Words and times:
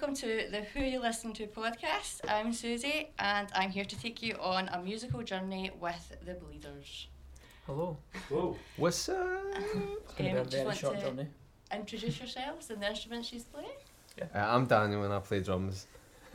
Welcome 0.00 0.16
to 0.16 0.46
the 0.50 0.62
Who 0.72 0.80
You 0.80 0.98
Listen 0.98 1.34
To 1.34 1.46
podcast. 1.46 2.20
I'm 2.26 2.54
Susie 2.54 3.10
and 3.18 3.48
I'm 3.54 3.68
here 3.70 3.84
to 3.84 4.00
take 4.00 4.22
you 4.22 4.34
on 4.40 4.68
a 4.68 4.80
musical 4.80 5.22
journey 5.22 5.70
with 5.78 6.16
the 6.24 6.32
Bleeders. 6.32 7.08
Hello. 7.66 7.98
Whoa. 8.30 8.56
What's 8.78 9.10
up? 9.10 9.18
It's 9.56 10.14
going 10.14 10.38
Um, 10.38 10.44
to 10.46 10.50
be 10.50 10.56
a 10.56 10.60
very 10.62 10.64
want 10.64 10.78
short 10.78 10.98
to- 10.98 11.04
journey. 11.04 11.26
Introduce 11.70 12.18
yourselves 12.18 12.70
and 12.70 12.80
the 12.82 12.88
instruments 12.88 13.28
she's 13.28 13.44
playing. 13.44 13.68
Uh, 14.22 14.38
I'm 14.38 14.64
Daniel 14.64 15.04
and 15.04 15.12
I 15.12 15.18
play 15.18 15.40
drums. 15.40 15.86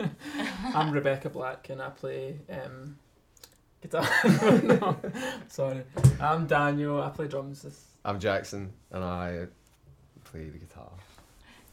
I'm 0.76 0.92
Rebecca 0.92 1.30
Black 1.32 1.70
and 1.70 1.82
I 1.82 1.90
play 1.90 2.38
um, 2.52 2.98
guitar. 3.82 4.08
no, 4.62 4.96
sorry. 5.48 5.82
I'm 6.22 6.46
Daniel. 6.46 7.02
I 7.02 7.10
play 7.10 7.28
drums. 7.28 7.64
This- 7.64 7.86
I'm 8.06 8.20
Jackson 8.20 8.72
and 8.92 9.04
I 9.04 9.48
play 10.24 10.50
the 10.50 10.60
guitar. 10.60 10.92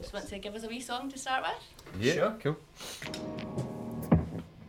Just 0.02 0.12
want 0.12 0.29
to 0.29 0.38
give 0.38 0.55
us 0.56 0.65
a 0.65 0.69
wee 0.69 0.80
song 0.80 1.11
to 1.12 1.19
start 1.19 1.45
with. 1.45 2.02
Yeah, 2.02 2.15
Sure. 2.15 2.37
cool. 2.43 2.56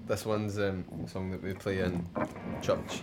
This 0.07 0.25
one's 0.25 0.59
um, 0.59 0.85
a 1.03 1.09
song 1.09 1.31
that 1.31 1.41
we 1.41 1.53
play 1.53 1.79
in 1.79 2.05
church. 2.61 3.01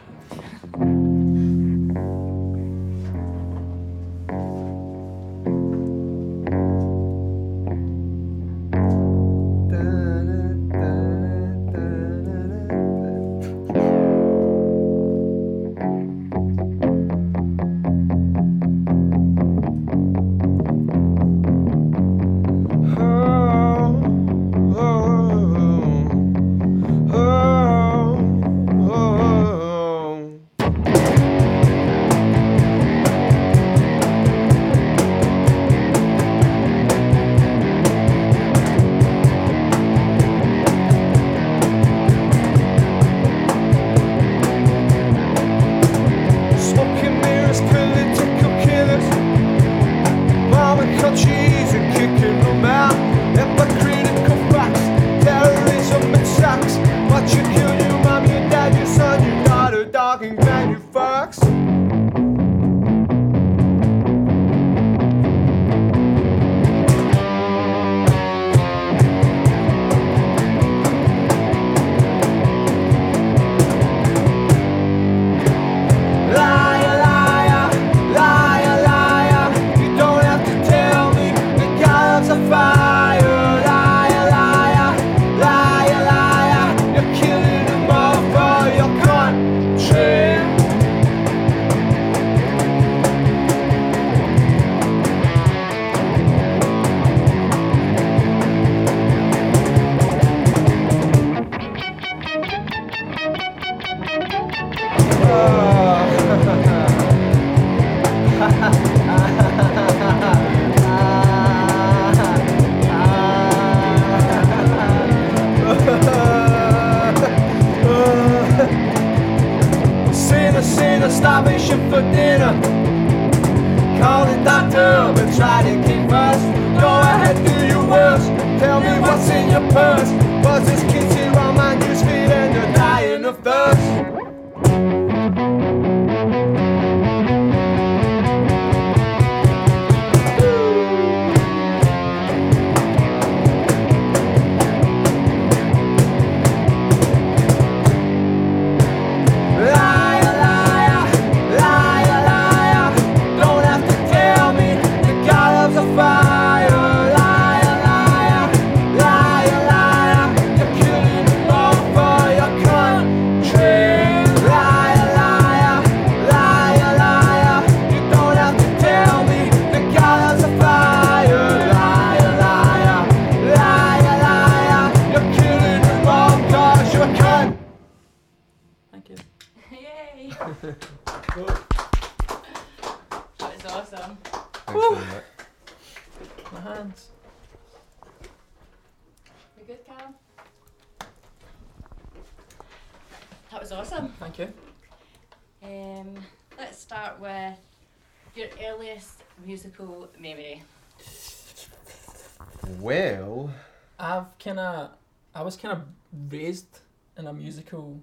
Raised 206.51 206.81
in 207.17 207.27
a 207.29 207.33
musical 207.33 208.01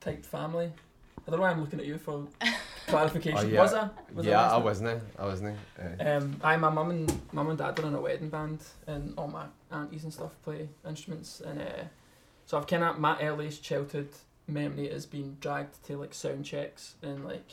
type 0.00 0.24
family. 0.24 0.70
I 1.26 1.30
don't 1.30 1.38
know 1.40 1.46
why 1.46 1.50
I'm 1.50 1.60
looking 1.60 1.80
at 1.80 1.86
you 1.86 1.98
for 1.98 2.26
clarification. 2.86 3.38
Oh, 3.38 3.48
yeah. 3.48 3.62
Was 3.62 3.74
I? 3.74 3.88
Was 4.14 4.26
yeah, 4.26 4.40
I 4.40 4.52
raised 4.52 4.64
wasn't. 4.64 5.02
I 5.18 5.24
wasn't. 5.26 5.56
Uh, 5.78 6.04
Um, 6.04 6.36
I 6.42 6.56
my 6.56 6.70
mum 6.70 6.90
and 6.90 7.20
mum 7.32 7.48
and 7.50 7.58
dad 7.58 7.78
were 7.78 7.88
in 7.88 7.94
a 7.94 8.00
wedding 8.00 8.28
band, 8.28 8.60
and 8.86 9.14
all 9.16 9.28
my 9.28 9.46
aunties 9.70 10.04
and 10.04 10.12
stuff 10.12 10.32
play 10.42 10.68
instruments, 10.86 11.40
and 11.40 11.60
uh, 11.60 11.84
so 12.46 12.58
I've 12.58 12.66
kind 12.66 12.84
of 12.84 12.98
my 12.98 13.18
earliest 13.20 13.62
childhood 13.62 14.10
memory 14.46 14.86
is 14.88 15.06
being 15.06 15.36
dragged 15.40 15.82
to 15.86 15.96
like 15.96 16.12
sound 16.12 16.44
checks 16.44 16.94
and 17.02 17.24
like 17.24 17.50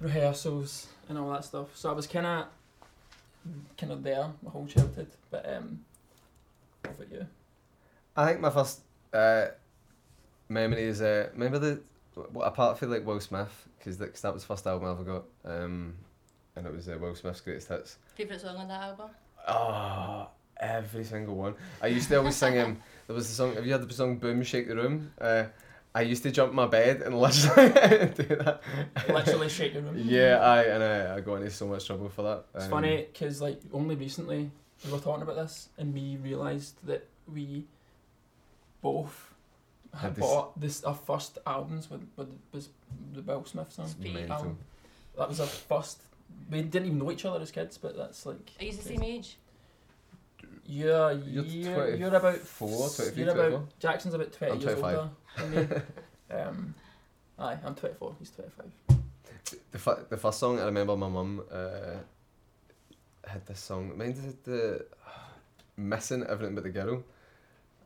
rehearsals 0.00 0.88
and 1.08 1.18
all 1.18 1.30
that 1.30 1.44
stuff. 1.44 1.68
So 1.74 1.90
I 1.90 1.94
was 1.94 2.06
kind 2.06 2.26
of 2.26 2.46
kind 3.76 3.92
of 3.92 4.02
there 4.02 4.26
my 4.42 4.50
whole 4.50 4.66
childhood. 4.66 5.10
But 5.30 5.42
um, 5.52 5.84
what 6.82 6.94
about 6.96 7.12
you? 7.12 7.26
I 8.16 8.26
think 8.26 8.40
my 8.40 8.50
first 8.50 8.80
uh, 9.12 9.46
memory 10.48 10.82
is 10.84 11.00
uh, 11.02 11.28
remember 11.32 11.58
the 11.58 11.80
what 12.32 12.44
apart 12.44 12.78
from 12.78 12.90
like 12.90 13.06
Will 13.06 13.20
Smith 13.20 13.68
because 13.78 13.96
that, 13.98 14.12
'cause 14.12 14.20
that 14.20 14.34
was 14.34 14.42
the 14.42 14.46
first 14.48 14.66
album 14.66 14.88
I 14.88 14.92
ever 14.92 15.02
got 15.04 15.24
um, 15.44 15.94
and 16.56 16.66
it 16.66 16.72
was 16.74 16.88
uh, 16.88 16.98
Will 17.00 17.14
Smith's 17.14 17.40
greatest 17.40 17.68
hits. 17.68 17.96
Favourite 18.14 18.40
song 18.40 18.56
on 18.56 18.68
that 18.68 18.82
album? 18.82 19.10
Oh, 19.48 20.28
every 20.60 21.04
single 21.04 21.34
one. 21.34 21.54
I 21.80 21.86
used 21.88 22.08
to 22.10 22.16
always 22.18 22.36
sing 22.36 22.54
him. 22.54 22.80
There 23.08 23.16
was 23.16 23.28
the 23.28 23.34
song. 23.34 23.54
Have 23.56 23.66
you 23.66 23.72
heard 23.72 23.86
the 23.86 23.92
song 23.92 24.16
"Boom 24.18 24.42
Shake 24.44 24.68
the 24.68 24.76
Room"? 24.76 25.10
Uh, 25.20 25.44
I 25.94 26.02
used 26.02 26.22
to 26.22 26.30
jump 26.30 26.50
in 26.50 26.56
my 26.56 26.66
bed 26.66 27.02
and 27.02 27.18
literally 27.20 27.68
do 28.14 28.36
that. 28.36 28.62
Literally 29.08 29.48
shake 29.48 29.74
the 29.74 29.82
room. 29.82 29.96
Yeah, 29.98 30.38
I 30.38 30.62
and 30.62 30.82
I, 30.82 31.16
I 31.16 31.20
got 31.20 31.36
into 31.36 31.50
so 31.50 31.66
much 31.66 31.84
trouble 31.86 32.08
for 32.08 32.22
that. 32.22 32.44
It's 32.54 32.64
Um, 32.66 32.70
funny 32.70 33.08
because 33.12 33.42
like 33.42 33.60
only 33.72 33.96
recently 33.96 34.50
we 34.84 34.92
were 34.92 34.98
talking 35.00 35.22
about 35.22 35.34
this, 35.36 35.68
and 35.78 35.92
we 35.92 36.16
realised 36.22 36.76
that 36.86 37.06
we 37.26 37.66
both 38.82 39.32
Had 39.94 40.00
had 40.00 40.14
this- 40.16 40.22
bought 40.24 40.60
this 40.60 40.84
our 40.84 40.94
first 40.94 41.38
albums 41.46 41.88
with, 41.90 42.02
with 42.16 42.28
was 42.52 42.68
the 43.14 43.22
Will 43.22 43.44
Smith 43.44 43.72
song. 43.72 43.88
Speed. 43.88 44.14
Mental. 44.14 44.32
album. 44.36 44.58
That 45.16 45.28
was 45.28 45.40
our 45.40 45.46
first. 45.46 46.02
We 46.50 46.62
didn't 46.62 46.86
even 46.86 46.98
know 46.98 47.10
each 47.10 47.24
other 47.24 47.40
as 47.40 47.50
kids, 47.50 47.78
but 47.78 47.96
that's 47.96 48.24
like. 48.26 48.50
Are 48.60 48.64
you 48.64 48.72
the 48.72 48.82
same 48.82 49.02
age? 49.02 49.36
You're 50.66 51.12
You're 51.12 51.44
you're, 51.44 51.94
you're, 51.96 52.08
about 52.14 52.34
24, 52.58 52.68
23, 52.90 53.22
You're 53.24 53.32
about 53.32 53.42
24? 53.50 53.68
Jackson's 53.80 54.14
about 54.14 54.32
twenty 54.32 54.52
I'm 54.54 54.60
years 54.60 54.78
25. 54.80 55.10
older 55.38 55.56
than 55.56 55.68
me. 56.30 56.36
um, 56.38 56.74
aye, 57.38 57.58
I'm 57.64 57.74
twenty 57.74 57.94
four. 57.96 58.14
He's 58.18 58.30
twenty 58.30 58.50
five. 58.56 58.98
The, 59.72 59.78
fir- 59.78 60.06
the 60.08 60.16
first 60.16 60.38
song 60.38 60.60
I 60.60 60.64
remember 60.64 60.96
my 60.96 61.08
mum 61.08 61.42
uh, 61.50 61.96
had 63.26 63.44
this 63.46 63.60
song. 63.60 63.96
Mine 63.98 64.12
did 64.12 64.44
the 64.44 64.86
missing 65.76 66.24
everything 66.28 66.54
but 66.54 66.64
the 66.64 66.70
girl, 66.70 67.02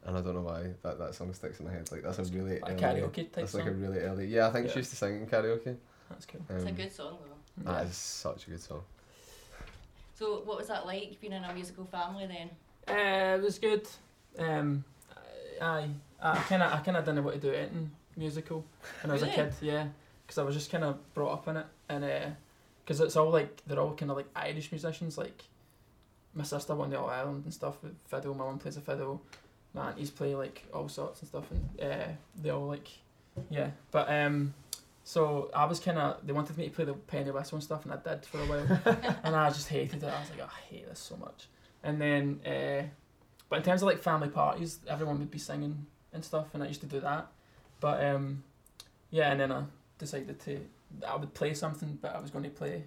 and 0.06 0.17
I 0.17 0.20
don't 0.20 0.35
know 0.35 0.41
why 0.43 0.70
that, 0.82 0.99
that 0.99 1.14
song 1.14 1.32
sticks 1.35 1.61
in 1.61 1.67
my 1.67 1.73
head. 1.73 1.91
Like 1.93 2.03
that's 2.03 2.19
a 2.19 2.25
really 2.25 2.61
Like 2.61 2.81
early, 2.82 3.00
karaoke 3.03 3.14
type 3.17 3.32
That's 3.35 3.53
song. 3.53 3.61
like 3.62 3.70
a 3.70 3.75
really 3.75 3.99
early. 3.99 4.26
Yeah, 4.26 4.49
I 4.49 4.53
think 4.53 4.67
Yeah. 4.67 4.73
she 4.73 4.79
used 4.79 4.91
to 4.91 4.97
sing 4.97 5.17
in 5.20 5.26
karaoke. 5.26 5.76
That's 6.08 6.25
cool. 6.26 6.41
It's 6.49 6.64
a 6.64 6.69
Um, 6.69 6.75
good 6.75 6.93
song 6.93 7.19
though. 7.20 7.64
Yeah. 7.70 7.79
That 7.79 7.87
is 7.88 7.97
such 7.97 8.47
a 8.47 8.50
good 8.50 8.61
song. 8.61 8.82
So 10.14 10.41
what 10.44 10.56
was 10.58 10.69
that 10.69 10.87
like 10.87 11.20
being 11.20 11.32
in 11.32 11.44
a 11.44 11.53
musical 11.53 11.85
family 11.85 12.26
then? 12.26 12.50
Uh, 12.88 13.37
it 13.37 13.43
was 13.43 13.58
good. 13.58 13.87
Um, 14.38 14.85
aye, 15.61 15.91
I 16.23 16.38
kind 16.43 16.62
of 16.62 16.73
I 16.73 16.79
kind 16.79 16.97
of 16.97 17.05
didn't 17.05 17.17
know 17.17 17.23
what 17.23 17.35
to 17.35 17.41
do 17.41 17.53
anything 17.53 17.91
musical 18.17 18.64
when 19.03 19.11
I 19.11 19.14
was 19.14 19.23
a 19.23 19.29
kid. 19.29 19.53
Yeah, 19.61 19.88
because 20.25 20.38
I 20.38 20.43
was 20.44 20.55
just 20.55 20.70
kind 20.70 20.85
of 20.85 20.97
brought 21.14 21.32
up 21.32 21.49
in 21.49 21.56
it, 21.56 21.67
and 21.88 22.37
because 22.85 23.00
it's 23.00 23.17
all 23.17 23.31
like 23.31 23.62
they're 23.67 23.81
all 23.81 23.94
kind 23.94 24.11
of 24.11 24.17
like 24.17 24.26
Irish 24.37 24.70
musicians. 24.70 25.19
Like 25.19 25.43
my 26.35 26.44
sister 26.44 26.75
won 26.75 26.91
the 26.91 26.99
All 27.00 27.08
Ireland 27.11 27.44
and 27.44 27.53
stuff 27.53 27.82
with 27.82 27.94
fiddle. 28.06 28.35
My 28.35 28.44
mum 28.44 28.58
plays 28.58 28.76
a 28.76 28.81
fiddle. 28.81 29.20
My 29.76 29.90
aunties 29.90 30.11
play 30.11 30.34
like 30.34 30.64
all 30.73 30.88
sorts 30.88 31.20
and 31.20 31.28
stuff, 31.28 31.44
and 31.50 31.81
uh, 31.81 32.08
they 32.43 32.50
all 32.50 32.67
like 32.67 32.88
yeah. 33.50 33.70
But 33.90 34.11
um, 34.11 34.55
so 35.05 35.50
I 35.55 35.67
was 35.67 35.78
kind 35.78 35.99
of 35.99 36.26
they 36.26 36.32
wanted 36.32 36.56
me 36.56 36.64
to 36.64 36.70
play 36.70 36.84
the 36.84 36.94
penny 36.94 37.31
whistle 37.31 37.56
and 37.56 37.62
stuff, 37.62 37.84
and 37.84 37.93
I 37.93 37.96
did 37.96 38.25
for 38.25 38.38
a 38.38 38.46
while, 38.46 38.81
and 39.23 39.37
I 39.37 39.49
just 39.50 39.69
hated 39.69 40.02
it. 40.02 40.06
I 40.06 40.19
was 40.19 40.31
like, 40.31 40.40
"Oh, 40.43 40.50
I 40.50 40.75
hate 40.75 40.88
this 40.88 40.99
so 40.99 41.17
much. 41.17 41.49
And 41.84 42.00
then, 42.00 42.40
uh, 42.44 42.87
but 43.49 43.58
in 43.58 43.62
terms 43.62 43.82
of 43.82 43.87
like 43.87 44.02
family 44.02 44.28
parties, 44.28 44.81
everyone 44.88 45.19
would 45.19 45.31
be 45.31 45.38
singing 45.38 45.87
and 46.12 46.25
stuff, 46.25 46.46
and 46.55 46.62
I 46.62 46.67
used 46.67 46.81
to 46.81 46.87
do 46.87 47.00
that. 47.00 47.29
But 47.79 48.05
um, 48.05 48.43
yeah, 49.11 49.31
and 49.31 49.40
then 49.40 49.52
I 49.52 49.64
decided 49.99 50.40
to 50.40 50.61
I 51.06 51.17
would 51.17 51.34
play 51.34 51.55
something, 51.55 51.99
but 52.00 52.14
I 52.14 52.20
was 52.20 52.31
going 52.31 52.44
to 52.44 52.50
play 52.50 52.84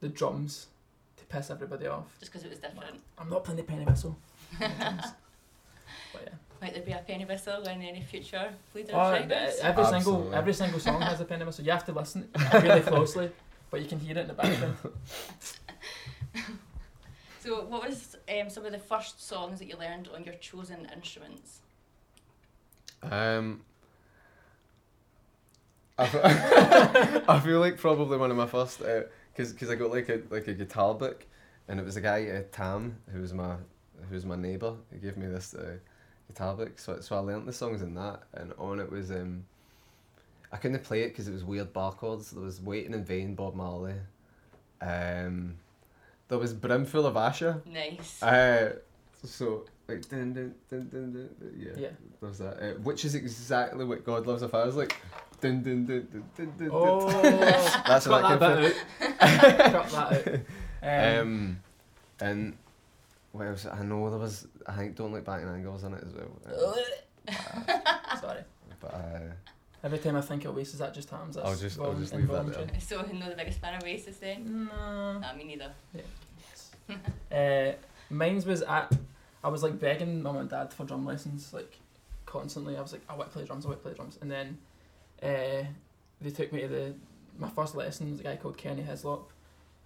the 0.00 0.08
drums 0.08 0.66
to 1.16 1.24
piss 1.26 1.50
everybody 1.50 1.86
off. 1.86 2.16
Just 2.18 2.32
because 2.32 2.44
it 2.44 2.50
was 2.50 2.58
different. 2.58 3.00
I'm 3.18 3.30
not 3.30 3.44
playing 3.44 3.58
the 3.58 3.62
penny 3.64 3.84
whistle. 3.84 4.18
on 6.14 6.20
drums. 6.20 6.22
but 6.22 6.22
yeah. 6.24 6.34
Might 6.60 6.74
there 6.74 6.82
be 6.82 6.92
a 6.92 6.98
penny 7.06 7.24
whistle 7.24 7.62
in 7.62 7.82
any 7.82 8.02
future 8.02 8.52
Bleeder 8.72 8.92
Oh, 8.94 9.14
Shriners? 9.14 9.60
uh, 9.60 9.66
every 9.68 9.84
single 9.84 10.34
every 10.34 10.52
single 10.54 10.80
song 10.80 11.00
has 11.10 11.20
a 11.20 11.24
penny 11.24 11.44
whistle. 11.44 11.64
You 11.64 11.72
have 11.72 11.84
to 11.86 11.92
listen 11.92 12.28
really 12.52 12.80
closely, 12.80 13.30
but 13.70 13.80
you 13.80 13.86
can 13.88 14.00
hear 14.00 14.16
it 14.18 14.22
in 14.22 14.28
the 14.28 14.34
background. 14.34 14.76
So 17.40 17.64
what 17.64 17.88
was 17.88 18.16
um, 18.28 18.50
some 18.50 18.66
of 18.66 18.72
the 18.72 18.78
first 18.78 19.26
songs 19.26 19.58
that 19.60 19.68
you 19.68 19.76
learned 19.78 20.08
on 20.14 20.24
your 20.24 20.34
chosen 20.34 20.86
instruments? 20.94 21.60
Um, 23.02 23.62
I, 25.96 26.06
fe- 26.08 26.20
I 27.28 27.40
feel 27.40 27.60
like 27.60 27.78
probably 27.78 28.18
one 28.18 28.30
of 28.30 28.36
my 28.36 28.46
first, 28.46 28.80
because 28.80 29.52
cause 29.54 29.70
I 29.70 29.76
got 29.76 29.90
like 29.90 30.08
a 30.08 30.20
like 30.30 30.48
a 30.48 30.52
guitar 30.52 30.94
book, 30.94 31.24
and 31.68 31.80
it 31.80 31.86
was 31.86 31.96
a 31.96 32.00
guy 32.00 32.26
uh, 32.28 32.42
Tam 32.52 32.98
who 33.12 33.20
was 33.20 33.32
my 33.32 33.54
who 34.08 34.14
was 34.14 34.26
my 34.26 34.36
neighbour. 34.36 34.74
He 34.92 34.98
gave 34.98 35.16
me 35.16 35.26
this 35.28 35.54
uh, 35.54 35.76
guitar 36.28 36.54
book, 36.54 36.78
so 36.78 37.00
so 37.00 37.16
I 37.16 37.18
learnt 37.20 37.46
the 37.46 37.52
songs 37.52 37.82
in 37.82 37.94
that, 37.94 38.22
and 38.34 38.52
on 38.58 38.80
it 38.80 38.90
was 38.90 39.10
um, 39.10 39.44
I 40.52 40.56
couldn't 40.56 40.82
play 40.84 41.02
it 41.02 41.08
because 41.08 41.28
it 41.28 41.32
was 41.32 41.44
weird 41.44 41.72
bar 41.72 41.92
chords. 41.92 42.30
There 42.30 42.42
was 42.42 42.60
Waiting 42.60 42.94
in 42.94 43.04
Vain, 43.04 43.34
Bob 43.34 43.54
Marley. 43.54 43.94
Um, 44.80 45.56
there 46.28 46.38
was 46.38 46.52
Brimful 46.54 47.06
of 47.06 47.14
Asha. 47.14 47.64
Nice. 47.66 48.22
Uh, 48.22 48.76
so 49.24 49.64
like 49.88 50.08
dun, 50.08 50.32
dun, 50.34 50.54
dun, 50.70 50.88
dun, 50.90 51.12
dun, 51.12 51.30
dun, 51.40 51.54
yeah. 51.58 51.72
Yeah. 51.76 51.88
There's 52.20 52.38
that, 52.38 52.62
uh, 52.62 52.74
which 52.82 53.04
is 53.04 53.14
exactly 53.14 53.84
what 53.84 54.04
God 54.04 54.26
loves 54.26 54.42
a 54.42 54.48
fire 54.48 54.68
is 54.68 54.76
like. 54.76 54.94
Dun, 55.40 55.62
dun, 55.62 55.86
dun, 55.86 56.08
dun, 56.10 56.24
dun, 56.36 56.52
dun, 56.58 56.70
Oh. 56.72 57.08
That's 57.86 58.08
what 58.08 58.22
that 58.22 58.42
I 58.42 58.60
bit 58.60 58.76
out. 59.00 59.18
cut 59.18 59.90
that 59.90 60.44
out. 60.84 61.20
Um, 61.20 61.20
Um, 61.28 61.60
and 62.20 62.56
what 63.32 63.46
else? 63.46 63.66
I 63.66 63.82
know 63.84 64.10
there 64.10 64.18
was. 64.18 64.46
I 64.68 64.72
think 64.76 64.94
Don't 64.96 65.12
Look 65.12 65.24
Back 65.24 65.42
in 65.42 65.48
Angles 65.48 65.82
in 65.84 65.94
it 65.94 66.04
as 66.06 66.12
well. 66.14 66.76
Uh, 67.28 68.16
sorry. 68.20 68.40
but 68.80 68.94
uh, 68.94 69.20
Every 69.84 69.98
time 69.98 70.16
I 70.16 70.20
think 70.22 70.44
of 70.46 70.56
Oasis, 70.56 70.78
that 70.78 70.94
just 70.94 71.10
happens. 71.10 71.36
I'll 71.36 71.54
just- 71.54 71.78
I'll 71.78 71.94
just 71.94 72.14
leave 72.14 72.26
that 72.28 72.46
there. 72.52 72.80
so 72.80 73.02
no 73.02 73.28
the 73.28 73.36
biggest 73.36 73.60
fan 73.60 73.74
of 73.74 73.82
Oasis 73.84 74.16
then? 74.16 74.66
No. 74.74 75.18
Nah, 75.18 75.34
me 75.34 75.44
neither. 75.44 75.70
Yeah. 75.94 76.96
Uh, 77.30 77.72
mine's 78.10 78.46
was 78.46 78.62
at. 78.62 78.92
I 79.44 79.48
was 79.48 79.62
like 79.62 79.78
begging 79.78 80.22
mum 80.22 80.36
and 80.38 80.48
dad 80.48 80.72
for 80.72 80.84
drum 80.84 81.04
lessons, 81.04 81.52
like 81.52 81.78
constantly. 82.26 82.76
I 82.76 82.80
was 82.80 82.92
like, 82.92 83.02
I 83.08 83.14
want 83.14 83.30
to 83.30 83.34
play 83.36 83.44
drums, 83.44 83.66
I 83.66 83.68
want 83.68 83.80
to 83.80 83.88
play 83.88 83.94
drums, 83.94 84.18
and 84.22 84.30
then 84.30 84.58
uh, 85.22 85.64
they 86.20 86.30
took 86.30 86.52
me 86.52 86.62
to 86.62 86.68
the 86.68 86.94
my 87.38 87.48
first 87.50 87.74
lesson 87.74 88.10
was 88.10 88.20
a 88.20 88.22
guy 88.24 88.36
called 88.36 88.56
Kenny 88.56 88.82
Hyslop, 88.82 89.24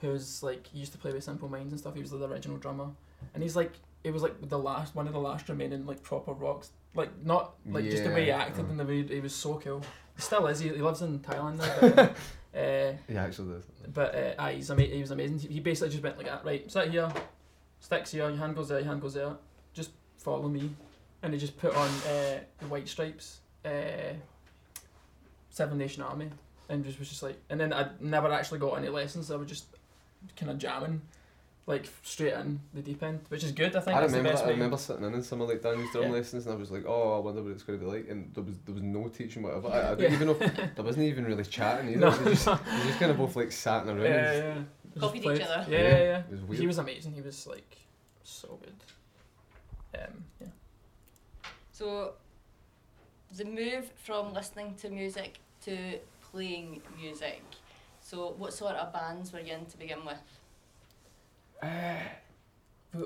who's 0.00 0.42
like 0.42 0.68
used 0.72 0.92
to 0.92 0.98
play 0.98 1.12
with 1.12 1.24
Simple 1.24 1.48
Minds 1.48 1.72
and 1.72 1.80
stuff. 1.80 1.94
He 1.94 2.00
was 2.00 2.12
the 2.12 2.26
original 2.26 2.56
drummer, 2.56 2.88
and 3.34 3.42
he's 3.42 3.56
like 3.56 3.72
it 4.04 4.12
was 4.12 4.22
like 4.22 4.48
the 4.48 4.58
last 4.58 4.94
one 4.94 5.06
of 5.06 5.12
the 5.12 5.18
last 5.20 5.48
remaining 5.48 5.86
like 5.86 6.02
proper 6.02 6.32
rocks, 6.32 6.70
like 6.94 7.10
not 7.24 7.54
like 7.66 7.84
just 7.84 8.04
the 8.04 8.10
way 8.10 8.22
he 8.22 8.28
Yeah, 8.28 8.38
acted 8.42 8.64
uh. 8.66 8.68
and 8.68 8.80
the 8.80 8.84
way 8.84 9.02
he 9.02 9.20
was 9.20 9.34
so 9.34 9.58
cool. 9.58 9.82
He 10.16 10.22
still 10.22 10.46
is. 10.48 10.60
He, 10.60 10.68
he 10.70 10.82
lives 10.82 11.02
in 11.02 11.20
Thailand 11.20 11.56
now. 11.58 11.78
But, 11.80 12.16
uh, 12.58 12.92
he 13.08 13.16
actually 13.16 13.54
does. 13.54 13.64
but 13.94 14.14
uh, 14.14 14.34
aye, 14.38 14.54
he's 14.54 14.70
ama- 14.70 14.82
he 14.82 15.00
was 15.00 15.10
amazing. 15.10 15.38
He- 15.38 15.54
He 15.54 15.60
basically 15.60 15.90
just 15.90 16.02
went 16.02 16.16
like 16.18 16.26
that, 16.26 16.44
right, 16.44 16.70
sit 16.70 16.90
here, 16.90 17.10
sticks 17.80 18.10
here, 18.12 18.28
your 18.28 18.36
hand 18.38 18.54
goes 18.56 18.68
there, 18.68 18.78
your 18.80 18.88
hand 18.88 19.00
goes 19.00 19.14
there, 19.14 19.36
just 19.72 19.90
follow 20.18 20.48
me. 20.48 20.70
And 21.22 21.32
he 21.32 21.38
just 21.38 21.56
put 21.56 21.74
on 21.74 21.88
uh, 21.88 22.40
the 22.58 22.66
White 22.68 22.88
Stripes, 22.88 23.38
uh, 23.64 23.70
Seven 25.50 25.78
Nation 25.78 26.02
Army, 26.02 26.28
and 26.68 26.84
just 26.84 26.98
was 26.98 27.08
just 27.08 27.22
like, 27.22 27.38
and 27.50 27.60
then 27.60 27.72
I 27.72 27.90
never 28.00 28.32
actually 28.32 28.58
got 28.58 28.74
any 28.78 28.88
lessons, 28.88 29.30
I 29.30 29.36
was 29.36 29.48
just 29.48 29.66
kind 30.36 30.50
of 30.50 30.58
jamming, 30.58 31.00
like 31.66 31.88
straight 32.02 32.32
in 32.34 32.60
the 32.74 32.82
deep 32.82 33.02
end, 33.02 33.20
which 33.28 33.44
is 33.44 33.52
good, 33.52 33.76
I 33.76 33.80
think 33.80 33.96
I 33.96 34.00
remember. 34.02 34.22
the 34.22 34.28
best 34.30 34.42
I 34.42 34.46
way. 34.48 34.52
remember 34.54 34.76
sitting 34.76 35.04
in 35.04 35.14
in 35.14 35.22
some 35.22 35.40
of 35.40 35.48
like 35.48 35.62
Danny's 35.62 35.90
drum 35.92 36.04
Yeah. 36.06 36.10
lessons, 36.10 36.46
and 36.46 36.54
I 36.54 36.58
was 36.58 36.70
like, 36.72 36.84
"Oh, 36.86 37.16
I 37.16 37.18
wonder 37.20 37.42
what 37.42 37.52
it's 37.52 37.62
going 37.62 37.78
to 37.78 37.84
be 37.84 37.90
like." 37.90 38.08
And 38.10 38.34
there 38.34 38.42
was 38.42 38.58
there 38.64 38.74
was 38.74 38.82
no 38.82 39.08
teaching 39.08 39.42
whatever. 39.42 39.68
I, 39.68 39.78
I 39.78 39.94
don't 39.94 40.00
Yeah. 40.00 40.12
even 40.12 40.26
know. 40.28 40.36
If, 40.40 40.74
there 40.74 40.84
wasn't 40.84 41.06
even 41.06 41.24
really 41.24 41.44
chatting 41.44 41.88
either. 41.90 42.00
No. 42.00 42.10
We 42.10 42.30
just, 42.32 42.46
we 42.48 42.86
just 42.88 42.98
kind 42.98 43.10
of 43.12 43.18
both 43.18 43.36
like 43.36 43.52
sat 43.52 43.84
in 43.84 43.90
a 43.90 43.94
room. 43.94 44.04
Yeah, 44.04 44.32
and 44.32 44.66
yeah. 44.94 45.00
Copied 45.00 45.22
each 45.24 45.40
other. 45.40 45.66
Yeah, 45.70 45.78
Yeah, 45.78 45.88
yeah, 45.88 45.98
yeah. 46.02 46.18
it 46.18 46.30
was 46.30 46.40
weird. 46.42 46.60
He 46.60 46.66
was 46.66 46.78
amazing. 46.78 47.12
He 47.14 47.20
was 47.22 47.46
like 47.46 47.76
so 48.24 48.58
good. 48.60 50.00
Um, 50.00 50.24
yeah. 50.40 50.46
So 51.70 52.14
the 53.36 53.44
move 53.44 53.90
from 53.96 54.34
listening 54.34 54.74
to 54.82 54.90
music 54.90 55.38
to 55.64 55.98
playing 56.30 56.82
music. 57.00 57.42
So 58.00 58.34
what 58.36 58.52
sort 58.52 58.74
of 58.74 58.92
bands 58.92 59.32
were 59.32 59.40
you 59.40 59.54
in 59.54 59.64
to 59.66 59.76
begin 59.78 60.04
with? 60.04 60.18
We, 62.94 63.04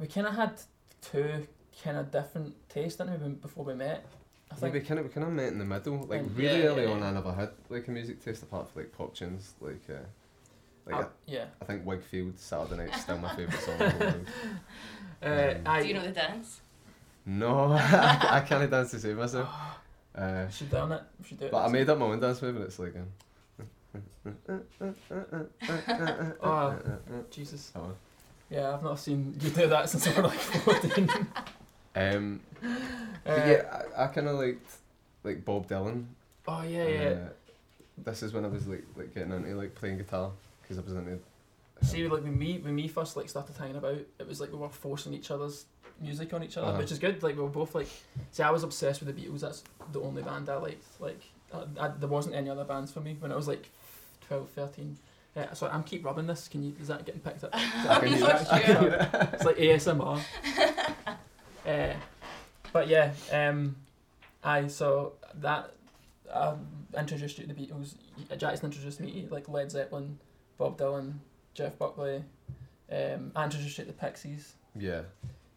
we 0.00 0.06
kind 0.06 0.26
of 0.26 0.34
had 0.34 0.52
two 1.00 1.46
kind 1.82 1.96
of 1.96 2.10
different 2.10 2.54
tastes, 2.68 2.98
didn't 2.98 3.22
we, 3.22 3.28
before 3.34 3.64
we 3.64 3.74
met? 3.74 4.04
I 4.50 4.54
Yeah, 4.54 4.60
think. 4.60 4.74
we 4.74 4.80
kind 4.80 5.00
of 5.00 5.06
we 5.06 5.12
kind 5.12 5.26
of 5.26 5.32
met 5.32 5.52
in 5.52 5.58
the 5.58 5.64
middle. 5.64 5.98
Like 6.06 6.20
And- 6.20 6.36
really 6.36 6.60
yeah, 6.62 6.68
early 6.68 6.84
yeah, 6.84 6.90
on. 6.90 7.02
I 7.02 7.10
never 7.12 7.32
had 7.32 7.50
like 7.68 7.86
a 7.86 7.90
music 7.90 8.24
taste 8.24 8.42
apart 8.42 8.68
from 8.70 8.82
like 8.82 8.92
pop 8.92 9.14
tunes. 9.14 9.52
Like, 9.60 9.82
uh, 9.90 9.94
like 10.86 11.04
Uh, 11.04 11.08
yeah. 11.26 11.44
I, 11.60 11.64
I 11.64 11.66
think 11.66 11.84
Whigfield 11.84 12.38
Saturday 12.38 12.86
Night's 12.86 13.02
still 13.02 13.18
my 13.18 13.28
favourite 13.36 13.60
song. 13.62 13.74
of 13.80 13.92
all 13.92 13.98
time. 14.10 14.26
Uh, 15.22 15.26
Um, 15.26 15.56
I, 15.66 15.82
Do 15.82 15.88
you 15.88 15.94
know 15.94 16.02
the 16.02 16.10
dance? 16.12 16.60
no, 17.26 17.72
I, 17.72 18.28
I 18.30 18.40
can't 18.40 18.70
dance 18.70 18.90
to 18.92 18.98
save 19.00 19.16
myself. 19.16 19.48
Uh, 20.14 20.46
we 20.46 20.52
should 20.52 20.68
do 20.70 20.76
it. 20.92 21.02
We 21.20 21.28
should 21.28 21.38
do 21.38 21.44
it. 21.44 21.52
but 21.52 21.64
I 21.64 21.68
made 21.68 21.88
up 21.88 21.96
my 21.96 22.06
own 22.06 22.18
dance 22.18 22.42
move, 22.42 22.56
and 22.56 22.64
it's 22.64 22.80
like. 22.80 22.96
Um, 22.96 23.06
Oh, 26.42 26.74
Jesus. 27.30 27.70
that 27.70 27.82
one. 27.82 27.94
Yeah, 28.50 28.72
I've 28.74 28.82
not 28.82 28.98
seen 28.98 29.34
you 29.40 29.50
do 29.50 29.66
that 29.66 29.88
since 29.90 30.06
I 30.06 30.20
was 30.20 30.30
like 30.30 30.38
14. 30.40 31.08
Um, 31.96 32.40
Uh, 32.62 32.68
yeah, 33.26 33.82
I, 33.96 34.04
I 34.04 34.06
kind 34.08 34.28
of 34.28 34.38
liked 34.38 34.70
like 35.24 35.44
Bob 35.44 35.66
Dylan. 35.68 36.04
Oh, 36.46 36.62
yeah, 36.62 36.82
and, 36.82 37.02
yeah. 37.02 37.08
uh, 37.26 37.28
this 38.04 38.22
is 38.22 38.32
when 38.32 38.44
I 38.44 38.48
was 38.48 38.68
like 38.68 38.84
like 38.96 39.12
getting 39.14 39.32
into 39.32 39.54
like 39.56 39.74
playing 39.74 39.98
guitar 39.98 40.30
because 40.62 40.78
I 40.78 40.82
was 40.82 40.92
into. 40.92 41.18
See, 41.82 42.06
like 42.06 42.22
when 42.22 42.38
me 42.38 42.58
when 42.58 42.74
me 42.76 42.86
first 42.86 43.16
like 43.16 43.28
started 43.28 43.56
hanging 43.56 43.76
about, 43.76 43.96
it 44.18 44.28
was 44.28 44.40
like 44.40 44.52
we 44.52 44.58
were 44.58 44.68
forcing 44.68 45.12
each 45.12 45.30
other's 45.32 45.64
music 46.00 46.32
on 46.32 46.44
each 46.44 46.56
other, 46.56 46.68
Uh-huh. 46.68 46.78
which 46.78 46.92
is 46.92 47.00
good. 47.00 47.20
Like 47.22 47.34
we 47.36 47.42
were 47.42 47.48
both 47.48 47.74
like, 47.74 47.88
see, 48.30 48.44
I 48.44 48.50
was 48.50 48.62
obsessed 48.62 49.02
with 49.02 49.14
the 49.14 49.20
Beatles. 49.20 49.40
That's 49.40 49.64
the 49.90 50.00
only 50.00 50.22
band 50.22 50.48
I 50.48 50.56
liked. 50.58 50.84
Like, 51.00 51.20
I, 51.52 51.64
I, 51.80 51.88
there 51.88 52.08
wasn't 52.08 52.36
any 52.36 52.48
other 52.48 52.64
bands 52.64 52.92
for 52.92 53.00
me 53.00 53.16
when 53.18 53.32
I 53.32 53.36
was 53.36 53.48
like 53.48 53.68
12, 54.28 54.48
13. 54.50 54.96
Uh, 55.36 55.54
sorry, 55.54 55.72
I'm 55.72 55.82
keep 55.84 56.04
rubbing 56.04 56.26
this. 56.26 56.48
Can 56.48 56.62
you? 56.62 56.74
Is 56.80 56.88
that 56.88 57.04
getting 57.04 57.20
picked 57.20 57.44
up? 57.44 57.50
I'm 57.54 58.00
can 58.00 58.00
getting 58.00 58.12
hear 58.18 58.20
not 58.20 58.38
picked 58.38 58.50
that. 58.50 58.52
I 58.52 58.60
can 58.60 58.76
up? 58.76 59.12
that. 59.12 59.34
It's 59.34 59.44
like 59.44 59.56
ASMR. 59.56 60.20
uh, 61.66 61.94
but 62.72 62.88
yeah, 62.88 63.12
um, 63.32 63.76
I 64.42 64.66
so 64.68 65.14
that 65.34 65.72
I 66.34 66.54
introduced 66.98 67.38
you 67.38 67.46
to 67.46 67.52
the 67.54 67.60
Beatles. 67.66 67.94
Jackson 68.36 68.66
introduced 68.66 69.00
me 69.00 69.22
to 69.26 69.32
like 69.34 69.48
Led 69.48 69.70
Zeppelin, 69.70 70.18
Bob 70.56 70.76
Dylan, 70.78 71.14
Jeff 71.54 71.78
Buckley. 71.78 72.24
Um, 72.90 73.32
I 73.36 73.44
introduced 73.44 73.78
you 73.78 73.84
to 73.84 73.92
the 73.92 73.96
Pixies 73.96 74.54
Yeah. 74.74 75.02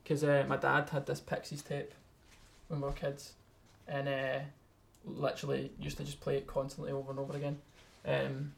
because 0.04 0.24
uh, 0.24 0.44
my 0.48 0.58
dad 0.58 0.90
had 0.90 1.06
this 1.06 1.22
Pixies 1.22 1.62
tape 1.62 1.94
when 2.68 2.82
we 2.82 2.88
were 2.88 2.94
kids, 2.94 3.34
and 3.88 4.08
uh, 4.08 4.40
literally 5.06 5.72
used 5.80 5.98
to 5.98 6.04
just 6.04 6.20
play 6.20 6.38
it 6.38 6.46
constantly 6.46 6.92
over 6.92 7.10
and 7.12 7.20
over 7.20 7.36
again. 7.36 7.58
Um, 8.06 8.54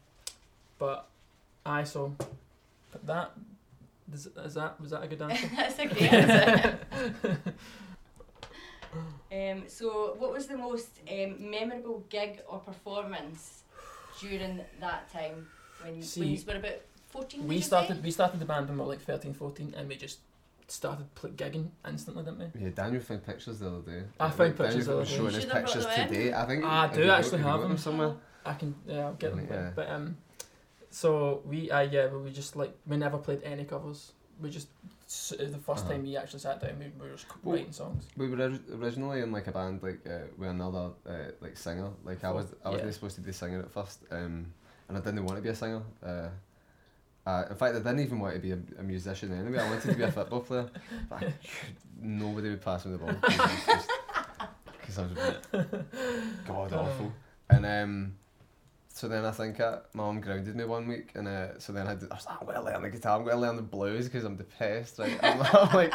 but 0.83 1.07
I 1.65 1.83
so 1.85 2.13
but 2.91 3.01
that 3.07 3.31
is, 4.13 4.27
is 4.47 4.53
that 4.55 4.79
was 4.81 4.91
that 4.91 5.03
a 5.03 5.07
good 5.07 5.21
answer? 5.27 5.49
That's 5.55 5.79
a 5.79 5.87
great 5.87 6.13
answer. 6.23 6.79
um, 9.31 9.63
so, 9.67 10.15
what 10.19 10.31
was 10.33 10.47
the 10.47 10.57
most 10.57 10.89
um, 11.09 11.31
memorable 11.39 12.03
gig 12.09 12.41
or 12.47 12.59
performance 12.59 13.63
during 14.19 14.59
that 14.79 15.11
time 15.11 15.47
when, 15.81 15.93
when 16.17 16.27
you 16.29 16.39
were 16.47 16.55
about 16.57 16.79
14? 17.11 17.47
we 17.47 17.61
started 17.61 17.95
say? 17.97 18.01
we 18.03 18.11
started 18.11 18.39
the 18.39 18.45
band 18.45 18.67
when 18.67 18.77
we 18.77 18.83
were 18.83 18.89
like 18.89 19.01
13, 19.01 19.33
14 19.33 19.73
and 19.77 19.87
we 19.89 19.95
just 19.95 20.19
started 20.67 21.05
pl- 21.15 21.31
gigging 21.31 21.67
instantly, 21.87 22.23
didn't 22.23 22.39
we? 22.39 22.61
Yeah, 22.65 22.69
Daniel 22.75 23.01
found 23.01 23.25
pictures 23.25 23.59
the 23.59 23.67
other 23.67 23.81
day. 23.91 24.03
I 24.19 24.25
Like, 24.25 24.35
found 24.35 24.57
Daniel 24.57 24.67
pictures 24.67 24.85
the 24.85 24.95
was 24.97 24.99
other 24.99 25.05
day. 25.05 25.15
showing 25.15 25.29
You 25.29 25.35
his 25.35 25.43
should 25.43 25.51
have 25.53 25.63
brought 25.63 25.73
pictures 25.73 25.85
them 25.95 25.99
in. 26.01 26.07
today. 26.13 26.33
I 26.33 26.45
think. 26.45 26.63
I 26.65 26.93
do 26.93 27.09
actually 27.09 27.41
have 27.41 27.61
them. 27.61 27.77
somewhere. 27.77 28.13
I 28.45 28.53
can 28.53 28.75
yeah 28.85 29.05
I'll 29.07 29.13
get 29.13 29.35
them. 29.35 29.47
Yeah. 29.49 29.71
But 29.75 29.89
um, 29.89 30.17
so 30.93 31.41
we 31.45 31.71
uh, 31.71 31.81
yeah 31.81 32.07
but 32.07 32.19
we 32.19 32.31
just 32.31 32.55
like 32.55 32.73
we 32.87 32.95
never 32.97 33.17
played 33.17 33.41
any 33.43 33.65
covers. 33.65 34.11
We 34.41 34.49
just 34.49 34.67
s- 35.07 35.33
the 35.37 35.57
1st 35.57 35.85
Uh-huh. 35.85 35.93
time 35.93 36.03
we 36.03 36.17
actually 36.17 36.39
sat 36.39 36.59
down 36.61 36.77
we, 36.79 36.85
we 36.99 37.09
were 37.09 37.15
just 37.15 37.25
Well, 37.43 37.55
writing 37.55 37.73
songs. 37.73 38.03
We 38.17 38.27
were 38.29 38.51
originally 38.81 39.21
in 39.21 39.31
like 39.31 39.47
a 39.47 39.51
band 39.51 39.81
like 39.83 40.01
uh, 40.05 40.27
with 40.37 40.49
another 40.49 40.85
uh, 41.07 41.31
like 41.41 41.55
singer. 41.57 41.89
Like 42.05 42.23
I 42.23 42.31
was 42.31 42.47
I 42.65 42.69
wasn't 42.69 42.87
Yeah. 42.89 42.93
supposed 42.93 43.15
to 43.15 43.21
be 43.21 43.31
singing 43.31 43.59
at 43.59 43.71
first, 43.71 43.99
um, 44.11 44.53
and 44.87 44.97
I 44.97 45.01
didn't 45.01 45.25
want 45.25 45.37
to 45.37 45.43
be 45.43 45.49
a 45.49 45.55
singer. 45.55 45.81
Uh, 46.05 46.29
uh, 47.25 47.45
in 47.49 47.55
fact, 47.55 47.75
I 47.75 47.79
didn't 47.79 48.01
even 48.01 48.19
want 48.19 48.33
to 48.35 48.39
be 48.41 48.51
a, 48.51 48.59
a 48.79 48.83
musician 48.83 49.31
anyway. 49.33 49.59
I 49.59 49.69
wanted 49.69 49.89
to 49.91 49.95
be 49.97 50.03
a 50.03 50.11
football 50.11 50.41
player, 50.41 50.69
but 51.09 51.19
I 51.19 51.33
nobody 52.01 52.49
would 52.49 52.61
pass 52.61 52.85
me 52.85 52.91
the 52.91 52.97
ball 52.97 53.15
because 53.21 54.97
I 54.97 55.01
was 55.03 55.11
god 56.45 56.73
awful. 56.73 57.13
And 57.49 57.65
um, 57.65 58.15
so 58.93 59.07
then 59.07 59.25
I 59.25 59.31
think 59.31 59.59
uh, 59.59 59.79
my 59.93 60.03
mum 60.03 60.21
grounded 60.21 60.55
me 60.55 60.65
one 60.65 60.87
week, 60.87 61.09
and 61.15 61.27
uh, 61.27 61.57
so 61.57 61.73
then 61.73 61.87
I, 61.87 61.95
did, 61.95 62.11
I 62.11 62.15
was 62.15 62.27
like, 62.27 62.39
I'm 62.39 62.45
gonna 62.45 62.63
learn 62.63 62.83
the 62.83 62.89
guitar. 62.91 63.17
I'm 63.17 63.25
gonna 63.25 63.41
learn 63.41 63.55
the 63.55 63.63
blues 63.63 64.05
because 64.05 64.23
I'm 64.23 64.35
depressed. 64.35 64.99
Right, 64.99 65.17
I'm, 65.23 65.41
I'm 65.53 65.73
like, 65.73 65.93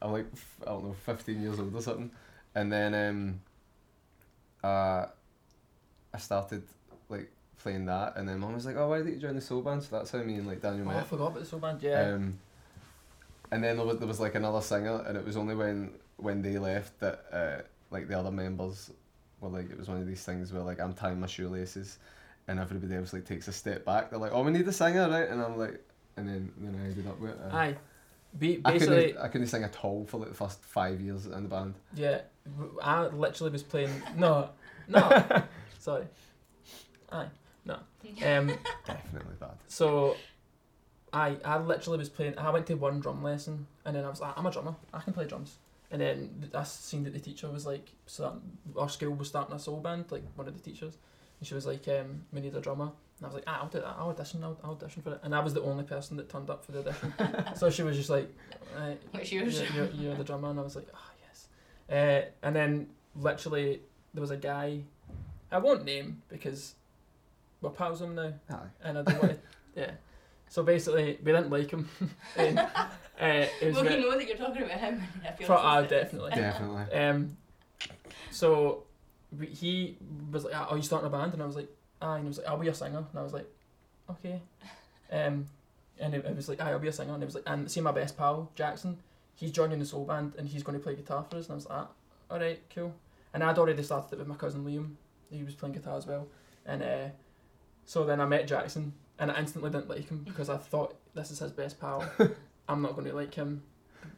I'm 0.00 0.12
like, 0.12 0.26
f- 0.32 0.56
I 0.62 0.70
don't 0.70 0.84
know, 0.84 0.96
15 1.04 1.42
years 1.42 1.60
old 1.60 1.74
or 1.74 1.82
something. 1.82 2.10
And 2.54 2.72
then 2.72 2.94
um, 2.94 3.40
uh, 4.64 5.06
I 6.14 6.18
started 6.18 6.62
like 7.10 7.30
playing 7.62 7.84
that, 7.84 8.16
and 8.16 8.26
then 8.26 8.38
mum 8.38 8.54
was 8.54 8.64
like, 8.64 8.76
"Oh, 8.76 8.88
why 8.88 9.02
did 9.02 9.08
you 9.08 9.20
join 9.20 9.34
the 9.34 9.42
soul 9.42 9.60
band?" 9.60 9.82
So 9.82 9.98
that's 9.98 10.10
how 10.10 10.22
me 10.22 10.36
and 10.36 10.46
like 10.46 10.62
Daniel 10.62 10.90
Oh, 10.90 10.96
I 10.96 11.02
forgot 11.02 11.26
about 11.28 11.40
the 11.40 11.46
soul 11.46 11.60
band. 11.60 11.82
Yeah. 11.82 12.14
Um, 12.14 12.38
and 13.50 13.62
then 13.62 13.76
there 13.76 13.84
was, 13.84 13.98
there 13.98 14.08
was 14.08 14.20
like 14.20 14.36
another 14.36 14.62
singer, 14.62 15.04
and 15.06 15.18
it 15.18 15.24
was 15.26 15.36
only 15.36 15.54
when 15.54 15.90
when 16.16 16.40
they 16.40 16.56
left 16.56 16.98
that 17.00 17.24
uh, 17.30 17.62
like 17.90 18.08
the 18.08 18.18
other 18.18 18.30
members 18.30 18.90
were 19.42 19.50
like 19.50 19.70
it 19.70 19.78
was 19.78 19.88
one 19.88 19.98
of 19.98 20.06
these 20.06 20.24
things 20.24 20.50
where 20.50 20.62
like 20.62 20.80
I'm 20.80 20.94
tying 20.94 21.20
my 21.20 21.26
shoelaces, 21.26 21.98
and 22.48 22.58
everybody 22.58 22.94
else 22.94 23.12
like 23.12 23.24
takes 23.24 23.48
a 23.48 23.52
step 23.52 23.84
back. 23.84 24.10
They're 24.10 24.18
like, 24.18 24.32
"Oh, 24.32 24.42
we 24.42 24.50
need 24.52 24.66
a 24.66 24.72
singer, 24.72 25.08
right?" 25.08 25.28
And 25.28 25.40
I'm 25.40 25.56
like, 25.58 25.80
and 26.16 26.28
then 26.28 26.52
then 26.58 26.78
I 26.80 26.84
ended 26.86 27.06
up 27.06 27.18
with. 27.20 27.32
Uh, 27.40 27.56
Aye. 27.56 27.76
Be- 28.38 28.62
I 28.64 28.78
couldn't 28.78 29.18
I 29.18 29.28
couldn't 29.28 29.46
sing 29.48 29.62
at 29.62 29.76
all 29.84 30.06
for 30.06 30.18
like 30.18 30.30
the 30.30 30.34
first 30.34 30.64
five 30.64 31.00
years 31.00 31.26
in 31.26 31.42
the 31.42 31.48
band. 31.48 31.74
yeah. 31.94 32.22
I 32.82 33.06
literally 33.06 33.52
was 33.52 33.62
playing. 33.62 33.90
No, 34.16 34.48
no. 34.88 35.42
sorry. 35.78 36.06
Aye. 37.10 37.28
No. 37.64 37.74
Um. 38.26 38.52
Definitely 38.86 39.36
bad. 39.38 39.52
So, 39.68 40.16
I 41.12 41.36
I 41.44 41.58
literally 41.58 41.98
was 41.98 42.08
playing. 42.08 42.36
I 42.38 42.50
went 42.50 42.66
to 42.66 42.74
one 42.74 42.98
drum 43.00 43.22
lesson, 43.22 43.66
and 43.84 43.94
then 43.94 44.04
I 44.04 44.08
was 44.08 44.20
like, 44.20 44.36
I'm 44.36 44.46
a 44.46 44.50
drummer. 44.50 44.74
I 44.92 45.00
can 45.00 45.12
play 45.12 45.26
drums. 45.26 45.58
And 45.92 46.00
then 46.00 46.50
I 46.54 46.62
seen 46.64 47.04
that 47.04 47.12
the 47.12 47.20
teacher 47.20 47.50
was 47.50 47.66
like, 47.66 47.90
so 48.06 48.40
our 48.78 48.88
school 48.88 49.12
was 49.14 49.28
starting 49.28 49.54
a 49.54 49.58
soul 49.58 49.78
band, 49.80 50.06
like 50.10 50.24
one 50.36 50.48
of 50.48 50.54
the 50.56 50.62
teachers, 50.62 50.96
and 51.42 51.46
she 51.48 51.56
was 51.56 51.66
like, 51.66 51.88
um, 51.88 52.22
we 52.32 52.40
need 52.40 52.54
a 52.54 52.60
drummer. 52.60 52.84
And 52.84 53.24
I 53.24 53.26
was 53.26 53.34
like, 53.34 53.42
ah, 53.48 53.62
I'll 53.62 53.68
do 53.68 53.80
that. 53.80 53.96
I'll 53.98 54.10
audition. 54.10 54.44
I'll, 54.44 54.56
I'll 54.62 54.70
audition 54.70 55.02
for 55.02 55.14
it. 55.14 55.20
And 55.24 55.34
I 55.34 55.40
was 55.40 55.52
the 55.52 55.62
only 55.62 55.82
person 55.82 56.16
that 56.18 56.28
turned 56.28 56.48
up 56.48 56.64
for 56.64 56.70
the 56.70 56.78
audition. 56.78 57.12
so 57.56 57.68
she 57.68 57.82
was 57.82 57.96
just 57.96 58.10
like, 58.10 58.32
right, 58.78 58.96
What's 59.10 59.32
you're, 59.32 59.48
you're, 59.48 59.90
you're 59.90 60.14
the 60.14 60.22
drummer, 60.22 60.50
and 60.50 60.60
I 60.60 60.62
was 60.62 60.76
like, 60.76 60.86
ah, 60.94 61.10
yes. 61.26 61.48
Uh, 61.90 62.30
and 62.46 62.54
then 62.54 62.86
literally 63.16 63.80
there 64.14 64.20
was 64.20 64.30
a 64.30 64.36
guy, 64.36 64.82
I 65.50 65.58
won't 65.58 65.84
name 65.84 66.22
because 66.28 66.76
we're 67.60 67.70
pals 67.70 68.00
with 68.00 68.10
him 68.10 68.14
now 68.14 68.32
Aye. 68.48 68.58
and 68.84 68.98
I 68.98 69.02
don't 69.02 69.20
want 69.20 69.32
to, 69.32 69.38
yeah. 69.80 69.90
So 70.48 70.62
basically, 70.62 71.18
we 71.24 71.32
didn't 71.32 71.50
like 71.50 71.72
him. 71.72 71.88
and, 72.36 72.56
uh, 72.60 72.66
well, 73.18 73.48
ve- 73.82 73.96
you 73.96 74.00
know 74.00 74.16
that 74.16 74.28
you're 74.28 74.36
talking 74.36 74.62
about 74.62 74.78
him. 74.78 75.02
I 75.26 75.32
feel 75.32 75.48
Pro- 75.48 75.56
this 75.56 75.64
is 75.64 75.66
ah, 75.66 75.82
definitely. 75.82 76.30
Definitely. 76.30 76.94
Um, 76.96 77.36
so 78.30 78.84
we, 78.84 78.91
he 79.40 79.96
was 80.30 80.44
like, 80.44 80.54
"Ah, 80.54 80.68
"Are 80.70 80.76
you 80.76 80.82
starting 80.82 81.06
a 81.06 81.10
band?" 81.10 81.32
And 81.32 81.42
I 81.42 81.46
was 81.46 81.56
like, 81.56 81.68
"Ah," 82.00 82.14
and 82.14 82.24
he 82.24 82.28
was 82.28 82.38
like, 82.38 82.46
"I'll 82.46 82.58
be 82.58 82.68
a 82.68 82.74
singer." 82.74 82.98
And 82.98 83.18
I 83.18 83.22
was 83.22 83.32
like, 83.32 83.48
"Okay." 84.10 84.40
Um, 85.12 85.50
and 86.00 86.14
it, 86.14 86.24
it 86.24 86.34
was 86.34 86.48
like, 86.48 86.58
I'll 86.58 86.78
be 86.78 86.88
a 86.88 86.92
singer." 86.92 87.12
And 87.12 87.22
it 87.22 87.26
was 87.26 87.34
like, 87.34 87.44
"And 87.46 87.70
see 87.70 87.82
my 87.82 87.92
best 87.92 88.16
pal 88.16 88.50
Jackson, 88.54 88.96
he's 89.34 89.50
joining 89.52 89.78
the 89.78 89.84
soul 89.84 90.06
band 90.06 90.32
and 90.38 90.48
he's 90.48 90.62
going 90.62 90.78
to 90.78 90.82
play 90.82 90.94
guitar 90.94 91.22
for 91.28 91.36
us." 91.36 91.46
And 91.46 91.52
I 91.52 91.54
was 91.56 91.66
like, 91.66 91.78
ah, 91.80 91.88
"All 92.30 92.40
right, 92.40 92.58
cool." 92.74 92.94
And 93.34 93.44
I'd 93.44 93.58
already 93.58 93.82
started 93.82 94.14
it 94.14 94.18
with 94.20 94.28
my 94.28 94.36
cousin 94.36 94.64
Liam. 94.64 94.94
He 95.30 95.42
was 95.42 95.54
playing 95.54 95.74
guitar 95.74 95.98
as 95.98 96.06
well, 96.06 96.28
and 96.64 96.82
uh, 96.82 97.08
so 97.84 98.04
then 98.04 98.22
I 98.22 98.26
met 98.26 98.46
Jackson, 98.46 98.94
and 99.18 99.30
I 99.30 99.38
instantly 99.38 99.70
didn't 99.70 99.90
like 99.90 100.08
him 100.08 100.22
because 100.24 100.48
I 100.48 100.56
thought 100.70 100.96
this 101.14 101.30
is 101.30 101.40
his 101.40 101.52
best 101.52 101.78
pal. 101.78 102.10
I'm 102.68 102.80
not 102.80 102.94
going 102.94 103.06
to 103.06 103.14
like 103.14 103.34
him 103.34 103.62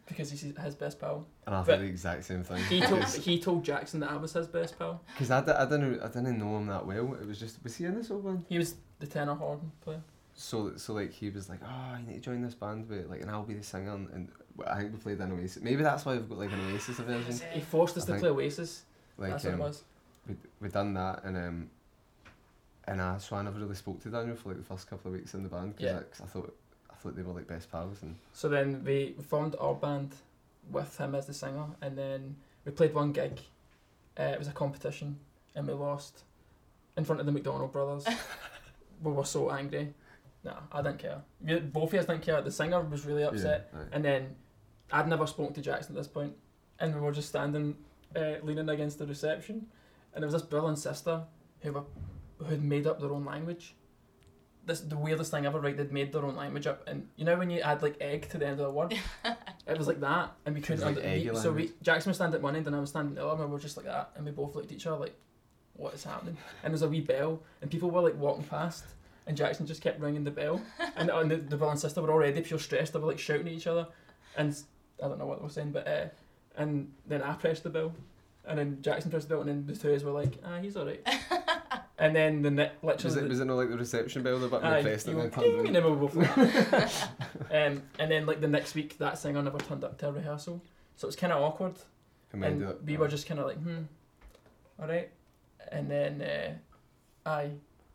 because 0.07 0.31
he's 0.31 0.43
his 0.43 0.75
best 0.75 1.01
pal. 1.01 1.27
And 1.47 1.55
I 1.55 1.59
But- 1.61 1.67
thought 1.67 1.79
the 1.81 1.85
exact 1.87 2.25
same 2.25 2.45
thing. 2.45 2.63
He 2.65 2.81
told 2.81 3.05
he 3.29 3.39
told 3.41 3.65
Jackson 3.65 4.01
that 4.01 4.11
I 4.11 4.17
was 4.17 4.33
his 4.33 4.47
best 4.47 4.79
pal. 4.79 5.01
Because 5.07 5.31
I, 5.31 5.41
di- 5.45 5.53
I 5.53 5.65
didn't 5.65 6.01
I 6.01 6.07
didn't 6.09 6.39
know 6.39 6.57
him 6.59 6.67
that 6.69 6.87
well. 6.87 7.15
It 7.15 7.27
was 7.27 7.39
just 7.39 7.63
was 7.65 7.77
he 7.77 7.85
in 7.87 7.95
this 7.95 8.11
old 8.11 8.25
band? 8.25 8.45
He 8.49 8.59
was 8.59 8.75
the 8.99 9.07
tenor 9.07 9.35
horn 9.35 9.73
player. 9.83 10.03
So 10.35 10.77
so 10.77 10.95
like 10.95 11.13
he 11.13 11.31
was 11.31 11.49
like, 11.49 11.61
oh, 11.65 11.97
you 12.01 12.07
need 12.07 12.15
to 12.15 12.21
join 12.21 12.43
this 12.43 12.55
band, 12.55 12.89
but 12.89 13.09
like, 13.09 13.23
and 13.23 13.31
I'll 13.31 13.43
be 13.45 13.55
the 13.55 13.63
singer. 13.63 13.95
And, 13.95 14.09
and 14.11 14.29
I 14.67 14.79
think 14.81 14.93
we 14.93 14.99
played 14.99 15.19
an 15.21 15.33
Oasis. 15.33 15.63
Maybe 15.63 15.83
that's 15.83 16.05
why 16.05 16.15
we've 16.15 16.29
got 16.29 16.39
like 16.39 16.53
an 16.53 16.73
Oasis 16.73 16.99
version. 16.99 17.41
He 17.53 17.61
forced 17.61 17.97
us 17.97 18.05
I 18.05 18.07
to 18.07 18.13
think- 18.13 18.21
play 18.23 18.31
Oasis. 18.31 18.83
Like 19.17 19.31
That's 19.31 19.45
what 19.45 19.55
um, 19.55 19.61
it 19.61 19.63
was. 19.65 19.85
we 20.29 20.35
we 20.61 20.69
done 20.69 20.93
that 20.95 21.23
and 21.25 21.37
um, 21.37 21.71
and 22.87 23.01
I 23.01 23.19
so 23.19 23.37
I 23.37 23.43
never 23.43 23.59
really 23.61 23.75
spoke 23.75 24.01
to 24.03 24.09
Daniel 24.11 24.37
for 24.37 24.49
like 24.51 24.59
the 24.59 24.65
first 24.65 24.89
couple 24.91 25.11
of 25.13 25.17
weeks 25.19 25.35
in 25.35 25.43
the 25.43 25.49
band 25.49 25.77
because 25.77 25.93
Yeah. 25.93 25.99
I, 25.99 26.03
'cause 26.03 26.21
I 26.23 26.27
thought 26.27 26.55
They 27.13 27.23
were 27.23 27.33
like 27.33 27.47
best 27.47 27.71
pals 27.71 28.03
and 28.03 28.17
So 28.33 28.49
then 28.49 28.83
we 28.85 29.15
formed 29.29 29.57
our 29.61 29.75
band 29.75 30.15
with 30.71 30.97
him 30.99 31.15
as 31.15 31.27
the 31.27 31.35
singer, 31.35 31.67
and 31.83 31.97
then 31.97 32.37
we 32.65 32.73
played 32.73 32.95
one 32.95 33.13
gig. 33.13 33.39
Uh, 34.19 34.23
it 34.25 34.39
was 34.39 34.49
a 34.49 34.53
competition, 34.53 35.19
and 35.55 35.67
we 35.67 35.75
lost 35.75 36.23
in 36.97 37.05
front 37.05 37.21
of 37.21 37.27
the 37.27 37.33
McDonald 37.33 37.73
brothers. 37.73 38.07
we 39.03 39.13
were 39.13 39.25
so 39.25 39.51
angry. 39.51 39.93
No, 40.45 40.55
I 40.73 40.83
didn't 40.83 40.99
care. 40.99 41.23
We, 41.41 41.59
both 41.59 41.93
of 41.93 41.99
us 42.01 42.07
didn't 42.07 42.23
care. 42.23 42.41
The 42.43 42.53
singer 42.53 42.81
was 42.83 43.05
really 43.05 43.25
upset, 43.25 43.71
Yeah, 43.73 43.81
aye. 43.81 43.85
and 43.93 44.05
then 44.05 44.37
I'd 44.93 45.09
never 45.09 45.27
spoken 45.27 45.55
to 45.55 45.61
Jackson 45.61 45.95
at 45.95 45.99
this 45.99 46.09
point, 46.09 46.35
and 46.79 46.95
we 46.95 47.01
were 47.01 47.13
just 47.13 47.29
standing, 47.29 47.77
uh, 48.15 48.35
leaning 48.43 48.69
against 48.69 48.99
the 48.99 49.07
reception, 49.07 49.67
and 50.15 50.23
there 50.23 50.27
was 50.27 50.35
this 50.35 50.43
brother 50.49 50.69
and 50.69 50.79
sister 50.79 51.23
who 51.61 51.73
were 51.73 51.85
who 52.39 52.47
had 52.47 52.63
made 52.63 52.87
up 52.87 53.01
their 53.01 53.13
own 53.13 53.25
language. 53.25 53.75
This 54.67 54.81
the 54.81 54.97
weirdest 54.97 55.31
thing 55.31 55.45
ever. 55.47 55.61
Right, 55.61 55.77
they'd 55.77 55.93
made 55.93 56.13
their 56.13 56.25
own 56.25 56.37
language 56.37 56.67
up, 56.67 56.87
and 56.87 57.09
you 57.17 57.25
know 57.25 57.37
when 57.37 57.51
you 57.51 57.61
add 57.61 57.83
like 57.83 57.97
egg 58.01 58.29
to 58.31 58.39
the 58.39 58.47
end 58.47 58.61
of 58.61 58.67
the 58.67 58.71
word, 58.71 58.95
it 59.67 59.79
was 59.79 59.87
like 59.87 60.01
that, 60.01 60.33
and 60.47 60.55
we 60.55 60.61
couldn't. 60.61 60.85
like 60.85 60.97
under- 60.97 61.33
we, 61.33 61.39
so 61.39 61.53
we. 61.53 61.73
Jackson 61.83 62.11
was 62.11 62.17
standing 62.17 62.37
at 62.37 62.43
one 62.43 62.57
end, 62.57 62.67
and 62.67 62.75
I 62.75 62.81
was 62.81 62.91
standing 62.91 63.17
at 63.17 63.23
the 63.23 63.27
other, 63.29 63.43
and 63.43 63.51
we 63.51 63.57
were 63.57 63.61
just 63.61 63.77
like 63.77 63.87
that, 63.87 64.11
and 64.17 64.25
we 64.25 64.31
both 64.31 64.55
looked 64.55 64.71
at 64.71 64.77
each 64.77 64.87
other 64.87 64.97
like, 64.99 65.15
what 65.75 65.93
is 65.95 66.05
happening? 66.05 66.37
And 66.63 66.73
there's 66.73 66.83
a 66.83 66.89
wee 66.89 67.01
bell, 67.01 67.41
and 67.61 67.71
people 67.71 67.91
were 67.91 68.01
like 68.01 68.17
walking 68.17 68.45
past, 68.45 68.85
and 69.27 69.37
Jackson 69.37 69.67
just 69.67 69.83
kept 69.83 70.01
ringing 70.01 70.25
the 70.25 70.31
bell, 70.31 70.63
and, 70.97 71.11
and 71.11 71.31
the, 71.31 71.37
the 71.37 71.57
brother 71.57 71.73
and 71.73 71.81
sister 71.81 72.01
were 72.01 72.11
already 72.11 72.41
pure 72.41 72.59
stressed. 72.59 72.93
They 72.95 72.99
were 72.99 73.09
like 73.09 73.19
shouting 73.19 73.47
at 73.49 73.53
each 73.53 73.67
other, 73.67 73.87
and 74.37 74.57
I 75.03 75.09
don't 75.09 75.19
know 75.19 75.27
what 75.27 75.39
they 75.39 75.45
were 75.45 75.51
saying, 75.51 75.73
but 75.73 75.87
uh, 75.87 76.07
and 76.57 76.91
then 77.07 77.23
I 77.23 77.35
pressed 77.35 77.65
the 77.65 77.71
bell, 77.71 77.93
and 78.47 78.59
then 78.59 78.79
Jackson 78.81 79.11
pressed 79.11 79.29
the 79.29 79.35
bell, 79.35 79.41
and 79.43 79.51
then 79.51 79.67
the 79.67 79.77
two 79.77 79.91
of 79.91 79.97
us 79.97 80.03
were 80.03 80.13
like, 80.13 80.39
ah, 80.45 80.59
he's 80.63 80.77
alright. 80.77 81.07
and 81.99 82.15
then 82.17 82.43
the 82.43 82.51
ne- 82.51 82.73
literally. 82.83 83.05
Was 83.05 83.17
it 83.17 83.23
the- 83.23 83.29
was 83.29 83.41
it 83.41 83.45
not 83.45 83.55
like 83.57 83.71
the 83.71 83.77
reception 83.79 84.23
bell 84.23 84.39
the 84.39 84.49
button 84.49 84.67
Aye, 84.67 84.77
we 84.79 84.83
pressed 84.83 85.07
you 85.07 85.13
and 85.21 85.21
then 85.21 85.31
went 85.31 85.35
turned 85.35 85.57
ding, 85.65 85.67
and 85.69 85.77
it? 85.77 85.83
then 85.83 86.01
we 86.01 86.07
both 86.07 86.15
went. 86.17 87.73
um, 87.77 87.83
and 87.99 88.11
then 88.11 88.27
like 88.27 88.41
the 88.41 88.49
next 88.49 88.75
week, 88.75 88.99
that 88.99 89.19
singer 89.19 89.43
never 89.43 89.59
turned 89.59 89.85
up 89.85 89.99
to 89.99 90.09
a 90.09 90.13
rehearsal, 90.13 90.63
so 90.97 91.07
it 91.07 91.09
was 91.09 91.17
kind 91.17 91.33
of 91.33 91.43
awkward. 91.43 91.75
And 92.33 92.41
we 92.41 92.47
And 92.49 92.65
up- 92.65 92.85
we 92.85 92.97
were 92.97 93.09
just 93.09 93.27
kind 93.27 93.39
of 93.41 93.47
like, 93.47 93.59
hmm, 93.63 93.83
all 94.81 94.89
right. 94.89 95.09
And 95.71 95.91
then, 95.91 96.21
uh, 96.21 97.29
aye, 97.29 97.51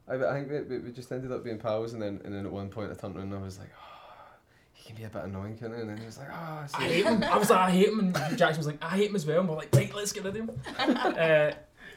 I, 0.07 0.15
I 0.15 0.33
think 0.33 0.49
we, 0.49 0.61
we, 0.61 0.79
we 0.85 0.91
just 0.91 1.11
ended 1.11 1.31
up 1.31 1.43
being 1.43 1.59
pals, 1.59 1.93
and 1.93 2.01
then 2.01 2.19
and 2.23 2.33
then 2.33 2.45
at 2.45 2.51
one 2.51 2.69
point 2.69 2.91
I 2.91 2.95
turned 2.95 3.15
around 3.15 3.31
and 3.33 3.35
I 3.35 3.43
was 3.43 3.59
like, 3.59 3.69
oh, 3.77 4.27
he 4.73 4.87
can 4.87 4.95
be 4.95 5.03
a 5.03 5.09
bit 5.09 5.23
annoying, 5.25 5.57
can 5.57 5.73
he? 5.73 5.81
And 5.81 5.89
then 5.89 5.97
he 5.97 6.05
was 6.05 6.17
like, 6.17 6.29
oh, 6.31 6.65
I 6.73 6.83
hate 6.83 7.05
him. 7.05 7.23
I 7.23 7.37
was 7.37 7.49
like, 7.49 7.59
I 7.59 7.69
hate 7.71 7.89
him, 7.89 7.99
and 7.99 8.15
Jackson 8.37 8.57
was 8.57 8.65
like, 8.67 8.83
I 8.83 8.89
hate 8.97 9.09
him 9.09 9.15
as 9.15 9.25
well. 9.25 9.41
And 9.41 9.49
we're 9.49 9.55
like, 9.57 9.75
right, 9.75 9.93
let's 9.93 10.13
get 10.13 10.23
rid 10.23 10.35
of 10.37 10.41
him. 10.49 10.61
uh, 10.79 11.51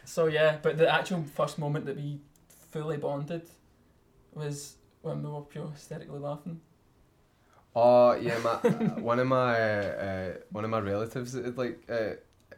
so 0.04 0.26
yeah, 0.26 0.58
but 0.62 0.76
the 0.78 0.92
actual 0.92 1.24
first 1.34 1.58
moment 1.58 1.86
that 1.86 1.96
we 1.96 2.20
fully 2.70 2.96
bonded 2.96 3.48
was 4.32 4.76
when 5.02 5.22
we 5.22 5.30
were 5.30 5.42
pure 5.42 5.70
hysterically 5.70 6.18
laughing. 6.18 6.60
Oh 7.74 8.12
yeah, 8.14 8.38
my 8.38 8.56
one 9.00 9.18
of 9.18 9.26
my 9.26 9.58
uh, 9.58 10.32
one 10.50 10.64
of 10.64 10.70
my 10.70 10.80
relatives, 10.80 11.34
it 11.34 11.56
like 11.56 11.82
uh, 11.88 12.14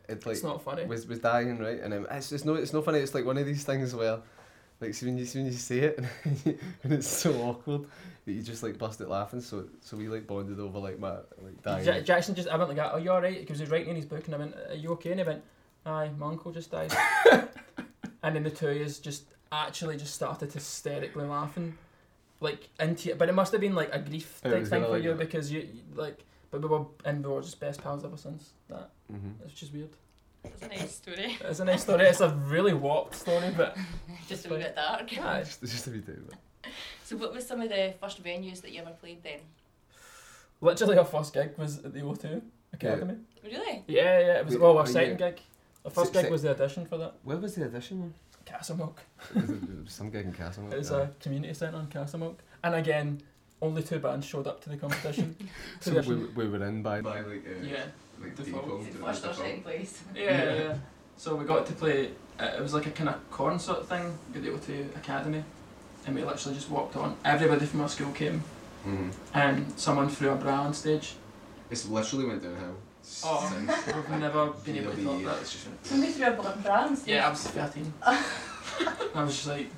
it 0.09 0.27
like 0.27 0.35
it's 0.35 0.43
not 0.43 0.63
funny. 0.63 0.85
was 0.87 1.07
was 1.07 1.21
dying 1.21 1.59
right, 1.59 1.81
and 1.81 1.95
um, 1.95 2.07
it's 2.11 2.31
just 2.31 2.45
no, 2.45 2.55
it's 2.55 2.73
no 2.73 2.83
funny. 2.83 2.99
It's 2.99 3.15
like 3.15 3.25
one 3.25 3.39
of 3.39 3.47
these 3.47 3.65
things 3.65 3.95
where, 3.95 4.19
like, 4.81 4.93
see 4.95 5.07
when 5.07 5.17
you 5.17 5.25
see 5.25 5.39
when 5.39 5.47
you 5.47 5.53
say 5.53 5.79
it, 5.81 6.05
and 6.83 6.93
it's 6.93 7.07
so 7.07 7.33
awkward 7.43 7.87
that 8.25 8.33
you 8.33 8.43
just 8.43 8.63
like 8.65 8.77
bust 8.77 9.01
it 9.01 9.09
laughing. 9.09 9.41
So 9.41 9.67
so 9.81 9.97
we 9.97 10.09
like 10.09 10.27
bonded 10.27 10.59
over 10.59 10.79
like 10.79 10.99
my 10.99 11.17
like 11.41 11.63
dying. 11.63 11.87
Ja- 11.87 12.01
Jackson 12.01 12.35
just, 12.35 12.49
I 12.49 12.57
went 12.57 12.77
like, 12.77 12.79
"Are 12.79 12.99
you 12.99 13.11
alright?" 13.11 13.39
Because 13.39 13.59
he 13.59 13.63
was 13.63 13.71
writing 13.71 13.91
in 13.91 13.97
his 13.97 14.07
book, 14.07 14.27
and 14.27 14.35
I 14.35 14.39
went, 14.39 14.55
"Are 14.71 14.75
you 14.75 14.91
okay?" 14.93 15.11
And 15.11 15.21
he 15.21 15.27
went, 15.27 15.45
"Aye, 15.87 16.11
my 16.19 16.27
uncle 16.29 16.53
just 16.53 16.71
died." 16.71 16.93
and 18.23 18.37
then 18.37 18.43
the 18.43 18.51
two 18.51 18.69
of 18.69 18.81
us 18.87 18.99
just 18.99 19.25
actually 19.53 19.97
just 19.97 20.15
started 20.15 20.53
hysterically 20.53 21.25
laughing, 21.25 21.77
like 22.41 22.69
into 22.81 23.11
it. 23.11 23.19
But 23.19 23.29
it 23.29 23.33
must 23.33 23.53
have 23.53 23.61
been 23.61 23.75
like 23.75 23.91
a 23.93 23.99
grief 23.99 24.41
It 24.45 24.51
type 24.51 24.61
was 24.61 24.69
thing 24.69 24.77
kinda 24.81 24.87
for 24.89 24.95
like 24.95 25.03
you 25.05 25.11
that. 25.11 25.19
because 25.19 25.53
you 25.53 25.61
you- 25.61 25.83
like, 25.95 26.25
but 26.51 26.63
we 26.63 26.69
were 26.69 26.87
and 27.05 27.25
we 27.25 27.33
were 27.33 27.43
just 27.43 27.61
best 27.61 27.83
pals 27.83 28.05
ever 28.05 28.17
since 28.17 28.51
that. 28.69 28.91
mm-hmm. 29.13 29.31
It's 29.45 29.55
just 29.55 29.73
weird. 29.73 29.91
It's 30.45 30.63
a 30.63 30.69
nice 30.69 30.95
story. 30.95 31.39
It's 31.41 31.61
a 31.61 31.65
nice 31.65 31.83
story. 31.83 32.05
It's 32.07 32.21
a 32.21 32.29
really 32.29 32.75
warped 32.75 33.15
story, 33.15 33.51
but 33.57 33.77
Just 34.29 34.45
a 34.45 34.51
wee 34.51 34.59
bit 34.59 34.77
dark. 34.77 35.11
yeah, 35.11 35.41
Just, 35.43 35.63
just 35.63 35.87
a 35.87 35.91
wee 35.91 35.99
bit. 36.01 36.19
So 37.03 37.17
what 37.17 37.33
was 37.33 37.47
some 37.47 37.63
of 37.63 37.71
the 37.71 37.95
first 37.99 38.23
venues 38.23 38.61
that 38.61 38.71
you 38.73 38.83
ever 38.83 38.91
played 38.91 39.23
then? 39.23 39.41
literally 40.61 40.97
our 40.99 41.05
first 41.05 41.33
gig 41.33 41.53
was 41.59 41.79
at 41.85 41.93
the 41.93 42.01
O2 42.01 42.41
Academy. 42.73 43.17
Really? 43.43 43.85
Yeah, 43.87 44.19
yeah. 44.19 44.39
It 44.39 44.45
was 44.47 44.55
Wait, 44.55 44.61
well, 44.63 44.77
our 44.79 44.83
oh, 44.83 44.87
second 44.87 45.19
gig. 45.19 45.41
Our 45.85 45.91
first 45.91 46.13
Se- 46.15 46.23
gig 46.23 46.31
was 46.31 46.43
the 46.43 46.51
audition 46.51 46.87
for 46.87 46.97
that. 46.99 47.15
Where 47.25 47.37
was 47.37 47.55
the 47.55 47.65
audition 47.67 48.01
one? 48.01 48.15
Castlemilk. 48.47 48.97
Was 49.35 49.51
it- 49.51 49.63
it 49.63 49.85
was 49.85 49.93
Some 49.93 50.11
gig 50.11 50.25
in 50.27 50.33
Castle. 50.33 50.71
It 50.73 50.79
was 50.79 50.91
a 50.91 51.11
community 51.21 51.55
centre 51.55 51.79
in 51.79 51.87
Castlemilk. 51.87 52.37
And 52.63 52.75
again, 52.75 53.23
only 53.61 53.83
two 53.83 53.99
bands 53.99 54.27
showed 54.27 54.47
up 54.47 54.63
to 54.65 54.71
the 54.71 54.77
competition. 54.77 55.37
to 55.81 55.85
So 55.85 56.01
the 56.01 56.09
we, 56.17 56.25
we 56.45 56.49
were 56.49 56.65
in 56.67 56.83
by 56.83 57.01
by 57.01 57.21
like 57.21 57.47
uh, 57.47 57.65
yeah. 57.65 57.85
like 58.21 58.37
default. 58.37 58.65
default. 58.65 58.81
Is 58.83 58.87
it 58.89 58.95
it 58.95 59.03
was 59.03 59.21
default. 59.21 59.63
place? 59.63 60.03
Yeah, 60.15 60.23
yeah, 60.45 60.55
yeah. 60.55 60.75
So 61.17 61.37
we 61.37 61.45
got 61.45 61.65
to 61.67 61.73
play, 61.75 62.11
uh, 62.41 62.45
it 62.59 62.61
was 62.61 62.75
like 62.75 62.87
a 62.87 62.91
kind 62.91 63.09
of 63.09 63.31
concert 63.31 63.87
thing 63.89 64.19
at 64.35 64.43
the 64.43 64.49
O2 64.51 64.97
Academy. 64.97 65.45
And 66.07 66.15
we 66.15 66.23
literally 66.25 66.55
just 66.55 66.69
walked 66.71 66.97
on. 66.97 67.17
Everybody 67.25 67.65
from 67.67 67.81
our 67.83 67.89
school 67.89 68.13
came, 68.13 68.43
Mhm. 68.87 69.11
and 69.33 69.73
someone 69.81 70.09
threw 70.11 70.31
a 70.31 70.35
bra 70.35 70.63
on 70.63 70.75
stage. 70.75 71.15
It's 71.71 71.89
literally 71.89 72.27
went 72.27 72.43
downhill. 72.43 72.77
Oh, 73.25 73.49
Since 73.53 73.87
we've 73.95 74.19
never 74.21 74.47
been 74.65 74.77
able 74.77 74.91
to 74.93 74.97
the 74.97 75.05
top 75.05 75.19
year, 75.21 75.29
that. 75.29 75.41
it's 75.41 75.53
just 75.53 75.67
went- 75.67 75.87
Somebody 75.87 76.13
threw 76.13 76.27
a 76.27 76.31
bl- 76.33 76.61
brands. 76.63 77.07
Yeah, 77.07 77.27
I 77.27 77.31
was 77.31 77.47
13. 77.47 77.93
I 78.03 79.23
was 79.23 79.35
just 79.35 79.47
like, 79.47 79.69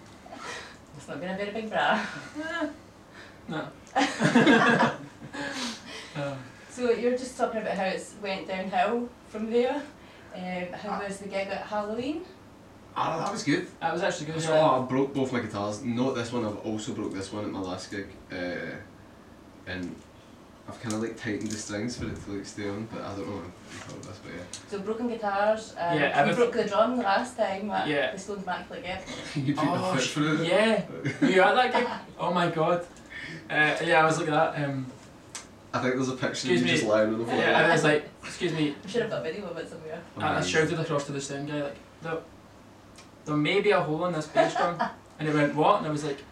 It's 0.97 1.09
not 1.09 1.21
been 1.21 1.31
a 1.31 1.37
very 1.37 1.51
big 1.51 1.71
bra. 1.71 2.01
no. 3.49 3.69
Uh, 3.95 4.91
So 6.71 6.91
you're 6.91 7.17
just 7.17 7.39
talking 7.39 7.63
about 7.63 7.73
how 7.75 7.85
it 7.85 8.07
went 8.23 8.49
downhill 8.49 9.09
from 9.29 9.51
there. 9.51 9.83
Um, 10.35 10.73
how 10.75 11.03
was 11.03 11.19
the 11.19 11.29
gig 11.29 11.49
at 11.49 11.63
Halloween? 11.63 12.21
Ah, 12.95 13.19
that 13.19 13.33
was 13.33 13.43
good. 13.45 13.67
that 13.81 13.93
was 13.95 14.03
actually 14.03 14.27
good. 14.27 14.43
So, 14.43 14.53
yeah. 14.55 14.61
oh, 14.61 14.83
I 14.83 14.87
broke 14.87 15.15
both 15.15 15.33
my 15.33 15.41
guitars. 15.41 15.83
Not 15.83 16.15
this 16.15 16.33
one. 16.33 16.45
I've 16.45 16.59
also 16.67 16.93
broke 16.93 17.15
this 17.15 17.33
one 17.33 17.45
at 17.47 17.51
my 17.51 17.61
last 17.61 17.91
gig, 17.91 18.09
uh, 18.31 18.77
and 19.67 19.97
I've 20.69 20.81
kind 20.81 20.95
of 20.95 21.01
like 21.03 21.17
tightened 21.17 21.51
the 21.51 21.57
strings 21.57 21.97
for 21.97 22.07
it 22.07 22.17
to 22.25 22.31
like 22.33 22.45
stay 22.47 22.69
on. 22.69 22.89
But 22.93 23.03
I 23.03 23.15
don't 23.15 23.29
know 23.29 23.37
what 23.37 24.03
this, 24.03 24.19
but 24.23 24.33
yeah. 24.37 24.43
So 24.69 24.79
broken 24.81 25.09
guitars. 25.09 25.75
Um, 25.79 25.97
Yeah, 25.99 26.25
you 26.27 26.33
everyth- 26.33 26.37
broke 26.37 26.53
the 26.55 26.65
drum 26.65 26.99
last 26.99 27.37
time 27.37 27.71
at 27.71 27.87
Yeah. 27.89 28.13
the 28.13 28.19
Stones 28.19 28.43
Immaculate 28.43 28.85
Gift. 28.89 29.37
you 29.37 29.43
beat 29.55 29.59
Oh, 29.59 29.95
the 29.95 30.01
foot 30.01 30.03
sh- 30.03 30.41
it. 30.41 30.47
yeah. 30.49 31.29
You 31.29 31.43
at 31.43 31.55
that 31.55 31.73
gig? 31.73 31.89
Oh 32.19 32.33
my 32.33 32.49
god. 32.51 32.85
Uh, 33.49 33.77
yeah, 33.85 34.03
I 34.03 34.05
was 34.05 34.19
looking 34.19 34.35
at 34.35 34.55
that. 34.57 34.65
Um, 34.69 34.87
I 35.73 35.83
think 35.83 35.95
there's 35.95 36.09
a 36.09 36.17
picture 36.17 36.49
of 36.49 36.57
you 36.59 36.65
me. 36.65 36.71
just 36.71 36.85
lying 36.85 37.13
on 37.13 37.19
the 37.19 37.25
floor. 37.27 37.39
yeah, 37.39 37.67
I 37.69 37.73
was 37.73 37.85
like, 37.85 38.09
excuse 38.25 38.53
me. 38.53 38.75
I'm 38.83 38.89
sure 38.89 39.05
I've 39.05 39.11
got 39.11 39.21
a 39.21 39.23
video 39.31 39.47
of 39.47 39.57
it 39.59 39.69
somewhere. 39.69 40.01
I, 40.19 40.39
I 40.39 40.41
shouted 40.41 40.79
across 40.81 41.05
to 41.07 41.13
the 41.13 41.21
sound 41.21 41.49
guy 41.49 41.63
like, 41.63 41.77
there, 42.03 42.19
there 43.27 43.37
may 43.37 43.61
be 43.61 43.71
a 43.71 43.81
hole 43.81 44.05
in 44.07 44.13
this 44.15 44.27
bass 44.27 44.55
drum, 44.57 44.81
and 45.19 45.29
he 45.29 45.35
went 45.35 45.55
what? 45.55 45.79
And 45.79 45.87
I 45.87 45.91
was 45.91 46.03
like, 46.05 46.23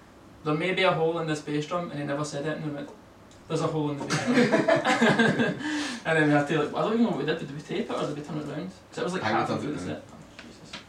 there 0.44 0.54
may 0.54 0.72
be 0.72 0.82
a 0.82 0.92
hole 0.92 1.18
in 1.18 1.26
this 1.26 1.40
bass 1.42 1.66
drum, 1.66 1.90
and 1.90 2.00
he 2.00 2.06
never 2.06 2.24
said 2.24 2.46
it, 2.46 2.56
and 2.56 2.64
he 2.64 2.70
went, 2.70 2.88
there's 3.48 3.60
a 3.60 3.66
hole 3.66 3.90
in 3.90 3.98
the 3.98 4.04
bass 4.06 4.26
and 6.06 6.18
then 6.18 6.26
we 6.28 6.32
had 6.32 6.48
to 6.48 6.62
like, 6.62 6.74
I 6.74 6.80
don't 6.82 6.92
even 6.94 7.04
know 7.04 7.10
what 7.10 7.18
we 7.20 7.26
did. 7.26 7.38
Did 7.38 7.54
we 7.54 7.60
tape 7.60 7.90
it 7.90 7.94
or 7.94 8.06
did 8.06 8.16
we 8.16 8.22
turn 8.22 8.38
it 8.38 8.48
around? 8.48 8.70
Because 8.90 8.98
it 8.98 9.04
was 9.04 9.12
like 9.14 9.22
I 9.24 9.30
would 9.32 9.38
half 9.40 9.48
have 9.50 9.62
the 9.62 9.68
done 9.68 9.76
it 9.76 9.80
set. 9.80 10.02
Oh, 10.10 10.14
Jesus. 10.46 10.80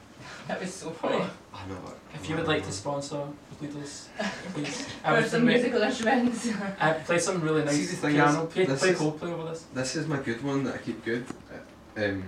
That 0.48 0.62
was 0.62 0.74
so 0.74 0.90
funny. 0.92 1.16
I 1.54 1.68
know 1.68 1.76
what. 1.76 1.98
If 2.14 2.30
you 2.30 2.36
would 2.38 2.48
like 2.48 2.64
to 2.66 2.72
sponsor 2.72 3.28
Bleeders, 3.60 4.10
please. 4.54 4.88
I 5.04 5.12
Or 5.14 5.22
would 5.22 5.30
some 5.30 5.46
musical 5.46 5.82
instruments. 5.82 6.50
I 6.80 6.92
play 6.94 7.20
some 7.20 7.42
really 7.42 7.64
nice 7.64 7.90
See, 7.90 7.96
the 7.96 8.08
piano. 8.10 8.46
is, 8.48 8.54
play 8.54 8.66
this 8.66 8.80
play 8.80 8.90
is- 8.90 9.00
Coldplay 9.00 9.32
over 9.34 9.50
this. 9.50 9.66
This 9.74 9.96
is 9.96 10.08
my 10.08 10.18
good 10.18 10.44
one 10.44 10.64
that 10.66 10.76
I 10.76 10.78
keep 10.80 11.04
good. 11.06 11.26
Uh, 11.54 12.02
Um, 12.06 12.24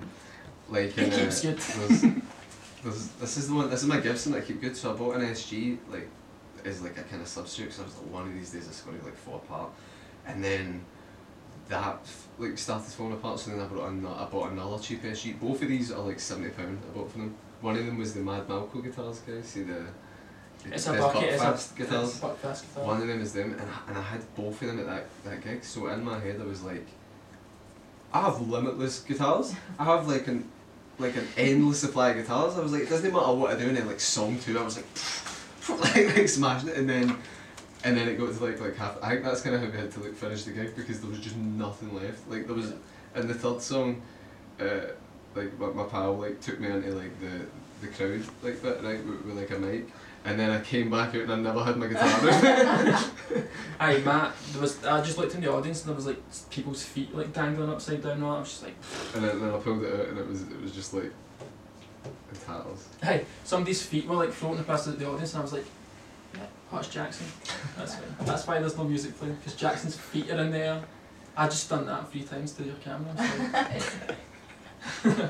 like 0.70 0.98
in, 0.98 1.06
It 1.06 1.13
keeps 1.13 1.44
uh, 1.44 1.50
good. 1.52 1.58
There's, 1.60 2.02
there's, 2.84 3.08
this 3.20 3.38
is 3.38 3.48
the 3.50 3.56
one. 3.56 3.70
This 3.70 3.82
is 3.82 3.88
my 3.88 4.00
Gibson 4.00 4.32
that 4.34 4.44
I 4.44 4.46
keep 4.46 4.62
good. 4.62 4.76
So 4.78 4.94
I 4.94 4.96
bought 4.98 5.16
an 5.18 5.22
SG 5.22 5.78
like 5.92 6.08
as 6.66 6.82
like 6.82 6.98
a 6.98 7.04
kind 7.04 7.22
of 7.22 7.28
substitute. 7.28 7.66
Because 7.72 7.80
I 7.82 7.84
was 7.86 7.96
like, 7.98 8.12
one 8.13 8.28
of 8.28 8.34
these 8.34 8.52
days 8.52 8.68
it's 8.68 8.82
going 8.82 8.98
to 9.00 9.06
like 9.06 9.16
fall 9.18 9.36
apart, 9.36 9.70
and 10.28 10.44
then 10.44 10.86
that 11.70 12.00
like 12.38 12.58
started 12.58 12.92
falling 12.92 13.13
apart. 13.13 13.40
So 13.40 13.52
then 13.52 13.60
I 13.60 13.66
bought 13.66 13.90
an, 13.90 14.06
I 14.06 14.26
bought 14.26 14.52
another 14.52 14.82
cheap 14.82 15.04
SG. 15.04 15.40
Both 15.40 15.62
of 15.62 15.68
these 15.68 15.92
are 15.92 16.02
like 16.02 16.20
seventy 16.20 16.50
pound. 16.50 16.80
I 16.90 16.98
bought 16.98 17.12
for 17.12 17.20
them. 17.20 17.36
One 17.62 17.78
of 17.78 17.86
them 17.86 17.98
was 17.98 18.13
the 18.13 18.22
Mad 18.22 18.48
Malco 18.48 18.84
guitars, 18.84 19.20
guys. 19.20 19.46
See 19.46 19.63
the. 19.63 19.86
the 20.63 20.74
It's 20.74 20.88
a 20.88 20.94
bucket. 20.94 21.24
It's 21.24 21.42
a, 21.42 21.46
Buckfast 21.46 21.76
guitars. 21.76 22.10
it's 22.10 22.20
a 22.20 22.26
Buckfast 22.26 22.68
guitar. 22.68 22.86
One 22.86 23.02
of 23.02 23.08
them 23.08 23.22
is 23.22 23.34
them, 23.34 23.54
and 23.54 23.62
I, 23.62 23.90
and 23.90 23.98
I 23.98 24.02
had 24.02 24.36
both 24.36 24.62
of 24.62 24.68
them 24.68 24.80
at 24.80 24.86
that, 24.86 25.08
that 25.24 25.44
gig. 25.44 25.63
So 25.63 25.88
in 25.88 26.04
my 26.04 26.20
head, 26.20 26.40
I 26.40 26.46
was 26.46 26.63
like, 26.63 26.86
I 28.13 28.22
have 28.22 28.42
limitless 28.42 29.00
guitars. 29.00 29.56
I 29.80 29.86
have 29.86 30.08
like 30.08 30.28
an 30.28 30.48
like 31.00 31.16
an 31.16 31.28
endless 31.38 31.80
supply 31.80 32.10
of 32.10 32.18
guitars. 32.18 32.58
I 32.58 32.62
was 32.62 32.72
like, 32.72 32.84
it 32.84 32.90
doesn't 32.90 33.12
matter 33.12 33.34
what 33.34 33.56
I 33.56 33.60
do. 33.60 33.68
And 33.68 33.78
then 33.78 33.88
like 33.88 34.00
song 34.00 34.40
two, 34.40 34.58
I 34.60 34.63
was 34.63 34.78
like, 34.78 35.86
like, 35.96 36.16
like 36.16 36.30
smashing 36.30 36.70
it, 36.70 36.78
and 36.78 36.90
then 36.90 37.18
and 37.88 37.95
then 37.95 38.10
it 38.10 38.17
got 38.17 38.34
to 38.34 38.43
like 38.43 38.60
like 38.60 38.76
half. 38.76 39.02
I 39.02 39.12
think 39.12 39.23
that's 39.23 39.41
kind 39.41 39.56
of 39.56 39.62
how 39.62 39.69
we 39.69 39.78
had 39.78 39.91
to 39.91 40.02
like 40.02 40.13
finish 40.13 40.43
the 40.43 40.52
gig 40.52 40.76
because 40.76 41.00
there 41.00 41.10
was 41.10 41.19
just 41.19 41.38
nothing 41.38 41.95
left. 41.95 42.30
Like 42.30 42.45
there 42.45 42.56
was 42.56 42.73
in 43.15 43.28
the 43.30 43.34
third 43.34 43.62
song, 43.62 44.02
uh, 44.60 44.91
like 45.36 45.58
my, 45.58 45.67
my 45.67 45.84
pal 45.84 46.17
like 46.17 46.41
took 46.41 46.60
me 46.60 46.67
into 46.67 46.91
like 46.91 47.17
the 47.21 47.45
the 47.80 47.88
crowd 47.88 48.26
like 48.43 48.62
bit 48.62 48.84
right 48.84 49.06
with, 49.06 49.26
with 49.26 49.38
like 49.38 49.52
a 49.52 49.60
mic. 49.60 49.88
And 50.26 50.38
then 50.38 50.50
I 50.50 50.60
came 50.60 50.89
back 50.91 51.15
out 51.15 51.21
and 51.21 51.32
I 51.32 51.36
never 51.38 51.63
had 51.63 51.78
my 51.78 51.88
guitar. 51.88 52.10
Aye, 53.80 54.02
Matt. 54.04 54.34
There 54.52 54.62
was. 54.62 54.84
I 54.84 55.02
just 55.02 55.17
looked 55.17 55.36
in 55.36 55.39
the 55.39 55.54
audience 55.54 55.80
and 55.82 55.89
there 55.89 55.95
was 55.95 56.06
like 56.06 56.21
people's 56.50 56.84
feet 56.84 57.15
like 57.15 57.32
dangling 57.32 57.69
upside 57.69 58.04
down. 58.04 58.13
And 58.13 58.23
all. 58.26 58.36
I 58.36 58.39
was 58.39 58.50
just 58.50 58.63
like, 58.63 58.76
And 59.15 59.23
then, 59.23 59.39
then 59.39 59.54
I 59.54 59.58
pulled 59.60 59.84
it 59.84 59.97
out 59.97 60.08
and 60.08 60.17
it 60.17 60.28
was 60.28 60.41
it 60.41 60.62
was 60.62 60.73
just 60.73 60.93
like 60.93 61.13
in 62.04 62.38
tatters. 62.45 62.86
hey, 63.02 63.26
somebody's 63.45 63.82
feet 63.82 64.06
were 64.08 64.15
like 64.15 64.32
floating 64.32 64.60
across 64.60 64.84
the, 64.84 64.91
the 64.91 65.08
audience, 65.08 65.32
and 65.34 65.39
I 65.39 65.43
was 65.43 65.54
like, 65.54 65.65
oh, 66.72 66.78
it's 66.78 66.88
Jackson. 66.88 67.28
That's 67.78 67.96
why. 67.96 68.26
That's 68.26 68.48
why 68.48 68.60
there's 68.60 68.78
no 68.78 68.84
music 68.84 69.18
playing 69.18 69.36
because 69.36 69.56
Jackson's 69.56 69.96
feet 69.96 70.30
are 70.32 70.40
in 70.40 70.52
there. 70.52 70.84
I 71.36 71.46
just 71.46 71.70
done 71.70 71.86
that 71.86 72.12
three 72.12 72.24
times 72.24 72.54
to 72.54 72.64
your 72.64 72.76
camera. 72.76 73.14
So. 75.04 75.30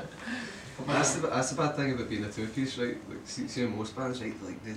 That's 0.86 1.16
the 1.16 1.26
that's 1.26 1.50
the 1.50 1.56
bad 1.56 1.74
thing 1.76 1.92
about 1.92 2.08
being 2.08 2.24
a 2.24 2.30
two 2.30 2.46
piece, 2.46 2.78
right? 2.78 2.96
Like 3.08 3.18
see, 3.24 3.48
see 3.48 3.62
in 3.62 3.76
most 3.76 3.96
bands, 3.96 4.22
right? 4.22 4.32
Like 4.44 4.62
the 4.64 4.74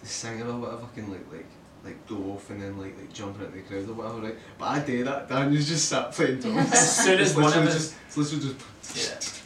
the 0.00 0.06
singer 0.06 0.46
or 0.48 0.58
whatever 0.58 0.86
can 0.94 1.10
like 1.10 1.26
like 1.32 1.46
like 1.84 2.06
go 2.06 2.16
off 2.32 2.50
and 2.50 2.62
then 2.62 2.78
like 2.78 2.96
like 2.98 3.12
jump 3.12 3.40
into 3.40 3.50
the 3.50 3.62
crowd 3.62 3.88
or 3.88 3.94
whatever, 3.94 4.20
right? 4.20 4.36
But 4.58 4.64
I 4.66 4.78
do 4.80 5.04
that. 5.04 5.28
Daniel's 5.28 5.68
just 5.68 5.88
sat 5.88 6.12
playing 6.12 6.38
drums. 6.40 6.72
as 6.72 7.04
soon 7.04 7.18
as 7.18 7.36
one 7.36 7.46
of 7.46 7.66
us, 7.66 7.74
just 7.74 8.16
literally 8.16 8.54
just 8.94 9.42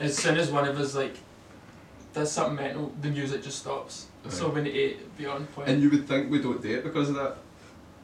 yeah, 0.00 0.04
as 0.06 0.16
soon 0.16 0.38
as 0.38 0.50
one 0.50 0.66
of 0.66 0.78
us 0.78 0.94
like 0.94 1.16
does 2.14 2.32
something 2.32 2.56
mental, 2.56 2.92
the 3.00 3.10
music 3.10 3.42
just 3.42 3.60
stops. 3.60 4.07
So 4.28 4.46
Right. 4.46 4.54
we 4.56 4.60
need 4.62 4.98
to 4.98 5.04
be 5.16 5.26
on 5.26 5.46
point. 5.46 5.68
and 5.68 5.82
you 5.82 5.90
would 5.90 6.06
think 6.08 6.30
we 6.30 6.40
don't 6.42 6.60
do 6.62 6.70
it 6.76 6.84
because 6.84 7.08
of 7.10 7.14
that, 7.16 7.36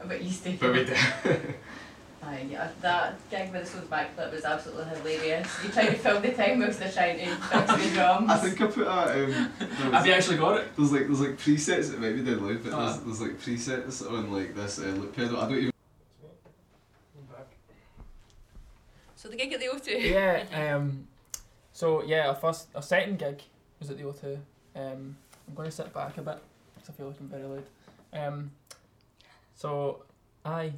But 0.07 0.23
you 0.23 0.31
stay. 0.31 0.57
but 0.61 0.73
we 0.73 0.85
do. 0.85 0.95
Aye, 2.27 2.47
yeah, 2.51 2.71
that 2.81 3.19
gig 3.31 3.53
with 3.53 3.63
the 3.65 3.69
Stones 3.69 3.91
backflip 3.91 4.33
was 4.33 4.45
absolutely 4.47 4.85
hilarious. 4.87 5.47
You 5.63 5.69
try 5.71 5.87
to 5.87 5.95
film 5.95 6.23
the 6.23 6.33
time 6.33 6.59
whilst 6.61 6.79
they're 6.79 6.91
trying 6.91 7.19
to 7.19 7.27
fix 7.37 7.85
the 7.85 7.91
drums. 7.95 8.31
I 8.31 8.37
think 8.39 8.61
I 8.63 8.67
put 8.69 8.87
that. 8.87 9.09
Um, 9.15 9.93
Have 9.93 10.07
you 10.07 10.13
actually 10.15 10.39
got 10.39 10.59
it? 10.61 10.75
There's 10.75 10.91
like 10.93 11.07
there's 11.07 11.21
like 11.21 11.37
presets 11.37 11.91
that 11.91 12.01
maybe 12.01 12.23
they're 12.23 12.37
loud, 12.37 12.65
but 12.65 12.73
Ah. 12.73 12.87
there's, 12.87 13.01
there's 13.01 13.21
like 13.21 13.39
presets 13.39 14.11
on 14.11 14.33
like 14.33 14.55
this 14.55 14.79
uh, 14.79 14.83
loop 14.85 15.15
pedal. 15.15 15.37
I 15.37 15.41
don't 15.49 15.59
even. 15.59 15.71
So 19.17 19.29
the 19.29 19.37
gig 19.37 19.53
at 19.53 19.61
the 19.61 19.67
O2. 19.67 20.11
yeah. 20.11 20.75
Um. 20.77 21.07
So 21.73 22.03
yeah, 22.05 22.29
our 22.29 22.35
first, 22.35 22.69
our 22.75 22.83
second 22.83 23.19
gig 23.19 23.43
was 23.81 23.91
at 23.91 23.99
the 23.99 24.05
O2. 24.05 24.39
Um, 24.77 25.17
I'm 25.49 25.55
going 25.55 25.69
to 25.69 25.75
sit 25.75 25.93
back 25.93 26.17
a 26.19 26.23
bit 26.23 26.39
'cause 26.77 26.89
I 26.91 26.93
feel 26.93 27.07
like 27.09 27.21
I'm 27.21 27.29
very 27.29 27.45
loud. 27.45 27.65
Um, 28.13 28.51
so, 29.55 30.05
I, 30.45 30.73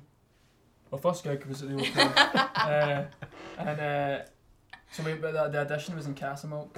well, 0.91 1.01
first 1.01 1.25
gig 1.25 1.45
was 1.47 1.63
at 1.63 1.69
the 1.69 1.75
Old 1.77 1.93
Club, 1.93 2.13
uh, 2.55 3.03
and 3.59 3.81
uh, 3.81 4.23
so 4.93 5.03
we, 5.03 5.15
but 5.15 5.33
the, 5.33 5.49
the 5.49 5.61
audition 5.61 5.97
was 5.97 6.07
in 6.07 6.15
Castlemilk. 6.15 6.69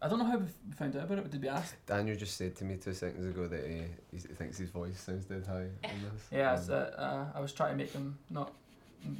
I 0.00 0.08
don't 0.08 0.18
know 0.18 0.24
how 0.24 0.38
we 0.38 0.46
found 0.76 0.96
out 0.96 1.04
about 1.04 1.18
it, 1.18 1.22
but 1.22 1.30
did 1.30 1.40
we 1.42 1.48
ask? 1.48 1.76
Daniel 1.86 2.16
just 2.16 2.36
said 2.36 2.56
to 2.56 2.64
me 2.64 2.76
two 2.76 2.92
seconds 2.92 3.24
ago 3.24 3.46
that 3.46 3.64
he, 3.64 3.82
he 4.10 4.18
thinks 4.18 4.58
his 4.58 4.70
voice 4.70 5.00
sounds 5.00 5.26
dead 5.26 5.46
high 5.46 5.68
in 5.84 6.02
this. 6.12 6.26
Yeah, 6.32 6.50
Um, 6.52 6.58
it's, 6.58 6.68
uh, 6.70 6.94
uh, 7.34 7.38
I 7.38 7.40
was 7.40 7.52
trying 7.52 7.70
to 7.72 7.76
make 7.76 7.92
him 7.92 8.18
not 8.28 8.52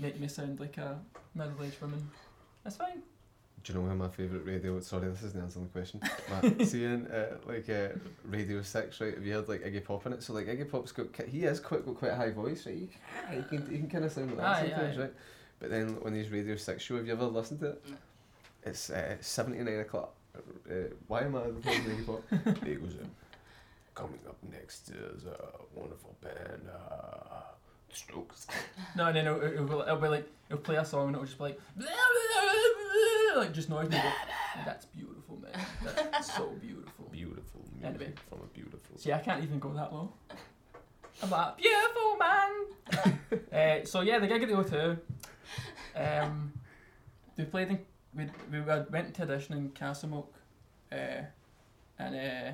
make 0.01 0.19
me 0.19 0.27
sound 0.27 0.59
like 0.59 0.79
a 0.79 0.99
middle-aged 1.37 1.81
woman. 1.81 2.11
That's 2.65 2.77
fine. 2.77 3.03
Do 3.65 3.73
you 3.73 3.79
know 3.79 3.87
who 3.87 3.95
my 3.95 4.09
favourite 4.09 4.45
radio? 4.45 4.81
Sorry, 4.81 5.09
this 5.09 5.23
isn't 5.23 5.41
answering 5.41 5.67
the 5.67 5.71
question. 5.73 6.01
Matt, 6.31 6.67
seeing 6.67 7.07
uh, 7.07 7.37
like 7.47 7.69
uh, 7.71 7.89
Radio 8.25 8.61
Six, 8.63 9.01
right? 9.01 9.15
Have 9.15 9.25
you 9.25 9.35
heard 9.35 9.49
like 9.49 9.63
Iggy 9.63 9.85
Pop 9.85 10.05
in 10.07 10.15
it? 10.15 10.23
So 10.23 10.33
like 10.33 10.47
Iggy 10.47 10.69
Pop's 10.69 10.91
got 10.91 11.07
he 11.29 11.43
has 11.43 11.61
quite 11.61 11.87
got 11.87 11.95
quite 11.97 12.11
a 12.11 12.17
high 12.17 12.31
voice, 12.31 12.67
right? 12.67 12.75
He 12.75 12.89
can 12.89 13.37
he 13.37 13.43
can, 13.43 13.71
he 13.71 13.79
can 13.79 13.89
kind 13.89 14.05
of 14.05 14.11
sound 14.13 14.29
like 14.31 14.39
that 14.39 14.47
Aye, 14.47 14.61
sometimes, 14.71 14.99
aye. 14.99 15.01
right? 15.03 15.13
But 15.61 15.71
then 15.71 15.97
on 16.05 16.13
his 16.13 16.29
Radio 16.31 16.57
Six 16.57 16.83
show, 16.83 16.97
have 16.97 17.07
you 17.07 17.13
ever 17.13 17.25
listened 17.27 17.61
to 17.61 17.67
it? 17.67 17.85
It's 18.65 18.91
uh, 18.91 19.17
seventy 19.21 19.59
nine 19.59 19.79
o'clock. 19.81 20.13
Uh, 20.69 20.75
why 21.07 21.21
am 21.23 21.37
I 21.37 21.45
recording 21.45 21.83
Iggy 21.83 22.07
Pop? 22.07 22.23
he 22.65 22.75
goes 22.75 22.95
in. 22.95 23.11
Coming 23.95 24.21
up 24.27 24.39
next 24.51 24.89
is 24.89 25.27
a 25.27 25.39
wonderful 25.75 26.17
band, 26.23 26.63
uh, 26.69 27.43
Strokes. 27.93 28.47
No, 28.97 29.13
no, 29.13 29.23
no. 29.23 29.37
it'll, 29.37 29.65
it'll, 29.67 29.83
it'll 29.83 29.97
be 29.99 30.09
like 30.09 30.29
it'll 30.49 30.63
play 30.63 30.77
a 30.77 30.85
song 30.85 31.09
and 31.09 31.17
it'll 31.17 31.27
just 31.27 31.37
be 31.39 31.45
like 31.45 31.61
like 33.37 33.53
just 33.53 33.69
noise. 33.69 33.85
And 33.87 33.95
you'll 33.95 34.65
That's 34.65 34.85
beautiful, 34.87 35.39
man. 35.41 35.53
That's 36.13 36.35
so 36.37 36.47
beautiful. 36.61 37.09
Beautiful 37.11 37.61
music 37.73 37.89
Anyway. 38.01 38.13
from 38.29 38.41
a 38.41 38.47
beautiful. 38.47 38.97
See, 38.99 39.13
I 39.13 39.19
can't 39.19 39.43
even 39.43 39.59
go 39.59 39.73
that 39.75 39.93
low. 39.93 40.13
I'm 41.23 41.31
like, 41.31 41.57
beautiful 41.59 42.17
man. 42.19 43.81
uh, 43.83 43.85
so 43.85 44.01
yeah, 44.01 44.19
the 44.19 44.27
gig 44.27 44.43
at 44.43 44.49
the 44.49 44.55
O2. 44.55 44.99
Um, 45.95 46.53
we 47.37 47.45
played 47.45 47.69
in, 47.69 47.79
we, 48.15 48.27
we 48.51 48.61
were- 48.61 48.87
went 48.91 49.15
to 49.15 49.23
audition 49.23 49.57
in 49.57 49.71
Castlemilk, 49.71 50.27
uh, 50.91 51.23
and 51.99 52.17
uh, 52.17 52.53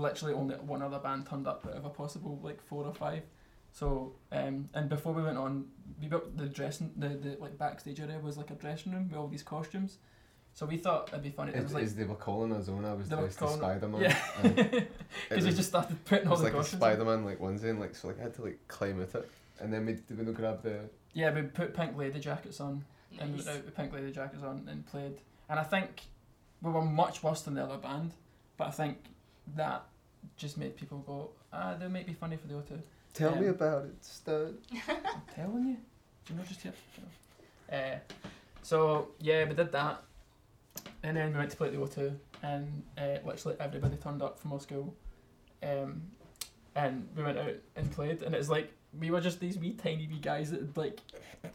literally 0.00 0.34
only 0.34 0.54
one 0.56 0.82
other 0.82 0.98
band 0.98 1.26
turned 1.28 1.46
up 1.46 1.66
out 1.66 1.74
of 1.74 1.84
a 1.84 1.90
possible 1.90 2.38
like 2.42 2.62
four 2.62 2.84
or 2.84 2.94
five. 2.94 3.22
So 3.72 4.14
um, 4.32 4.68
and 4.74 4.88
before 4.88 5.12
we 5.12 5.22
went 5.22 5.38
on, 5.38 5.66
we 6.00 6.08
built 6.08 6.36
the 6.36 6.46
dressing 6.46 6.92
the, 6.96 7.08
the 7.08 7.36
like 7.40 7.56
backstage 7.58 8.00
area 8.00 8.18
was 8.18 8.36
like 8.36 8.50
a 8.50 8.54
dressing 8.54 8.92
room 8.92 9.08
with 9.08 9.18
all 9.18 9.28
these 9.28 9.42
costumes. 9.42 9.98
So 10.52 10.66
we 10.66 10.76
thought 10.78 11.08
it'd 11.10 11.22
be 11.22 11.30
funny. 11.30 11.52
It 11.52 11.56
As, 11.58 11.64
was 11.64 11.74
like 11.74 11.84
as 11.84 11.94
they 11.94 12.04
were 12.04 12.16
calling 12.16 12.52
us 12.52 12.68
on, 12.68 12.84
I 12.84 12.92
was 12.94 13.08
dressed 13.08 13.40
as 13.40 13.54
Spider 13.54 13.88
Man. 13.88 14.00
yeah, 14.02 14.16
because 15.28 15.44
we 15.46 15.52
just 15.52 15.68
started 15.68 16.04
putting 16.04 16.26
all 16.28 16.36
the 16.36 16.42
like 16.44 16.52
a 16.52 16.56
costumes. 16.56 16.82
on. 16.82 16.88
Spider 16.90 17.04
Man 17.04 17.24
like 17.24 17.38
onesie, 17.38 17.70
and 17.70 17.78
like 17.80 17.94
so 17.94 18.08
like 18.08 18.18
I 18.18 18.24
had 18.24 18.34
to 18.34 18.42
like 18.42 18.58
climb 18.66 19.00
at 19.00 19.14
it, 19.14 19.30
and 19.60 19.72
then 19.72 19.86
we 19.86 19.92
did 19.94 20.18
we 20.18 20.24
not 20.24 20.34
grab 20.34 20.62
the 20.62 20.80
Yeah, 21.12 21.32
we 21.32 21.42
put 21.42 21.72
pink 21.74 21.96
lady 21.96 22.18
jackets 22.18 22.60
on 22.60 22.84
and 23.20 23.36
Nice. 23.36 23.46
went 23.46 23.58
out 23.58 23.64
with 23.64 23.76
pink 23.76 23.92
lady 23.92 24.10
jackets 24.10 24.42
on 24.42 24.66
and 24.68 24.84
played. 24.86 25.18
And 25.48 25.58
I 25.58 25.64
think 25.64 26.02
we 26.62 26.70
were 26.70 26.82
much 26.82 27.22
worse 27.22 27.42
than 27.42 27.54
the 27.54 27.62
other 27.62 27.78
band, 27.78 28.12
but 28.56 28.66
I 28.68 28.70
think 28.72 28.98
that 29.56 29.84
just 30.36 30.58
made 30.58 30.76
people 30.76 30.98
go, 30.98 31.30
ah, 31.52 31.74
they 31.78 31.88
might 31.88 32.06
be 32.06 32.12
funny 32.12 32.36
for 32.36 32.46
the 32.48 32.54
O2. 32.54 32.80
Tell 33.14 33.34
me 33.36 33.48
Um, 33.48 33.54
about 33.54 33.84
it, 33.86 34.04
stud. 34.04 34.56
I'm 34.88 35.22
telling 35.34 35.66
you. 35.68 35.76
Do 36.26 36.32
you 36.34 36.38
know 36.38 36.44
just 36.46 36.64
yet? 36.64 36.74
Uh, 37.72 37.98
so 38.62 39.08
yeah, 39.20 39.44
we 39.48 39.54
did 39.54 39.72
that, 39.72 40.02
and 41.02 41.16
then 41.16 41.32
we 41.32 41.38
went 41.38 41.50
to 41.50 41.56
play 41.56 41.68
at 41.68 41.72
the 41.74 41.80
O2, 41.80 42.14
and 42.42 42.82
uh, 42.98 43.18
literally 43.24 43.56
everybody 43.60 43.96
turned 43.96 44.22
up 44.22 44.38
from 44.38 44.52
our 44.52 44.60
school, 44.60 44.94
um, 45.62 46.02
and 46.74 47.08
we 47.16 47.22
went 47.22 47.38
out 47.38 47.54
and 47.76 47.90
played, 47.92 48.22
and 48.22 48.34
it 48.34 48.38
was 48.38 48.50
like 48.50 48.72
we 48.98 49.10
were 49.10 49.20
just 49.20 49.38
these 49.40 49.56
wee 49.58 49.72
tiny 49.72 50.06
wee 50.08 50.18
guys 50.20 50.50
that 50.50 50.60
had 50.60 50.76
like 50.76 51.00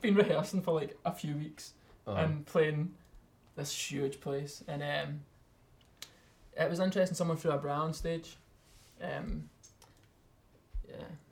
been 0.02 0.16
rehearsing 0.16 0.62
for 0.62 0.74
like 0.74 0.98
a 1.06 1.12
few 1.12 1.36
weeks 1.36 1.74
Uh, 2.08 2.12
and 2.14 2.46
playing 2.46 2.94
this 3.56 3.74
huge 3.92 4.20
place, 4.22 4.64
and 4.68 4.82
um, 4.84 5.20
it 6.58 6.70
was 6.70 6.80
interesting. 6.80 7.16
Someone 7.16 7.38
threw 7.38 7.52
a 7.52 7.58
brown 7.58 7.94
stage, 7.94 8.38
um, 9.02 9.50
yeah, 10.88 10.96
it 10.96 11.02
was 11.02 11.25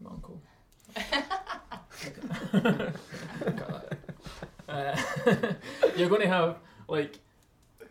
my 0.00 0.10
uncle. 0.10 0.40
Uh, 4.68 4.96
you're 5.96 6.08
going 6.08 6.20
to 6.20 6.28
have 6.28 6.58
like 6.88 7.18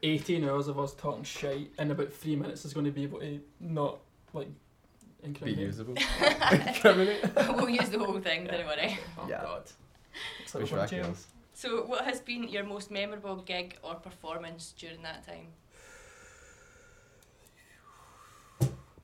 18 0.03 0.47
hours 0.47 0.67
of 0.67 0.79
us 0.79 0.93
talking 0.93 1.23
shit, 1.23 1.71
and 1.77 1.91
about 1.91 2.11
three 2.13 2.35
minutes 2.35 2.63
is 2.65 2.73
going 2.73 2.85
to 2.85 2.91
be 2.91 3.03
able 3.03 3.19
to 3.19 3.39
not 3.59 3.99
like 4.33 4.47
be 4.47 5.27
incriminate. 5.27 5.59
usable. 5.65 5.93
Incriminate. 6.51 7.23
we'll 7.55 7.69
use 7.69 7.89
the 7.89 7.99
whole 7.99 8.19
thing, 8.21 8.45
don't 8.45 8.65
worry. 8.65 8.97
Oh 9.17 9.27
Yeah. 9.27 9.41
God. 9.43 9.63
It's 10.41 10.55
like 10.55 10.63
Wish 10.63 10.71
one 10.71 10.79
I 10.81 10.85
jail. 10.85 11.03
could. 11.05 11.15
So, 11.53 11.83
what 11.85 12.05
has 12.05 12.21
been 12.21 12.47
your 12.47 12.63
most 12.63 12.89
memorable 12.89 13.35
gig 13.37 13.77
or 13.83 13.95
performance 13.95 14.73
during 14.77 15.01
that 15.03 15.25
time? 15.27 15.47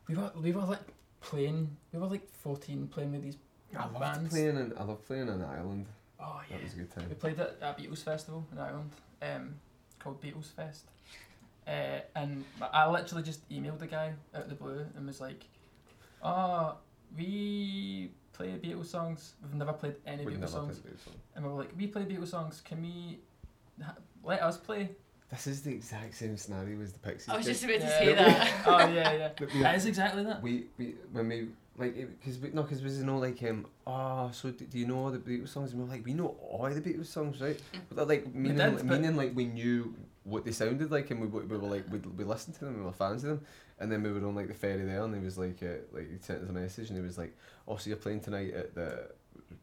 We 0.08 0.16
were 0.16 0.32
we 0.42 0.52
were 0.54 0.62
like 0.64 0.80
playing. 1.26 1.76
We 1.92 2.00
were 2.00 2.08
like 2.08 2.30
14 2.44 2.88
playing 2.88 3.12
with 3.12 3.24
these 3.24 3.38
I 3.78 3.84
loved 3.86 4.00
bands. 4.00 4.30
playing 4.30 4.58
in 4.58 4.74
I 4.78 4.84
love 4.84 5.06
playing 5.06 5.28
in 5.28 5.44
Ireland. 5.44 5.88
Oh 6.20 6.42
yeah. 6.50 6.56
That 6.58 6.64
was 6.64 6.74
a 6.74 6.78
good 6.78 6.92
time. 6.92 7.06
We 7.10 7.16
played 7.16 7.40
at 7.40 7.58
a 7.62 7.74
Beatles 7.80 8.04
festival 8.04 8.46
in 8.52 8.58
Ireland, 8.60 8.92
um, 9.22 9.56
called 10.00 10.22
Beatles 10.22 10.52
Fest. 10.54 10.86
Uh, 11.68 12.00
and 12.16 12.46
I 12.62 12.90
literally 12.90 13.24
just 13.24 13.48
emailed 13.50 13.80
the 13.80 13.88
guy 13.88 14.14
out 14.36 14.44
of 14.44 14.50
the 14.50 14.56
blue 14.56 14.86
and 14.96 15.08
was 15.08 15.20
like, 15.20 15.44
"Oh, 16.24 16.78
we 17.18 18.12
play 18.34 18.50
Beatles 18.64 18.86
songs. 18.86 19.34
We've 19.42 19.56
never 19.56 19.74
played 19.74 19.96
any 20.06 20.26
Beatles 20.26 20.32
never 20.34 20.48
songs." 20.48 20.80
played 20.80 20.94
Beatles 20.94 21.04
song. 21.06 21.14
And 21.36 21.46
we 21.46 21.52
were 21.52 21.58
like, 21.58 21.72
"We 21.76 21.88
play 21.88 22.04
Beatles 22.04 22.28
songs. 22.28 22.62
Can 22.62 22.82
we 22.82 23.20
ha- 23.84 23.96
let 24.24 24.42
us 24.42 24.58
play?" 24.58 24.92
This 25.32 25.48
is 25.48 25.62
the 25.64 25.72
exact 25.72 26.16
same 26.16 26.38
scenario 26.38 26.80
as 26.82 26.94
the 26.94 27.00
Pixies. 27.00 27.30
I 27.30 27.38
was 27.38 27.46
just 27.46 27.64
about 27.64 27.80
to 27.80 27.86
Yeah. 27.86 27.98
say 28.00 28.14
that. 28.14 28.54
oh 28.68 28.78
yeah, 28.88 29.14
yeah. 29.14 29.30
But 29.38 29.54
we- 29.54 29.62
That 29.62 29.76
is 29.76 29.86
exactly 29.86 30.24
that. 30.24 30.42
we 30.42 30.66
we 30.78 30.96
when 31.12 31.28
we 31.30 31.48
like 31.78 31.96
because 32.20 32.38
we 32.40 32.50
no 32.52 32.62
because 32.64 32.82
we 32.82 32.90
know 33.06 33.18
like 33.18 33.42
um 33.44 33.66
oh 33.86 34.30
so 34.32 34.52
do, 34.52 34.66
do 34.66 34.80
you 34.80 34.86
know 34.88 34.98
all 35.00 35.12
the 35.12 35.18
Beatles 35.18 35.50
songs 35.50 35.72
and 35.74 35.82
we're 35.82 35.90
like 35.90 36.06
we 36.06 36.14
know 36.14 36.28
all 36.50 36.70
the 36.70 36.80
Beatles 36.80 37.08
songs 37.08 37.42
right 37.42 37.60
but 37.90 37.98
they're 37.98 38.06
like 38.06 38.34
meaning 38.34 38.58
did, 38.58 38.68
like, 38.68 38.78
but- 38.78 38.86
meaning 38.86 39.16
like 39.18 39.36
we 39.36 39.46
knew 39.46 39.94
what 40.24 40.46
they 40.46 40.52
sounded 40.52 40.90
like 40.90 41.12
and 41.12 41.20
we, 41.22 41.28
we 41.28 41.46
were 41.46 41.58
like 41.58 41.86
we, 41.92 42.00
we 42.00 42.24
listened 42.24 42.56
to 42.56 42.66
them 42.66 42.78
we 42.78 42.84
were 42.84 42.92
fans 42.94 43.24
of 43.24 43.30
them 43.32 43.42
and 43.80 43.92
then 43.92 44.02
we 44.04 44.12
were 44.12 44.26
on 44.26 44.34
like 44.36 44.48
the 44.48 44.54
ferry 44.54 44.84
there 44.86 45.04
and 45.04 45.14
he 45.14 45.20
was 45.22 45.38
like 45.38 45.58
uh, 45.64 45.76
like 45.92 46.10
he 46.10 46.18
sent 46.20 46.42
us 46.44 46.50
a 46.50 46.54
message 46.54 46.90
and 46.90 46.98
he 46.98 47.04
was 47.04 47.18
like 47.18 47.36
oh 47.68 47.76
so 47.76 47.90
you're 47.90 47.98
playing 47.98 48.22
tonight 48.22 48.54
at 48.54 48.74
the 48.74 49.10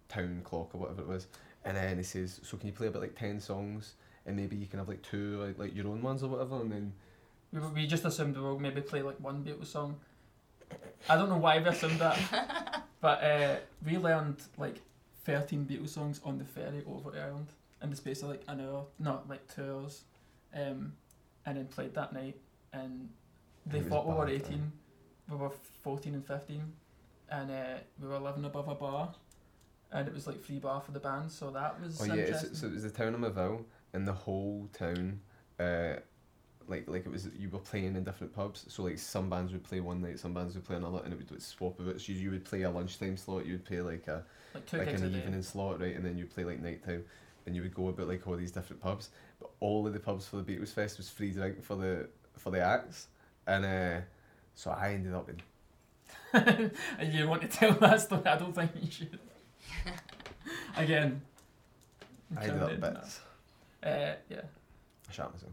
town 0.09 0.41
clock 0.45 0.75
or 0.75 0.79
whatever 0.79 1.01
it 1.03 1.09
was 1.09 1.27
and 1.65 1.77
then 1.77 1.97
he 1.97 2.03
says 2.03 2.41
so 2.43 2.57
can 2.59 2.67
you 2.67 2.73
play 2.75 2.89
about 2.89 3.01
like 3.01 3.15
10 3.17 3.41
songs 3.41 3.95
and 4.27 4.37
maybe 4.37 4.57
you 4.57 4.67
can 4.67 4.79
have 4.79 4.89
like 4.89 5.03
two 5.03 5.43
like, 5.43 5.59
like 5.59 5.75
your 5.77 5.89
own 5.89 6.03
ones 6.03 6.23
or 6.23 6.29
whatever 6.29 6.57
and 6.61 6.71
then 6.73 6.93
We, 7.53 7.61
we 7.83 7.87
just 7.87 8.05
assumed 8.05 8.37
we 8.37 8.43
would 8.43 8.61
maybe 8.61 8.81
play 8.81 9.03
like 9.03 9.19
one 9.21 9.45
Beatles 9.45 9.67
song. 9.67 9.97
I 11.09 11.17
don't 11.17 11.29
know 11.29 11.37
why 11.37 11.59
we 11.59 11.67
assumed 11.69 11.99
that, 11.99 12.85
but 13.01 13.23
uh, 13.23 13.57
we 13.85 13.99
learned 13.99 14.37
like 14.57 14.81
13 15.25 15.67
Beatles 15.67 15.91
songs 15.91 16.21
on 16.25 16.39
the 16.39 16.45
ferry 16.45 16.83
over 16.87 17.11
to 17.11 17.21
Ireland 17.21 17.49
in 17.83 17.91
the 17.91 17.97
space 17.97 18.23
of 18.23 18.29
like 18.31 18.43
an 18.49 18.61
hour, 18.61 18.85
not 18.99 19.29
like 19.29 19.53
two 19.55 19.63
hours, 19.65 20.03
um, 20.55 20.93
and 21.45 21.57
then 21.59 21.67
played 21.67 21.95
that 21.95 22.13
night. 22.13 22.37
And 22.73 23.11
they 23.67 23.79
It 23.79 23.85
was 23.85 23.91
thought 23.93 24.07
we 24.07 24.15
were 24.15 24.27
bad, 24.27 24.35
18, 24.47 24.73
we 25.31 25.37
were 25.37 25.51
14 25.83 26.15
and 26.15 26.27
15, 26.27 26.73
and 27.31 27.51
uh, 27.51 27.55
we 28.01 28.09
were 28.09 28.19
living 28.19 28.45
above 28.45 28.69
a 28.69 28.75
bar, 28.75 29.13
and 29.93 30.09
it 30.09 30.15
was 30.15 30.27
like 30.27 30.41
free 30.41 30.59
bar 30.59 30.81
for 30.81 30.93
the 30.93 31.01
band, 31.01 31.31
so 31.31 31.51
that 31.51 31.81
was 31.83 32.01
Oh 32.01 32.05
yeah, 32.05 32.15
interesting. 32.15 32.51
it's, 32.51 32.61
so 32.61 32.67
it 32.69 32.73
was 32.73 32.83
the 32.85 32.91
town 32.91 33.15
of 33.15 33.21
Moville, 33.21 33.65
and 33.93 34.07
the 34.07 34.13
whole 34.13 34.69
town, 34.73 35.21
uh, 35.61 35.95
like 36.69 36.89
like 36.89 37.07
it 37.07 37.13
was 37.13 37.29
you 37.39 37.49
were 37.49 37.59
playing 37.59 37.97
in 37.97 38.05
different 38.05 38.35
pubs. 38.35 38.65
So 38.69 38.85
like 38.85 38.99
some 38.99 39.29
bands 39.29 39.53
would 39.53 39.65
play 39.65 39.81
one 39.81 40.01
night, 40.01 40.19
some 40.19 40.35
bands 40.35 40.55
would 40.55 40.65
play 40.65 40.77
another, 40.77 41.01
and 41.05 41.13
it 41.13 41.17
would 41.17 41.31
like, 41.31 41.41
swap 41.41 41.79
of 41.81 41.89
it. 41.89 42.01
So 42.01 42.13
you, 42.13 42.19
you 42.19 42.31
would 42.31 42.45
play 42.45 42.63
a 42.63 42.71
lunchtime 42.71 43.17
slot, 43.17 43.47
you 43.47 43.53
would 43.53 43.65
play 43.65 43.81
like 43.81 44.09
a 44.09 44.25
like 44.55 44.73
like 44.73 44.89
an 44.89 45.05
a 45.05 45.09
day. 45.09 45.19
evening 45.19 45.43
slot, 45.43 45.81
right, 45.81 45.95
and 45.95 46.05
then 46.05 46.17
you'd 46.17 46.35
play 46.35 46.45
like 46.45 46.61
nighttime, 46.61 47.05
and 47.47 47.57
you 47.57 47.63
would 47.63 47.75
go 47.75 47.89
about 47.89 48.09
like 48.09 48.27
all 48.27 48.37
these 48.37 48.53
different 48.53 48.83
pubs. 48.83 49.11
But 49.41 49.51
all 49.61 49.87
of 49.87 49.93
the 49.93 50.01
pubs 50.01 50.27
for 50.27 50.37
the 50.37 50.43
Beatles 50.43 50.71
Fest 50.71 50.99
was 50.99 51.09
free 51.09 51.31
drink 51.31 51.63
for 51.63 51.77
the 51.77 52.09
for 52.37 52.51
the 52.51 52.61
acts, 52.61 53.09
and 53.47 53.65
uh, 53.65 54.01
so 54.55 54.71
I 54.71 54.95
ended 54.95 55.15
up 55.15 55.29
in 55.29 55.41
and 56.33 57.13
you 57.13 57.29
want 57.29 57.43
to 57.43 57.49
tell 57.49 57.73
that 57.75 58.01
story? 58.01 58.25
I 58.25 58.39
don't 58.39 58.55
think 58.55 58.71
you 58.81 58.91
should. 58.91 59.19
Again. 60.77 61.21
I 62.37 62.45
ended 62.45 62.63
up 62.63 62.71
incriminating 62.71 62.81
bits. 62.81 63.19
that. 63.19 63.32
Uh, 63.83 64.15
yeah. 64.29 64.43
I 65.09 65.13
shot 65.13 65.33
myself. 65.33 65.53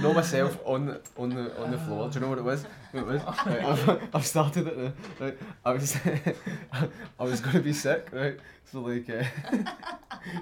Know 0.00 0.12
myself 0.12 0.58
on 0.64 0.86
the 0.86 1.00
on 1.16 1.30
the 1.30 1.60
on 1.60 1.70
the 1.70 1.78
floor. 1.78 2.08
Do 2.08 2.14
you 2.14 2.20
know 2.20 2.28
what 2.28 2.38
it 2.38 2.44
was? 2.44 2.64
What 2.92 3.00
it 3.00 3.06
was? 3.06 3.22
Right, 3.44 3.64
I've, 3.64 4.08
I've 4.14 4.26
started 4.26 4.66
it 4.68 4.78
now. 4.78 4.92
Right, 5.18 5.38
I 5.64 5.72
was 5.72 5.96
I 7.18 7.24
was 7.24 7.40
gonna 7.40 7.60
be 7.60 7.72
sick, 7.72 8.08
right? 8.12 8.36
So 8.64 8.80
like, 8.80 9.08
uh, 9.10 9.24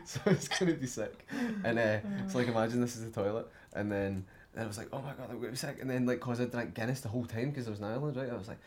so 0.04 0.20
I 0.26 0.30
was 0.30 0.48
gonna 0.48 0.74
be 0.74 0.87
sick, 0.87 1.26
and 1.64 1.78
uh, 1.78 1.98
so 2.28 2.38
like 2.38 2.48
imagine 2.48 2.80
this 2.80 2.96
is 2.96 3.11
the 3.11 3.22
toilet, 3.22 3.46
and 3.72 3.90
then 3.90 4.26
And 4.54 4.64
I 4.64 4.66
was 4.66 4.78
like, 4.78 4.88
oh 4.92 5.00
my 5.00 5.12
god, 5.12 5.28
I'm 5.30 5.38
gonna 5.38 5.50
be 5.50 5.56
sick. 5.56 5.78
And 5.80 5.88
then 5.88 6.06
like, 6.06 6.20
cause 6.20 6.40
I 6.40 6.44
drank 6.46 6.74
Guinness 6.74 7.00
the 7.00 7.09
whole 7.09 7.24
time 7.24 7.50
because 7.50 7.66
I 7.68 7.70
was 7.70 7.78
in 7.78 7.87
Ireland, 7.87 8.16
right? 8.16 8.30
I 8.30 8.37
was 8.37 8.48
like, 8.48 8.61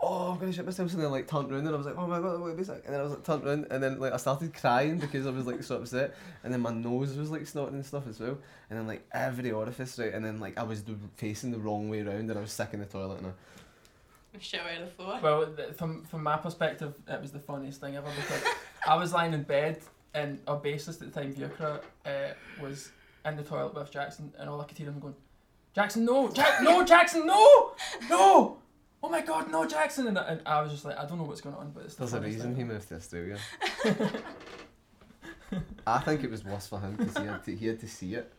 oh, 0.00 0.32
I'm 0.32 0.38
gonna 0.38 0.52
shit 0.52 0.64
myself. 0.64 0.92
And 0.92 1.02
then 1.02 1.10
like 1.10 1.26
turned 1.26 1.50
around 1.50 1.66
and 1.66 1.74
I 1.74 1.76
was 1.76 1.86
like, 1.86 1.96
oh 1.96 2.06
my 2.06 2.20
god, 2.20 2.34
I'm 2.34 2.40
gonna 2.40 2.54
be 2.54 2.64
sick. 2.64 2.82
And 2.84 2.94
then 2.94 3.00
I 3.00 3.04
was 3.04 3.12
like 3.12 3.24
turned 3.24 3.44
around 3.44 3.66
and 3.70 3.82
then 3.82 3.98
like 3.98 4.12
I 4.12 4.16
started 4.16 4.54
crying 4.54 4.98
because 4.98 5.26
I 5.26 5.30
was 5.30 5.46
like 5.46 5.62
so 5.62 5.76
upset. 5.76 6.14
And 6.44 6.52
then 6.52 6.60
my 6.60 6.72
nose 6.72 7.16
was 7.16 7.30
like 7.30 7.46
snorting 7.46 7.76
and 7.76 7.86
stuff 7.86 8.06
as 8.08 8.20
well. 8.20 8.38
And 8.70 8.78
then 8.78 8.86
like 8.86 9.06
every 9.12 9.50
orifice, 9.50 9.98
right? 9.98 10.12
And 10.12 10.24
then 10.24 10.40
like 10.40 10.58
I 10.58 10.62
was 10.62 10.84
facing 11.16 11.50
the 11.50 11.58
wrong 11.58 11.88
way 11.88 12.00
around 12.00 12.30
and 12.30 12.38
I 12.38 12.40
was 12.40 12.52
sick 12.52 12.70
in 12.72 12.80
the 12.80 12.86
toilet 12.86 13.18
and 13.18 13.28
I 13.28 13.30
Shit 14.40 14.60
out 14.60 14.82
of 14.82 14.88
the 14.88 14.94
floor. 14.94 15.18
Well, 15.20 15.46
th- 15.46 15.74
from 15.74 16.04
from 16.04 16.22
my 16.22 16.36
perspective, 16.36 16.94
it 17.08 17.20
was 17.20 17.32
the 17.32 17.40
funniest 17.40 17.80
thing 17.80 17.96
ever 17.96 18.06
because 18.14 18.44
I 18.86 18.94
was 18.94 19.12
lying 19.12 19.32
in 19.32 19.42
bed 19.42 19.80
and 20.14 20.38
our 20.46 20.60
bassist 20.60 21.02
at 21.02 21.12
the 21.12 21.20
time, 21.20 21.34
Vyukra, 21.34 21.80
uh, 22.06 22.10
was 22.60 22.90
in 23.24 23.36
the 23.36 23.42
toilet 23.42 23.74
with 23.74 23.90
Jackson, 23.90 24.32
and 24.38 24.48
all 24.48 24.60
I 24.60 24.64
could 24.64 24.78
hear 24.78 24.86
him 24.86 25.00
going, 25.00 25.16
"Jackson, 25.74 26.04
no, 26.04 26.28
Jack, 26.28 26.62
no, 26.62 26.84
Jackson, 26.84 27.26
no, 27.26 27.72
no." 28.08 28.58
Oh 29.02 29.08
my 29.08 29.20
God, 29.20 29.50
no, 29.50 29.64
Jackson! 29.66 30.08
And 30.08 30.18
I, 30.18 30.22
and 30.32 30.40
I 30.44 30.60
was 30.62 30.72
just 30.72 30.84
like, 30.84 30.98
I 30.98 31.04
don't 31.06 31.18
know 31.18 31.24
what's 31.24 31.40
going 31.40 31.54
on, 31.54 31.70
but 31.70 31.84
it's 31.84 31.94
the 31.94 32.00
There's 32.00 32.12
a 32.14 32.16
funniest 32.16 32.36
reason 32.38 32.50
he 32.56 32.62
thing. 32.62 32.68
moved 32.68 32.88
to 32.88 32.96
Australia. 32.96 33.38
I 35.86 35.98
think 36.00 36.24
it 36.24 36.30
was 36.30 36.44
worse 36.44 36.66
for 36.66 36.78
him 36.80 36.96
because 36.96 37.16
he 37.16 37.24
had 37.26 37.44
to 37.44 37.56
he 37.56 37.66
had 37.68 37.80
to 37.80 37.88
see 37.88 38.14
it. 38.14 38.32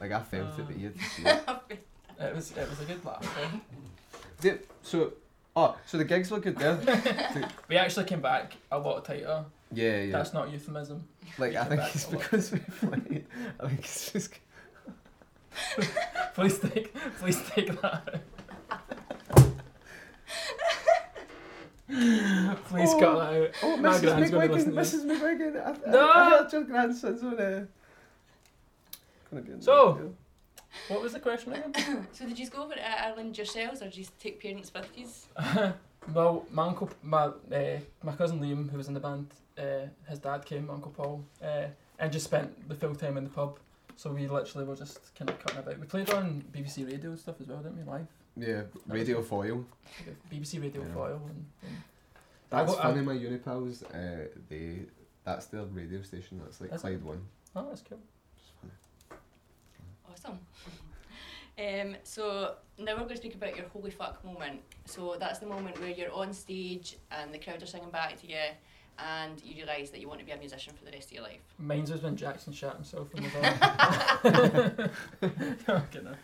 Like 0.00 0.10
I 0.12 0.20
felt 0.20 0.58
it, 0.58 0.66
but 0.66 0.74
he 0.76 0.84
had 0.84 0.94
to 0.98 1.04
see 1.04 1.22
it. 1.24 1.42
It 2.20 2.34
was 2.34 2.50
it 2.56 2.68
was 2.68 2.80
a 2.80 2.84
good 2.84 3.04
laugh. 3.04 3.22
eh? 3.40 3.58
Did, 4.40 4.66
so, 4.82 5.12
oh, 5.54 5.76
so 5.86 5.98
the 5.98 6.04
gigs 6.04 6.32
were 6.32 6.40
good 6.40 6.56
there. 6.56 6.76
We 7.68 7.76
actually 7.76 8.06
came 8.06 8.20
back 8.20 8.56
a 8.72 8.78
lot 8.78 9.04
tighter. 9.04 9.44
Yeah, 9.72 10.00
yeah. 10.00 10.12
That's 10.12 10.32
not 10.34 10.50
euphemism. 10.50 11.06
like 11.38 11.54
I 11.54 11.64
think 11.66 11.80
it's 11.94 12.06
because 12.06 12.50
we 12.50 12.58
played. 12.58 13.24
I 13.60 13.68
think 13.68 13.78
it's 13.80 14.10
just. 14.12 14.34
Please 16.34 16.58
take 16.58 16.92
please 17.20 17.40
take 17.50 17.80
that. 17.82 17.84
out. 17.84 18.14
Please 21.88 22.90
Oh. 22.92 23.00
cut 23.00 23.14
that 23.18 23.42
out. 23.42 23.50
Oh, 23.62 23.76
My 23.78 23.88
Mrs. 23.88 24.00
gran's 24.02 24.30
gonna 24.30 24.46
McWigan, 24.46 24.50
listen 24.52 24.70
to 24.70 24.76
this. 24.76 24.94
Mrs. 24.94 25.04
McWigan. 25.06 25.66
I, 25.86 25.90
No! 25.90 26.08
I, 26.10 26.12
I 26.20 26.30
heard 26.30 26.52
your 26.52 26.62
grandson's 26.64 27.22
on 27.22 27.38
uh, 27.40 27.64
gonna 29.30 29.42
be 29.42 29.52
on 29.54 29.62
So- 29.62 29.92
radio. 29.94 30.14
What 30.88 31.00
was 31.02 31.14
the 31.14 31.20
question 31.20 31.54
again? 31.54 32.06
so 32.12 32.26
did 32.26 32.38
you 32.38 32.48
go 32.50 32.62
over 32.62 32.74
to 32.74 33.04
Ireland 33.06 33.36
yourselves 33.38 33.80
or 33.80 33.86
did 33.86 33.96
you 33.96 34.06
take 34.20 34.40
parents 34.42 34.70
with 34.72 34.86
you? 34.96 35.06
well, 36.14 36.44
my 36.52 36.66
uncle, 36.66 36.90
my 37.02 37.24
uh, 37.24 37.78
my 38.02 38.12
cousin 38.14 38.38
Liam, 38.38 38.70
who 38.70 38.76
was 38.76 38.86
in 38.88 38.94
the 38.94 39.00
band, 39.00 39.28
uh, 39.58 39.86
his 40.08 40.18
dad 40.18 40.44
came, 40.44 40.66
my 40.66 40.74
uncle 40.74 40.90
Paul, 40.94 41.24
uh, 41.42 41.64
and 41.98 42.12
just 42.12 42.26
spent 42.26 42.68
the 42.68 42.74
full 42.74 42.94
time 42.94 43.16
in 43.16 43.24
the 43.24 43.30
pub. 43.30 43.58
So 43.96 44.12
we 44.12 44.28
literally 44.28 44.66
were 44.66 44.76
just 44.76 45.00
kind 45.16 45.30
of 45.30 45.38
cutting 45.40 45.58
about. 45.58 45.78
We 45.80 45.86
played 45.86 46.10
on 46.10 46.44
BBC 46.54 46.86
Radio 46.86 47.10
and 47.10 47.18
stuff 47.18 47.40
as 47.40 47.48
well, 47.48 47.58
didn't 47.58 47.78
we? 47.78 47.90
Live, 47.90 48.06
Yeah, 48.38 48.62
Radio 48.86 49.22
Foyle. 49.22 49.64
BBC 50.32 50.60
Radio 50.62 50.82
Yeah. 50.82 50.94
Foyle. 50.94 51.20
And, 51.26 51.44
and 51.62 51.76
That's 52.50 52.72
I 52.72 52.74
go- 52.74 52.82
funny. 52.82 53.02
My 53.02 53.12
uni 53.14 53.38
pals, 53.38 53.82
uh, 53.82 54.26
they 54.48 54.80
that's 55.24 55.46
their 55.46 55.64
radio 55.64 56.02
station. 56.02 56.40
That's 56.42 56.60
like 56.60 56.70
Is 56.72 56.76
it? 56.76 56.80
Clyde 56.80 57.02
One. 57.04 57.20
oh, 57.56 57.66
that's 57.68 57.82
cool. 57.82 57.98
It's 58.36 58.52
funny. 58.60 58.72
Awesome. 60.10 60.38
um, 61.90 61.96
so 62.04 62.54
now 62.78 62.92
we're 62.92 62.98
going 63.00 63.08
to 63.10 63.16
speak 63.16 63.34
about 63.34 63.56
your 63.56 63.66
holy 63.68 63.90
fuck 63.90 64.24
moment. 64.24 64.60
So 64.86 65.16
that's 65.18 65.38
the 65.40 65.46
moment 65.46 65.78
where 65.80 65.90
you're 65.90 66.12
on 66.12 66.32
stage 66.32 66.96
and 67.10 67.32
the 67.34 67.38
crowd 67.38 67.62
are 67.62 67.66
singing 67.66 67.90
back 67.90 68.18
to 68.20 68.26
you 68.28 68.36
and 69.00 69.40
you 69.44 69.54
realise 69.64 69.90
that 69.90 70.00
you 70.00 70.08
want 70.08 70.18
to 70.20 70.26
be 70.26 70.32
a 70.32 70.36
musician 70.36 70.72
for 70.76 70.84
the 70.84 70.90
rest 70.90 71.08
of 71.08 71.12
your 71.14 71.22
life. 71.22 71.40
Mine's 71.58 71.90
was 71.92 72.02
when 72.02 72.16
Jackson 72.16 72.52
shot 72.52 72.74
himself 72.76 73.08
in 73.14 73.22
the 73.24 73.28
bar. 75.68 75.78
okay, 75.80 76.00
no. 76.02 76.14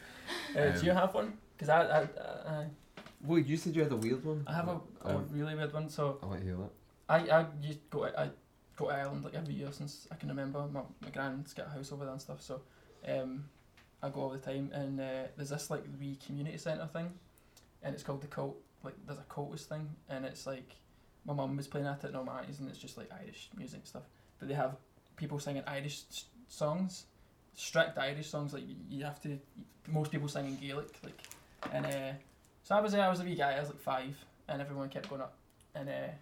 Uh, 0.61 0.70
do 0.79 0.87
you 0.87 0.90
Um, 0.92 0.96
have 0.96 1.14
one? 1.14 1.35
Because 1.56 1.68
I, 1.68 1.82
I, 1.82 2.00
I, 2.02 2.66
Well, 3.24 3.38
you 3.38 3.56
said 3.56 3.74
you 3.76 3.82
had 3.82 3.92
a 3.92 3.96
weird 3.96 4.24
one. 4.24 4.44
I 4.46 4.52
have 4.54 4.68
a, 4.68 4.80
I 5.04 5.10
a 5.10 5.14
want, 5.14 5.30
really 5.32 5.54
weird 5.54 5.72
one. 5.72 5.88
So 5.88 6.18
I 6.22 6.26
want 6.26 6.40
to 6.40 6.44
hear 6.46 6.56
that. 6.56 6.70
I, 7.08 7.40
I 7.40 7.46
used 7.62 7.80
to 7.90 7.96
go, 7.98 8.04
I 8.04 8.30
go 8.76 8.86
to 8.86 8.90
Ireland 8.90 9.24
like 9.24 9.34
every 9.34 9.54
year 9.54 9.68
since 9.72 10.08
I 10.10 10.16
can 10.16 10.28
remember. 10.28 10.66
My, 10.72 10.80
my 11.02 11.10
grand's 11.10 11.52
got 11.54 11.66
a 11.66 11.70
house 11.70 11.92
over 11.92 12.04
there 12.04 12.12
and 12.12 12.20
stuff, 12.20 12.42
so 12.42 12.62
um, 13.06 13.44
I 14.02 14.08
go 14.08 14.20
all 14.22 14.30
the 14.30 14.38
time. 14.38 14.70
And 14.72 15.00
uh, 15.00 15.24
there's 15.36 15.50
this 15.50 15.70
like 15.70 15.84
wee 16.00 16.18
community 16.26 16.58
centre 16.58 16.88
thing, 16.92 17.10
and 17.82 17.94
it's 17.94 18.02
called 18.02 18.22
the 18.22 18.26
cult. 18.26 18.56
Like 18.82 18.94
there's 19.06 19.18
a 19.18 19.22
cultist 19.22 19.66
thing, 19.66 19.88
and 20.08 20.24
it's 20.24 20.46
like 20.46 20.76
my 21.24 21.34
mum 21.34 21.56
was 21.56 21.66
playing 21.68 21.86
at 21.86 22.02
it, 22.04 22.08
and 22.08 22.16
all 22.16 22.24
my 22.24 22.40
aunties, 22.40 22.58
and 22.60 22.68
it's 22.68 22.78
just 22.78 22.98
like 22.98 23.10
Irish 23.22 23.50
music 23.56 23.80
and 23.80 23.86
stuff. 23.88 24.02
But 24.38 24.48
they 24.48 24.54
have 24.54 24.76
people 25.16 25.38
singing 25.38 25.62
Irish 25.66 26.02
s- 26.10 26.24
songs, 26.48 27.04
strict 27.54 27.96
Irish 27.98 28.28
songs. 28.28 28.52
Like 28.52 28.66
you, 28.68 28.74
you 28.90 29.04
have 29.04 29.20
to. 29.22 29.38
Most 29.88 30.10
people 30.10 30.28
sing 30.28 30.46
in 30.46 30.56
Gaelic, 30.56 30.88
like, 31.04 31.18
and 31.72 31.87
uh, 31.87 32.12
so 32.62 32.74
I 32.74 32.81
was 32.81 32.92
there. 32.92 33.03
I 33.03 33.09
was 33.09 33.20
a 33.20 33.24
wee 33.24 33.35
guy. 33.35 33.53
I 33.53 33.61
was 33.61 33.68
like 33.68 33.81
five, 33.81 34.16
and 34.48 34.61
everyone 34.61 34.88
kept 34.88 35.09
going 35.09 35.22
up, 35.22 35.37
and. 35.74 35.88
Uh, 35.88 36.12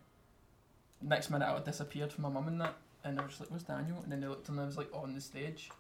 next 1.03 1.31
minute 1.31 1.47
I 1.47 1.55
had 1.55 1.65
disappeared 1.65 2.13
from 2.13 2.23
my 2.23 2.29
mum 2.29 2.49
and 2.49 2.61
that 2.61 2.75
and 3.05 3.19
I 3.19 3.23
was 3.23 3.33
just 3.33 3.41
like, 3.41 3.51
Where's 3.51 3.65
Daniel? 3.65 3.99
And 4.03 4.13
then 4.13 4.21
they 4.21 4.27
looked 4.27 4.49
and 4.49 4.61
I 4.61 4.65
was 4.65 4.77
like 4.77 4.91
on 4.95 5.15
the 5.15 5.21
stage 5.21 5.71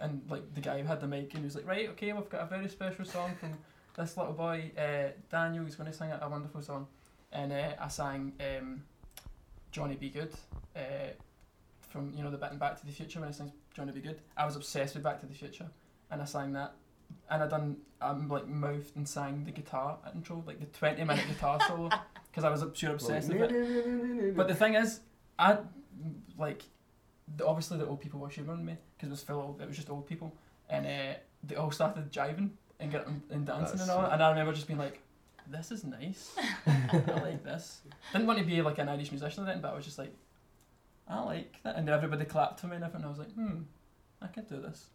and 0.00 0.22
like 0.28 0.54
the 0.54 0.60
guy 0.60 0.80
who 0.80 0.86
had 0.86 1.00
the 1.00 1.06
mic 1.06 1.32
and 1.34 1.40
he 1.40 1.44
was 1.44 1.54
like, 1.54 1.66
Right, 1.66 1.88
okay, 1.90 2.12
we've 2.12 2.28
got 2.28 2.42
a 2.42 2.46
very 2.46 2.68
special 2.68 3.04
song 3.04 3.34
from 3.38 3.54
this 3.96 4.16
little 4.16 4.32
boy, 4.32 4.70
uh, 4.78 5.10
Daniel, 5.30 5.64
he's 5.64 5.74
gonna 5.74 5.92
sing 5.92 6.10
a, 6.10 6.20
a 6.22 6.28
wonderful 6.28 6.62
song 6.62 6.86
and 7.32 7.52
uh, 7.52 7.72
I 7.80 7.88
sang 7.88 8.32
um, 8.40 8.82
Johnny 9.70 9.96
B. 9.96 10.10
Goode 10.10 10.32
uh, 10.76 11.12
from 11.88 12.12
you 12.14 12.22
know 12.22 12.30
the 12.30 12.38
bit 12.38 12.52
in 12.52 12.58
Back 12.58 12.78
to 12.80 12.86
the 12.86 12.92
Future 12.92 13.20
when 13.20 13.28
he 13.28 13.34
sings 13.34 13.52
Johnny 13.74 13.92
B. 13.92 14.00
Goode. 14.00 14.20
I 14.36 14.44
was 14.44 14.56
obsessed 14.56 14.94
with 14.94 15.02
Back 15.02 15.20
to 15.20 15.26
the 15.26 15.34
Future 15.34 15.66
and 16.10 16.22
I 16.22 16.24
sang 16.24 16.52
that 16.52 16.74
and 17.30 17.42
I 17.42 17.46
done 17.46 17.76
um 18.00 18.28
like 18.28 18.46
mouthed 18.46 18.96
and 18.96 19.08
sang 19.08 19.44
the 19.44 19.50
guitar 19.50 19.98
intro, 20.14 20.42
like 20.46 20.60
the 20.60 20.66
twenty 20.66 21.04
minute 21.04 21.26
guitar 21.28 21.58
solo 21.66 21.90
because 22.30 22.44
I 22.44 22.50
was 22.50 22.64
pure 22.74 22.92
obsessed 22.92 23.28
with 23.28 23.50
it. 23.50 24.36
But 24.36 24.48
the 24.48 24.54
thing 24.54 24.74
is, 24.74 25.00
I 25.38 25.58
like 26.38 26.62
the, 27.36 27.46
obviously 27.46 27.78
the 27.78 27.86
old 27.86 28.00
people 28.00 28.20
were 28.20 28.30
shivering 28.30 28.64
me 28.64 28.76
because 28.96 29.08
it 29.08 29.10
was 29.10 29.22
full. 29.22 29.54
Of, 29.54 29.60
it 29.60 29.68
was 29.68 29.76
just 29.76 29.90
old 29.90 30.06
people, 30.06 30.34
and 30.68 30.86
uh, 30.86 31.14
they 31.42 31.56
all 31.56 31.70
started 31.70 32.10
jiving 32.12 32.50
and 32.80 32.90
getting 32.90 33.22
and 33.30 33.46
dancing 33.46 33.78
That's 33.78 33.82
and 33.82 33.90
all. 33.90 34.02
sweet. 34.02 34.12
And 34.12 34.22
I 34.22 34.30
remember 34.30 34.52
just 34.52 34.66
being 34.66 34.78
like, 34.78 35.00
"This 35.48 35.70
is 35.70 35.84
nice. 35.84 36.34
I 36.66 37.20
like 37.22 37.44
this." 37.44 37.80
Didn't 38.12 38.26
want 38.26 38.38
to 38.38 38.44
be 38.44 38.62
like 38.62 38.78
an 38.78 38.88
Irish 38.88 39.10
musician 39.10 39.44
or 39.44 39.46
anything, 39.46 39.62
but 39.62 39.72
I 39.72 39.76
was 39.76 39.84
just 39.84 39.98
like, 39.98 40.14
"I 41.08 41.20
like 41.22 41.62
that," 41.62 41.76
and 41.76 41.86
then 41.86 41.94
everybody 41.94 42.24
clapped 42.24 42.60
to 42.60 42.66
me 42.66 42.76
and 42.76 42.84
everything. 42.84 43.02
And 43.02 43.06
I 43.06 43.10
was 43.10 43.18
like, 43.18 43.32
"Hmm, 43.34 43.62
I 44.22 44.28
could 44.28 44.48
do 44.48 44.60
this." 44.60 44.86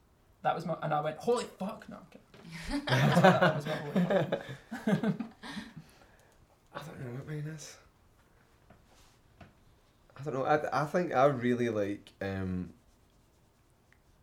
That 0.43 0.55
was 0.55 0.65
my, 0.65 0.75
and 0.83 0.93
I 0.93 1.01
went, 1.01 1.17
"Holy 1.17 1.45
fuck!" 1.57 1.85
No, 1.89 1.97
I'm 1.97 2.05
kidding. 2.11 2.85
that, 2.87 3.55
was, 3.55 3.65
that 3.65 3.77
holy 3.77 4.05
fuck. 4.05 4.41
I 6.75 6.79
don't 6.79 6.99
know 6.99 7.11
what 7.15 7.27
mine 7.27 7.53
is. 7.55 7.77
I 9.39 10.23
don't 10.23 10.33
know. 10.33 10.43
I, 10.43 10.83
I 10.83 10.85
think 10.85 11.13
I 11.13 11.25
really 11.25 11.69
like 11.69 12.11
um. 12.21 12.69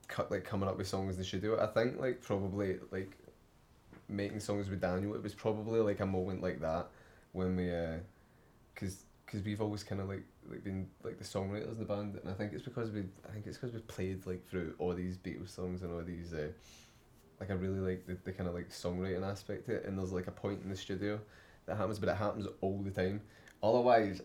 Cut 0.09 0.31
like 0.31 0.45
coming 0.45 0.69
up 0.69 0.77
with 0.77 0.89
songs 0.89 1.15
in 1.15 1.21
the 1.21 1.25
studio. 1.25 1.63
I 1.63 1.67
think 1.67 2.01
like 2.01 2.21
probably 2.21 2.79
like 2.91 3.17
making 4.09 4.41
songs 4.41 4.69
with 4.69 4.81
Daniel. 4.81 5.15
It 5.15 5.23
was 5.23 5.35
probably 5.35 5.81
like 5.81 6.01
a 6.01 6.07
moment 6.07 6.43
like 6.43 6.61
that 6.61 6.89
when 7.33 7.57
we 7.57 7.73
uh, 7.73 7.99
cause 8.75 9.05
cause 9.27 9.41
we've 9.43 9.61
always 9.61 9.85
kind 9.85 10.01
of 10.01 10.09
like 10.09 10.25
like 10.51 10.65
been 10.65 10.89
like 11.03 11.19
the 11.19 11.25
songwriters 11.25 11.73
in 11.73 11.79
the 11.79 11.85
band, 11.85 12.17
and 12.17 12.31
I 12.31 12.35
think 12.35 12.53
it's 12.53 12.63
because 12.63 12.91
we 12.91 13.01
I 13.29 13.33
think 13.33 13.47
it's 13.47 13.57
because 13.57 13.75
we 13.75 13.81
played 13.81 14.27
like 14.27 14.47
through 14.49 14.75
all 14.79 14.95
these 14.95 15.17
Beatles 15.17 15.51
songs 15.51 15.83
and 15.83 15.93
all 15.93 16.03
these 16.03 16.33
uh, 16.33 16.49
like 17.39 17.51
I 17.51 17.55
really 17.55 17.79
like 17.79 18.07
the, 18.07 18.17
the 18.25 18.33
kind 18.33 18.49
of 18.49 18.55
like 18.55 18.71
songwriting 18.71 19.29
aspect 19.29 19.67
to 19.67 19.77
it, 19.77 19.85
and 19.87 19.99
there's 19.99 20.13
like 20.13 20.27
a 20.27 20.33
point 20.33 20.61
in 20.63 20.71
the 20.71 20.77
studio 20.77 21.21
that 21.67 21.77
happens, 21.77 21.99
but 21.99 22.09
it 22.09 22.17
happens 22.17 22.47
all 22.61 22.83
the 22.83 22.91
time. 22.91 23.21
Otherwise, 23.63 24.21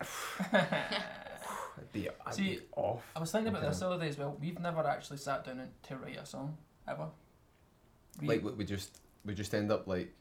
I'd 0.52 1.92
be, 1.92 2.08
I'd 2.26 2.34
See, 2.34 2.56
be 2.56 2.60
off. 2.76 3.02
I 3.14 3.20
was 3.20 3.30
thinking 3.30 3.48
about 3.48 3.62
this 3.62 3.78
the 3.78 3.88
other 3.88 4.02
day 4.02 4.08
as 4.08 4.18
well. 4.18 4.36
We've 4.40 4.58
never 4.58 4.86
actually 4.86 5.18
sat 5.18 5.44
down 5.44 5.60
and 5.60 5.70
to 5.84 5.96
write 5.96 6.16
a 6.16 6.26
song 6.26 6.56
ever. 6.88 7.06
We, 8.20 8.28
Like 8.28 8.44
we, 8.44 8.52
we 8.52 8.64
just 8.64 8.98
we 9.24 9.34
just 9.34 9.54
end 9.54 9.70
up 9.70 9.86
like 9.86 10.12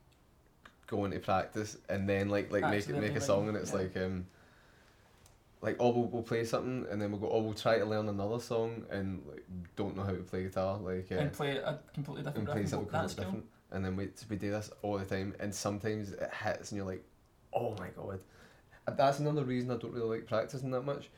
going 0.88 1.12
to 1.12 1.20
practice 1.20 1.78
and 1.88 2.10
then 2.10 2.30
like 2.30 2.52
like 2.52 2.64
make 2.64 2.90
it 2.90 3.00
make 3.00 3.16
a 3.16 3.22
song 3.22 3.48
and 3.48 3.56
it's 3.56 3.72
yeah. 3.72 3.78
like 3.78 3.98
um 3.98 4.26
like 5.62 5.76
oh 5.80 5.90
we'll, 5.90 6.06
we'll 6.06 6.24
play 6.24 6.44
something 6.44 6.86
and 6.90 7.02
then 7.02 7.12
we'll 7.12 7.20
go 7.20 7.30
oh 7.30 7.42
we'll 7.42 7.54
try 7.54 7.78
to 7.78 7.86
learn 7.86 8.08
another 8.08 8.40
song 8.40 8.86
and 8.90 9.22
like 9.30 9.46
don't 9.76 9.96
know 9.96 10.04
how 10.04 10.12
to 10.12 10.24
play 10.24 10.44
guitar 10.44 10.78
like 10.78 11.12
uh, 11.12 11.16
and 11.16 11.34
play 11.34 11.58
a 11.58 11.80
completely 11.94 12.24
different 12.24 12.48
and 12.48 12.58
play 12.58 12.66
something 12.66 12.90
"That's 12.92 13.14
completely 13.14 13.24
cool." 13.24 13.42
different 13.42 13.46
and 13.72 13.86
then 13.86 13.96
we 13.96 14.10
we 14.30 14.36
do 14.38 14.52
this 14.52 14.72
all 14.82 14.98
the 14.98 15.06
time 15.06 15.36
and 15.40 15.54
sometimes 15.54 16.12
it 16.12 16.32
hits 16.44 16.72
and 16.72 16.78
you're 16.78 16.88
like 16.88 17.04
oh 17.54 17.76
my 17.78 17.90
god 17.96 18.20
that's 18.98 19.20
another 19.20 19.44
reason 19.44 19.70
I 19.72 19.78
don't 19.78 19.94
really 19.94 20.18
like 20.18 20.28
practicing 20.28 20.72
that 20.72 20.82
much 20.82 21.10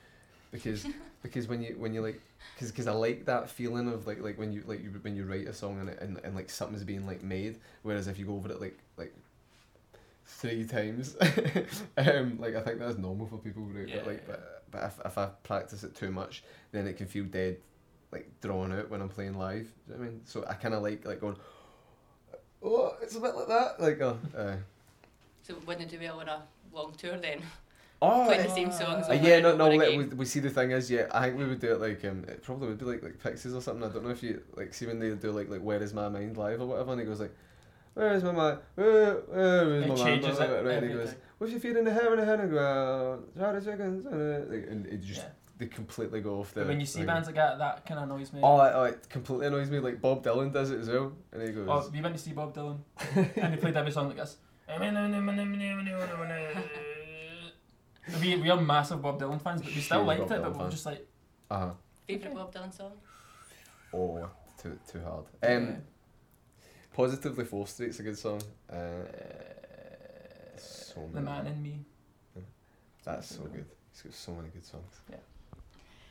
because 0.52 0.86
because 1.24 1.48
when 1.48 1.62
you 1.62 1.76
when 1.78 1.94
you 1.94 2.02
like 2.02 2.20
because 2.56 2.72
cause 2.72 2.88
I 2.88 2.92
like 2.92 3.26
that 3.26 3.50
feeling 3.50 3.88
of 3.88 4.08
like 4.08 4.22
like 4.22 4.38
when 4.38 4.52
you 4.52 4.64
like 4.66 4.84
you 4.84 4.90
when 5.02 5.16
you 5.16 5.26
write 5.26 5.48
a 5.48 5.54
song 5.54 5.80
and, 5.80 5.90
it, 5.90 6.00
and 6.02 6.20
and 6.24 6.36
like 6.36 6.50
something's 6.50 6.84
being 6.84 7.06
like 7.06 7.24
made 7.24 7.58
whereas 7.84 8.08
if 8.08 8.18
you 8.20 8.26
go 8.26 8.36
over 8.36 8.52
it 8.52 8.60
like 8.60 8.78
like 8.98 9.14
three 10.42 10.66
times 10.66 11.16
um 11.98 12.38
like 12.40 12.56
I 12.56 12.62
think 12.62 12.80
that's 12.80 12.98
normal 12.98 13.28
for 13.28 13.38
people 13.38 13.64
right? 13.64 13.88
Yeah, 13.88 13.96
but 13.98 14.08
like 14.08 14.24
yeah. 14.28 14.36
but, 14.36 14.64
but 14.72 14.84
if, 14.84 15.06
if 15.06 15.18
I 15.18 15.26
practice 15.44 15.84
it 15.84 15.96
too 15.96 16.12
much 16.12 16.44
then 16.72 16.88
it 16.88 16.98
can 16.98 17.08
feel 17.08 17.26
dead 17.26 17.58
like 18.12 18.30
drawn 18.42 18.74
out 18.74 18.90
when 18.90 19.02
I'm 19.02 19.10
playing 19.10 19.36
live 19.36 19.72
do 19.88 19.94
you 19.94 19.94
know 19.94 20.00
what 20.00 20.08
I 20.08 20.12
mean 20.12 20.22
so 20.26 20.46
I 20.48 20.54
kind 20.56 20.74
of 20.74 20.84
like 20.84 21.06
like 21.06 21.22
going 21.22 21.38
oh, 22.64 22.96
it's 23.02 23.16
a 23.16 23.20
bit 23.20 23.36
like 23.36 23.48
that. 23.48 23.80
Like, 23.80 24.02
oh, 24.02 24.18
uh, 24.38 24.56
So 25.44 25.56
wouldn't 25.66 25.90
do 25.90 26.00
well 26.00 26.20
on 26.20 26.30
a 26.30 26.44
long 26.74 26.94
tour 26.98 27.18
then. 27.18 27.42
oh, 28.02 28.26
Playing 28.26 28.44
the 28.44 28.54
same 28.54 28.72
songs. 28.72 29.08
Uh, 29.10 29.14
yeah, 29.14 29.40
no, 29.40 29.56
no. 29.56 29.70
Like, 29.70 29.98
we, 29.98 30.06
we 30.06 30.26
see 30.26 30.40
the 30.40 30.50
thing 30.50 30.72
is, 30.72 30.90
yeah, 30.90 31.08
I 31.12 31.28
think 31.28 31.38
we 31.38 31.46
would 31.46 31.60
do 31.60 31.74
it 31.74 31.82
like 31.82 32.04
um, 32.06 32.24
it 32.28 32.44
probably 32.44 32.70
would 32.70 32.80
be 32.80 32.86
like 32.86 33.04
like 33.04 33.22
Pixies 33.22 33.54
or 33.54 33.62
something. 33.62 33.84
I 33.84 33.94
don't 33.94 34.04
know 34.04 34.12
if 34.12 34.24
you 34.24 34.42
like 34.56 34.74
see 34.74 34.86
when 34.86 35.00
they 35.00 35.10
do 35.12 35.32
like 35.32 35.50
like 35.50 35.62
Where 35.62 35.82
Is 35.82 35.94
My 35.94 36.10
Mind 36.10 36.38
live 36.38 36.62
or 36.62 36.68
whatever, 36.68 36.92
and 36.92 37.02
he 37.02 37.08
goes 37.08 37.20
like, 37.20 37.36
Where 37.94 38.14
is 38.14 38.24
my 38.24 38.32
mind? 38.32 38.60
Where, 38.76 39.14
where 39.16 39.76
is 39.76 39.84
It 39.84 39.88
my 39.90 39.96
mind? 39.96 40.00
changes 40.00 40.40
it 40.40 40.44
right, 40.44 40.66
and 40.78 40.86
he 40.88 40.94
goes. 40.94 41.16
What's 41.38 41.52
your 41.52 41.60
feet 41.60 41.76
in 41.76 41.86
the 41.86 41.92
hair 41.94 42.14
in 42.14 42.20
the 42.20 42.26
hair 42.26 42.40
and 42.40 42.52
go, 42.52 43.24
try 43.38 43.52
the 43.52 43.62
chickens, 43.62 44.06
uh, 44.06 44.46
like, 44.48 44.68
and 44.70 44.86
it 44.86 45.02
just 45.02 45.22
Yeah. 45.22 45.28
they 45.58 45.66
completely 45.66 46.22
go 46.22 46.40
off 46.40 46.54
the. 46.54 46.62
But 46.62 46.68
when 46.68 46.80
you 46.80 46.86
see 46.86 47.00
thing. 47.00 47.08
bands 47.08 47.28
like 47.28 47.36
that, 47.36 47.58
that 47.58 47.86
kind 47.86 48.00
of 48.00 48.04
annoys 48.10 48.32
me. 48.32 48.42
Oh, 48.44 48.62
it, 48.62 48.72
oh, 48.76 48.84
it 48.84 49.10
completely 49.10 49.48
annoys 49.48 49.70
me. 49.72 49.80
Like 49.80 50.00
Bob 50.00 50.24
Dylan 50.24 50.54
does 50.54 50.70
it 50.72 50.80
as 50.80 50.90
well, 50.90 51.14
and 51.32 51.42
he 51.42 51.50
goes. 51.50 51.68
Oh, 51.70 51.90
we 51.92 52.00
went 52.02 52.16
to 52.16 52.22
see 52.22 52.32
Bob 52.34 52.54
Dylan, 52.56 52.78
and 53.38 53.54
he 53.54 53.60
played 53.60 53.76
every 53.76 53.92
song 53.92 54.08
like 54.08 54.18
this. 54.18 54.38
we, 58.22 58.36
we 58.38 58.50
are 58.50 58.62
massive 58.62 59.02
Bob 59.02 59.20
Dylan 59.20 59.42
fans, 59.42 59.62
but 59.62 59.74
we 59.74 59.82
still 59.82 60.00
Huge 60.00 60.08
liked 60.08 60.22
Bob 60.22 60.32
it. 60.32 60.36
Dylan 60.42 60.44
But 60.44 60.58
we 60.58 60.64
were 60.66 60.70
just 60.72 60.86
like, 60.86 61.08
uh 61.50 61.58
huh. 61.60 61.72
Favourite 62.08 62.36
Bob 62.36 62.54
Dylan 62.54 62.74
song? 62.76 62.92
Oh, 63.94 64.30
too 64.62 64.78
too 64.90 65.02
hard. 65.02 65.26
Um, 65.44 65.78
positively 66.94 67.46
Fourth 67.46 67.70
Street's 67.70 68.00
a 68.00 68.04
good 68.04 68.18
song. 68.18 68.42
Uh, 68.72 68.76
Uh, 68.76 70.58
so 70.58 71.02
the 71.14 71.22
many. 71.22 71.26
man 71.26 71.48
in 71.48 71.62
me. 71.64 71.80
That's 73.04 73.36
so 73.36 73.44
good. 73.44 73.66
He's 73.94 74.02
got 74.04 74.14
so 74.14 74.32
many 74.34 74.50
good 74.50 74.66
songs. 74.66 75.02
Yeah. 75.10 75.16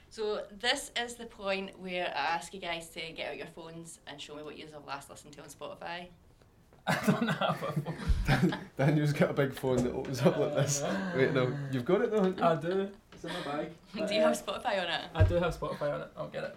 So 0.09 0.43
this 0.59 0.90
is 0.97 1.14
the 1.14 1.27
point 1.27 1.79
where 1.79 2.09
I 2.09 2.35
ask 2.35 2.53
you 2.53 2.61
guys 2.61 2.88
to 2.90 3.01
get 3.12 3.31
out 3.31 3.37
your 3.37 3.47
phones 3.47 4.01
and 4.09 4.21
show 4.21 4.35
me 4.35 4.43
what 4.43 4.59
you 4.59 4.66
have 4.73 4.85
last 4.87 5.09
listened 5.09 5.35
to 5.35 5.43
on 5.43 5.49
Spotify. 5.49 6.09
I 6.88 6.97
don't 7.07 7.29
have 7.29 7.62
a 7.62 7.73
phone. 7.73 8.57
Daniel's 8.77 9.12
got 9.12 9.31
a 9.31 9.35
big 9.35 9.53
phone 9.53 9.77
that 9.85 9.93
opens 9.93 10.21
up 10.23 10.37
like 10.37 10.55
this. 10.57 10.83
Wait, 11.14 11.33
no, 11.33 11.53
you've 11.71 11.85
got 11.85 12.01
it 12.01 12.11
though. 12.11 12.35
I 12.45 12.57
do. 12.57 12.88
It's 13.12 13.23
in 13.25 13.31
my 13.33 13.57
bag. 13.57 14.09
Do 14.09 14.14
you 14.14 14.21
have 14.23 14.33
Spotify 14.45 14.83
on 14.83 14.88
it? 14.90 15.03
I 15.14 15.23
do 15.23 15.35
have 15.37 15.57
Spotify 15.57 15.95
on 15.95 16.01
it. 16.01 16.09
I'll 16.16 16.29
get 16.29 16.43
it. 16.45 16.57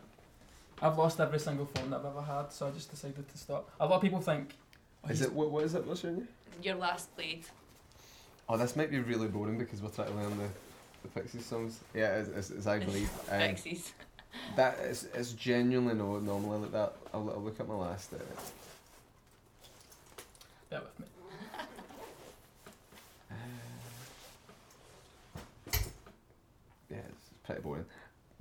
I've 0.81 0.97
lost 0.97 1.19
every 1.19 1.39
single 1.39 1.65
phone 1.65 1.89
that 1.91 1.99
I've 2.01 2.05
ever 2.05 2.21
had, 2.21 2.51
so 2.51 2.67
I 2.67 2.71
just 2.71 2.89
decided 2.91 3.27
to 3.27 3.37
stop. 3.37 3.69
A 3.79 3.85
lot 3.85 3.95
of 3.97 4.01
people 4.01 4.19
think. 4.21 4.55
oh, 5.05 5.09
Is 5.09 5.19
he's- 5.19 5.29
it 5.29 5.35
what? 5.35 5.49
What 5.51 5.63
is 5.63 5.75
it? 5.75 5.85
What's 5.85 6.03
your 6.03 6.13
name? 6.13 6.27
Your 6.61 6.75
last 6.75 7.15
played. 7.15 7.45
Oh, 8.49 8.57
this 8.57 8.75
might 8.75 8.91
be 8.91 8.99
really 8.99 9.27
boring 9.27 9.57
because 9.57 9.81
we're 9.81 9.89
trying 9.89 10.09
to 10.09 10.13
learn 10.15 10.37
the, 10.37 10.49
the 11.03 11.07
Pixies 11.09 11.45
songs. 11.45 11.79
Yeah, 11.93 12.09
as, 12.09 12.29
as, 12.29 12.51
as 12.51 12.67
I 12.67 12.79
believe. 12.79 13.09
Um, 13.31 13.39
Pixies. 13.39 13.93
that 14.55 14.79
is 14.79 15.07
it's 15.13 15.31
genuinely 15.33 15.93
no 15.95 16.19
normally 16.19 16.59
like 16.59 16.71
that. 16.73 16.93
I'll, 17.13 17.29
I'll 17.29 17.41
look 17.41 17.59
at 17.59 17.67
my 17.67 17.75
last. 17.75 18.11
Uh, 18.13 18.17
Bear 20.69 20.81
with 20.81 20.99
me. 20.99 21.05
yeah, 26.89 26.97
it's 27.09 27.29
pretty 27.45 27.61
boring. 27.61 27.85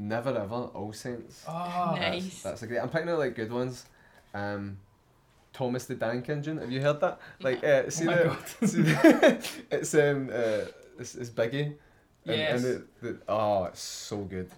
Never 0.09 0.31
ever, 0.31 0.55
All 0.55 0.93
Saints. 0.93 1.45
Oh, 1.47 1.95
Nice. 1.99 2.23
That's, 2.25 2.43
that's 2.43 2.63
a 2.63 2.67
great. 2.67 2.81
I'm 2.81 2.89
picking 2.89 3.09
out 3.09 3.19
like 3.21 3.37
good 3.37 3.53
ones. 3.53 3.87
Um, 4.35 4.79
Thomas 5.53 5.85
the 5.85 5.95
Dank 5.95 6.29
Engine. 6.29 6.59
Have 6.59 6.73
you 6.73 6.81
heard 6.81 7.01
that? 7.01 7.21
Like, 7.41 7.63
uh, 7.63 7.89
see 7.89 8.09
oh 8.09 8.11
my 8.11 8.17
the, 8.17 8.25
god. 8.25 8.49
see 8.69 8.83
the 8.83 9.49
it's 9.71 9.95
um 9.95 10.29
uh 10.33 10.65
it's, 10.99 11.15
it's 11.15 11.31
Biggie. 11.31 11.67
And, 12.25 12.37
Yes. 12.39 12.65
and 12.65 12.85
the, 13.01 13.09
the, 13.13 13.19
oh, 13.29 13.65
it's 13.65 13.81
so 13.81 14.19
good. 14.19 14.51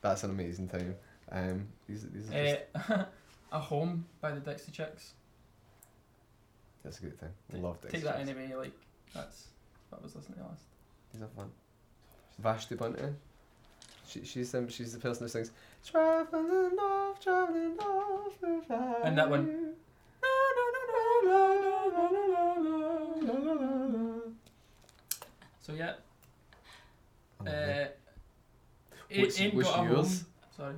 That's 0.00 0.24
an 0.24 0.30
amazing 0.30 0.68
time. 0.68 0.94
Um, 1.30 1.66
these 1.88 2.04
these 2.08 2.30
are 2.30 2.44
just, 2.74 2.90
Uh, 2.90 3.04
a 3.52 3.58
home 3.60 4.04
by 4.20 4.32
the 4.32 4.40
Dixie 4.40 4.72
Chicks. 4.72 5.12
that's 6.82 6.98
a 6.98 7.02
good 7.02 7.20
thing. 7.20 7.30
take- 7.52 7.62
Love 7.62 7.80
Dixie. 7.82 7.98
Take 7.98 8.04
that 8.04 8.18
Chicks. 8.18 8.30
anyway. 8.30 8.52
Like 8.56 8.72
that's 9.14 9.46
what 9.90 10.00
I 10.00 10.02
was 10.04 10.16
listening 10.16 10.38
to 10.38 10.44
last. 10.44 10.62
These 11.12 11.22
are 11.22 11.28
fun. 11.28 11.50
Vashti 12.40 12.74
Bunyan. 12.74 13.16
She, 14.08 14.24
she's 14.24 14.54
um, 14.54 14.68
she's 14.68 14.92
the 14.92 14.98
person 15.00 15.24
who 15.24 15.28
sings 15.28 15.50
Traveling 15.84 16.78
off, 16.78 17.20
traveling 17.20 17.78
off 17.78 18.32
the 18.40 19.00
And 19.04 19.18
that 19.18 19.28
one. 19.28 19.74
So 25.60 25.72
yeah. 25.72 25.94
Uh, 27.40 27.86
it 29.08 29.20
What's- 29.20 29.40
ain't 29.40 29.54
what's 29.54 29.68
got 29.68 29.86
a 29.86 29.88
yours? 29.88 29.96
home. 29.96 30.26
Sorry. 30.56 30.74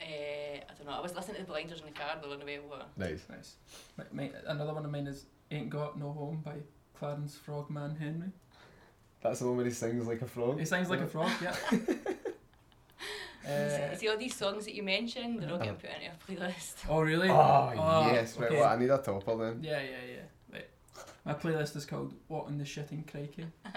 Uh, 0.00 0.04
I 0.04 0.74
don't 0.76 0.86
know. 0.86 0.92
I 0.92 1.00
was 1.00 1.14
listening 1.14 1.36
to 1.36 1.42
the 1.42 1.48
Blinders 1.48 1.80
in 1.80 1.86
the 1.86 1.92
car 1.92 2.16
the 2.20 2.28
other 2.28 2.44
way 2.44 2.58
over. 2.58 2.84
nice. 2.96 3.22
Nice. 3.28 3.56
My, 3.96 4.04
my, 4.12 4.30
another 4.46 4.72
one 4.74 4.84
of 4.84 4.90
mine 4.90 5.06
is 5.06 5.26
"Ain't 5.50 5.70
Got 5.70 5.98
No 5.98 6.12
Home" 6.12 6.40
by 6.44 6.54
Clarence 6.98 7.36
Frogman 7.36 7.96
Henry. 7.96 8.28
That's 9.22 9.40
the 9.40 9.46
one 9.46 9.56
where 9.58 9.66
he 9.66 9.72
sings 9.72 10.06
like 10.06 10.22
a 10.22 10.26
frog. 10.26 10.58
He 10.58 10.64
sings 10.64 10.88
like 10.88 11.00
a 11.00 11.06
frog. 11.06 11.30
Yeah. 11.42 11.54
Uh, 13.46 13.96
See 13.96 14.08
all 14.08 14.16
these 14.16 14.34
songs 14.36 14.64
that 14.66 14.74
you 14.74 14.82
mentioned, 14.82 15.40
they're 15.42 15.50
all 15.50 15.58
getting 15.58 15.76
put 15.76 15.90
into 15.90 16.10
a 16.10 16.46
playlist. 16.46 16.74
oh 16.88 17.00
really? 17.00 17.28
Oh, 17.30 17.72
Oh, 17.76 18.10
yes, 18.12 18.36
right. 18.36 18.46
okay. 18.50 18.60
Well, 18.60 18.68
I 18.68 18.76
need 18.78 18.90
a 18.90 18.98
topper 18.98 19.36
then. 19.36 19.60
Yeah, 19.62 19.80
yeah, 19.80 19.90
yeah. 20.14 20.20
Right. 20.52 20.68
My 21.24 21.34
playlist 21.34 21.74
is 21.76 21.86
called 21.86 22.14
"What 22.28 22.48
in 22.48 22.58
the 22.58 22.64
Shitting 22.64 23.10
Crikey." 23.10 23.46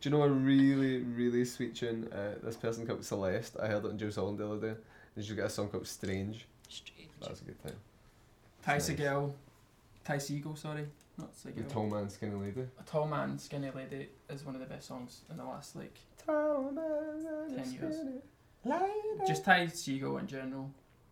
Do 0.00 0.08
you 0.08 0.16
know 0.16 0.22
a 0.22 0.28
really, 0.30 1.02
really 1.02 1.44
sweet 1.44 1.74
tune? 1.74 2.08
Uh, 2.10 2.36
this 2.42 2.56
person 2.56 2.86
called 2.86 3.04
Celeste. 3.04 3.56
I 3.62 3.66
heard 3.66 3.84
it 3.84 3.90
on 3.90 3.98
Jools 3.98 4.16
Holland 4.16 4.38
the 4.38 4.50
other 4.50 4.68
day. 4.74 4.80
And 5.14 5.22
she's 5.24 5.34
got 5.34 5.46
a 5.46 5.50
song 5.50 5.68
called 5.68 5.86
Strange. 5.86 6.46
Strange. 6.68 7.10
That's 7.20 7.42
a 7.42 7.44
good 7.44 7.62
time. 7.62 7.74
Ty 8.64 8.72
Nice. 8.74 8.88
Segall, 8.90 9.32
Ty 10.04 10.16
Segall, 10.16 10.56
sorry, 10.56 10.86
not 11.20 11.34
The 11.34 11.50
Segall. 11.50 11.68
Tall 11.68 11.86
Man 11.88 12.08
Skinny 12.10 12.34
Lady. 12.34 12.62
A 12.78 12.82
Tall 12.84 13.06
Man, 13.06 13.38
Skinny 13.38 13.70
Lady 13.74 14.08
is 14.28 14.44
one 14.44 14.54
of 14.54 14.60
the 14.60 14.66
best 14.66 14.88
songs 14.88 15.22
in 15.30 15.36
the 15.36 15.44
last 15.44 15.76
like 15.76 15.98
Tall 16.24 16.70
Man 16.72 17.54
Ten 17.54 17.72
years. 17.72 17.96
Lady. 18.64 19.26
Just 19.26 19.44
Ty 19.44 19.66
Segall 19.66 20.20
in 20.20 20.26
general 20.26 20.70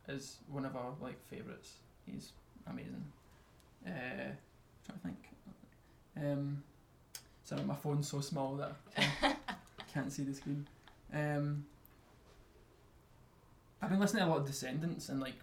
is 0.08 0.38
one 0.48 0.64
of 0.64 0.76
our 0.76 0.92
like 1.00 1.18
favourites. 1.28 1.74
He's 2.06 2.32
amazing. 2.66 3.04
Uh, 3.86 3.90
trying 4.84 4.98
to 4.98 5.02
think. 5.02 5.18
Um, 6.16 6.62
sorry, 7.44 7.62
my 7.62 7.74
phone's 7.76 8.10
so 8.10 8.20
small 8.20 8.56
that 8.56 8.72
I 8.96 9.02
can't, 9.20 9.36
can't 9.94 10.12
see 10.12 10.24
the 10.24 10.34
screen. 10.34 10.66
Um, 11.12 11.64
I've 13.80 13.90
been 13.90 14.00
listening 14.00 14.24
to 14.24 14.28
a 14.28 14.30
lot 14.30 14.38
of 14.40 14.46
Descendents 14.46 15.08
and 15.08 15.20
like 15.20 15.36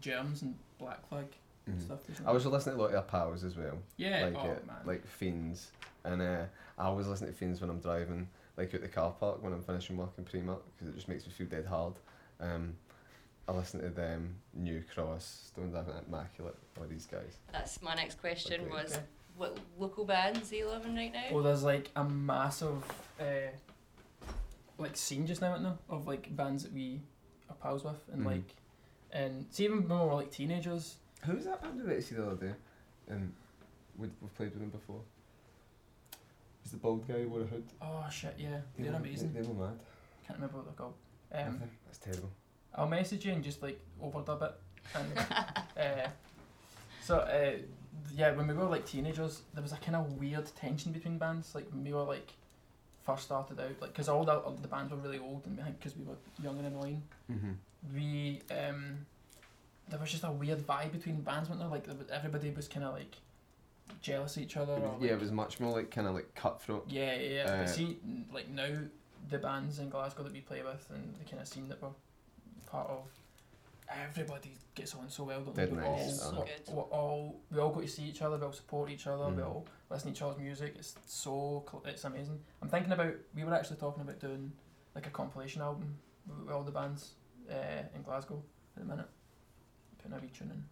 Germs 0.00 0.42
and 0.42 0.54
Black 0.78 1.06
Flag 1.08 1.26
and 1.72 1.80
Mhm. 1.80 1.84
stuff. 1.84 2.26
I 2.26 2.32
was 2.32 2.46
listening 2.46 2.76
to 2.76 2.80
a 2.80 2.82
lot 2.82 2.90
of 2.90 2.96
our 2.96 3.02
pals 3.02 3.44
as 3.44 3.56
well. 3.56 3.78
yeah, 3.96 4.22
like 4.24 4.36
oh 4.36 4.50
uh, 4.50 4.66
man, 4.66 4.76
like 4.84 5.06
Fiends, 5.06 5.70
and 6.04 6.20
uh, 6.22 6.44
I 6.78 6.84
always 6.84 7.06
listen 7.06 7.26
to 7.26 7.32
Fiends 7.32 7.60
when 7.60 7.70
I'm 7.70 7.80
driving, 7.80 8.28
like 8.56 8.72
at 8.74 8.82
the 8.82 8.88
car 8.88 9.12
park 9.12 9.42
when 9.42 9.52
I'm 9.52 9.62
finishing 9.62 9.96
work 9.96 10.12
in 10.18 10.24
Primark, 10.24 10.60
because 10.76 10.88
it 10.88 10.94
just 10.94 11.08
makes 11.08 11.26
me 11.26 11.32
feel 11.32 11.46
dead 11.46 11.66
hard. 11.66 11.94
Um, 12.40 12.76
I 13.48 13.52
listen 13.52 13.80
to 13.80 13.88
them, 13.90 14.36
New 14.54 14.82
Cross, 14.94 15.48
Stones 15.52 15.74
Ave 15.74 15.90
Immaculate, 16.06 16.56
all 16.78 16.86
these 16.86 17.06
guys. 17.06 17.38
That's 17.50 17.82
my 17.82 17.94
next 17.94 18.20
question 18.20 18.62
Okay. 18.62 18.70
was 18.70 18.92
Okay. 18.92 19.02
what 19.36 19.58
local 19.78 20.04
bands 20.04 20.52
are 20.52 20.56
you 20.56 20.66
loving 20.68 20.94
right 20.94 21.12
now? 21.12 21.24
Well, 21.32 21.42
there's 21.42 21.62
like 21.64 21.90
a 21.96 22.04
massive 22.04 22.84
uh, 23.20 23.24
like 24.78 24.96
scene 24.96 25.26
just 25.26 25.40
now, 25.40 25.56
now 25.56 25.78
of 25.88 26.06
like 26.06 26.34
bands 26.36 26.62
that 26.64 26.72
we 26.72 27.00
are 27.48 27.56
pals 27.56 27.84
with, 27.84 28.00
and 28.12 28.22
Mhm. 28.22 28.26
like, 28.26 28.54
and 29.10 29.46
see 29.50 29.64
even 29.64 29.88
when 29.88 30.00
we 30.00 30.06
were 30.06 30.14
like 30.14 30.30
teenagers. 30.30 30.96
Who 31.24 31.34
was 31.34 31.44
that 31.44 31.62
band 31.62 31.78
we 31.80 31.86
went 31.86 32.00
to 32.00 32.06
see 32.06 32.14
the 32.14 32.26
other 32.26 32.46
day? 32.46 32.52
And 33.08 33.32
we 33.98 34.08
we've 34.20 34.34
played 34.34 34.50
with 34.50 34.60
them 34.60 34.70
before. 34.70 35.00
Was 36.62 36.72
the 36.72 36.78
bald 36.78 37.06
guy 37.06 37.14
who 37.22 37.28
wore 37.28 37.40
a 37.42 37.44
hood? 37.44 37.64
Oh 37.80 38.06
shit, 38.10 38.34
yeah, 38.38 38.58
They 38.76 38.84
they're 38.84 38.92
were- 38.92 38.98
amazing. 38.98 39.32
They, 39.32 39.40
they 39.40 39.48
were 39.48 39.54
mad. 39.66 39.78
Can't 40.26 40.38
remember 40.38 40.58
what 40.58 40.66
they're 40.66 40.74
called. 40.74 40.94
Um, 41.32 41.52
Nothing. 41.54 41.70
That's 41.86 41.98
terrible. 41.98 42.30
I'll 42.74 42.88
message 42.88 43.24
you 43.26 43.32
and 43.32 43.42
just 43.44 43.62
like 43.62 43.80
overdub 44.02 44.42
it. 44.42 44.54
And, 44.94 45.18
uh, 45.78 46.08
so 47.02 47.18
uh, 47.18 47.52
yeah, 48.14 48.32
when 48.32 48.46
we 48.46 48.54
were 48.54 48.64
like 48.64 48.86
teenagers, 48.86 49.42
there 49.54 49.62
was 49.62 49.72
a 49.72 49.76
kind 49.76 49.96
of 49.96 50.12
weird 50.18 50.46
tension 50.56 50.92
between 50.92 51.18
bands. 51.18 51.54
Like 51.54 51.68
when 51.70 51.84
we 51.84 51.92
were 51.92 52.02
like 52.04 52.32
first 53.04 53.24
started 53.24 53.58
out, 53.60 53.70
like 53.80 53.92
because 53.92 54.08
all 54.08 54.24
the 54.24 54.36
all 54.38 54.52
the 54.60 54.68
bands 54.68 54.90
were 54.92 54.98
really 54.98 55.18
old, 55.18 55.44
and 55.46 55.60
I 55.60 55.70
because 55.70 55.96
we 55.96 56.04
were 56.04 56.16
young 56.42 56.58
and 56.58 56.68
annoying. 56.68 57.02
Mm-hmm. 57.30 57.50
we 57.94 58.40
um 58.56 59.06
there 59.92 60.00
was 60.00 60.10
just 60.10 60.24
a 60.24 60.30
weird 60.32 60.66
vibe 60.66 60.92
between 60.92 61.20
bands, 61.20 61.48
wasn't 61.48 61.60
there? 61.60 61.78
Like 61.78 61.86
everybody 62.10 62.50
was 62.50 62.66
kind 62.66 62.84
of 62.84 62.94
like 62.94 63.14
jealous 64.00 64.36
of 64.36 64.42
each 64.42 64.56
other. 64.56 64.72
Or, 64.72 64.78
yeah, 64.78 64.88
like- 65.00 65.10
it 65.10 65.20
was 65.20 65.30
much 65.30 65.60
more 65.60 65.72
like 65.72 65.90
kind 65.90 66.06
of 66.08 66.14
like 66.14 66.34
cutthroat. 66.34 66.86
yeah, 66.88 67.14
yeah. 67.14 67.28
yeah. 67.44 67.44
uh, 67.52 67.56
but 67.58 67.68
see, 67.70 67.98
like 68.32 68.48
now 68.48 68.68
the 69.30 69.38
bands 69.38 69.78
in 69.78 69.88
Glasgow 69.90 70.22
that 70.24 70.32
we 70.32 70.40
play 70.40 70.62
with 70.62 70.84
and 70.90 71.14
the 71.16 71.24
kind 71.30 71.40
of 71.42 71.46
scene 71.46 71.68
that 71.68 71.80
we're 71.82 71.90
part 72.70 72.88
of, 72.88 73.04
everybody 73.88 74.56
gets 74.74 74.94
on 74.94 75.08
so 75.10 75.24
well. 75.24 75.40
Don't 75.42 75.54
they? 75.54 75.66
Dead 75.66 75.76
We're 75.76 75.82
nice, 75.82 76.22
all, 76.22 76.28
uh-huh. 76.30 76.40
we're, 76.40 76.46
Good. 76.46 76.74
we're 76.74 76.82
all 76.84 77.40
we 77.50 77.58
all 77.60 77.70
go 77.70 77.80
to 77.82 77.88
see 77.88 78.04
each 78.04 78.22
other. 78.22 78.36
We 78.38 78.44
all 78.46 78.52
support 78.52 78.90
each 78.90 79.06
other. 79.06 79.26
We 79.28 79.42
Mhm. 79.42 79.46
all 79.46 79.66
listen 79.90 80.08
to 80.12 80.16
each 80.16 80.22
other's 80.22 80.38
music. 80.38 80.74
It's 80.78 80.94
so 81.06 81.64
it's 81.84 82.04
amazing. 82.04 82.40
I'm 82.62 82.68
thinking 82.68 82.92
about 82.92 83.12
we 83.34 83.44
were 83.44 83.54
actually 83.54 83.76
talking 83.76 84.02
about 84.02 84.18
doing 84.20 84.52
like 84.94 85.06
a 85.06 85.10
compilation 85.10 85.60
album 85.62 85.94
with 86.26 86.50
all 86.50 86.62
the 86.62 86.70
bands 86.72 87.10
uh, 87.50 87.82
in 87.94 88.02
Glasgow 88.02 88.42
at 88.76 88.82
the 88.82 88.88
minute. 88.88 89.08
Putting 90.02 90.18
a 90.18 90.20
wee 90.20 90.30
tune 90.36 90.50
in. 90.50 90.64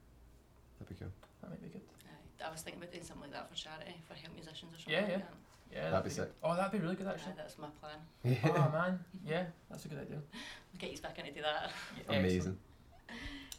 That'd 0.78 0.88
be 0.88 0.94
cool. 1.04 1.12
That 1.42 1.50
might 1.50 1.62
be 1.62 1.68
good. 1.68 1.82
Aye. 2.06 2.48
I 2.48 2.50
was 2.50 2.62
thinking 2.62 2.82
about 2.82 2.92
doing 2.92 3.04
something 3.04 3.30
like 3.30 3.32
that 3.32 3.48
for 3.48 3.54
charity, 3.56 3.94
for 4.08 4.14
help 4.14 4.34
musicians 4.34 4.74
or 4.74 4.78
something 4.78 4.92
Yeah, 4.94 5.00
like 5.02 5.10
yeah. 5.10 5.16
that. 5.18 5.34
Yeah, 5.72 5.90
That'd 5.90 6.04
be 6.04 6.10
sick. 6.10 6.30
Oh, 6.42 6.56
that'd 6.56 6.72
be 6.72 6.78
really 6.78 6.96
good 6.96 7.06
Aye, 7.06 7.10
actually. 7.12 7.34
that's 7.36 7.56
my 7.58 7.68
plan. 7.80 8.38
oh 8.56 8.70
man, 8.72 8.98
yeah, 9.24 9.44
that's 9.70 9.84
a 9.84 9.88
good 9.88 9.98
idea. 10.00 10.16
We'll 10.16 10.78
get 10.78 10.90
you 10.90 10.98
back 10.98 11.18
into 11.18 11.30
do 11.32 11.42
that. 11.42 11.70
Yeah, 12.08 12.16
Amazing. 12.18 12.58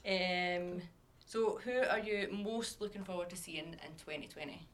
Um, 0.06 0.82
so, 1.26 1.60
who 1.64 1.72
are 1.90 2.00
you 2.00 2.28
most 2.32 2.82
looking 2.82 3.04
forward 3.06 3.30
to 3.30 3.38
seeing 3.38 3.66
in 3.86 3.96
2020? 3.98 4.68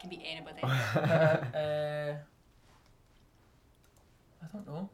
Can 0.00 0.10
be 0.10 0.20
anybody. 0.28 0.62
uh, 0.62 0.66
uh, 0.66 2.14
I 4.42 4.46
don't 4.52 4.66
know. 4.66 4.90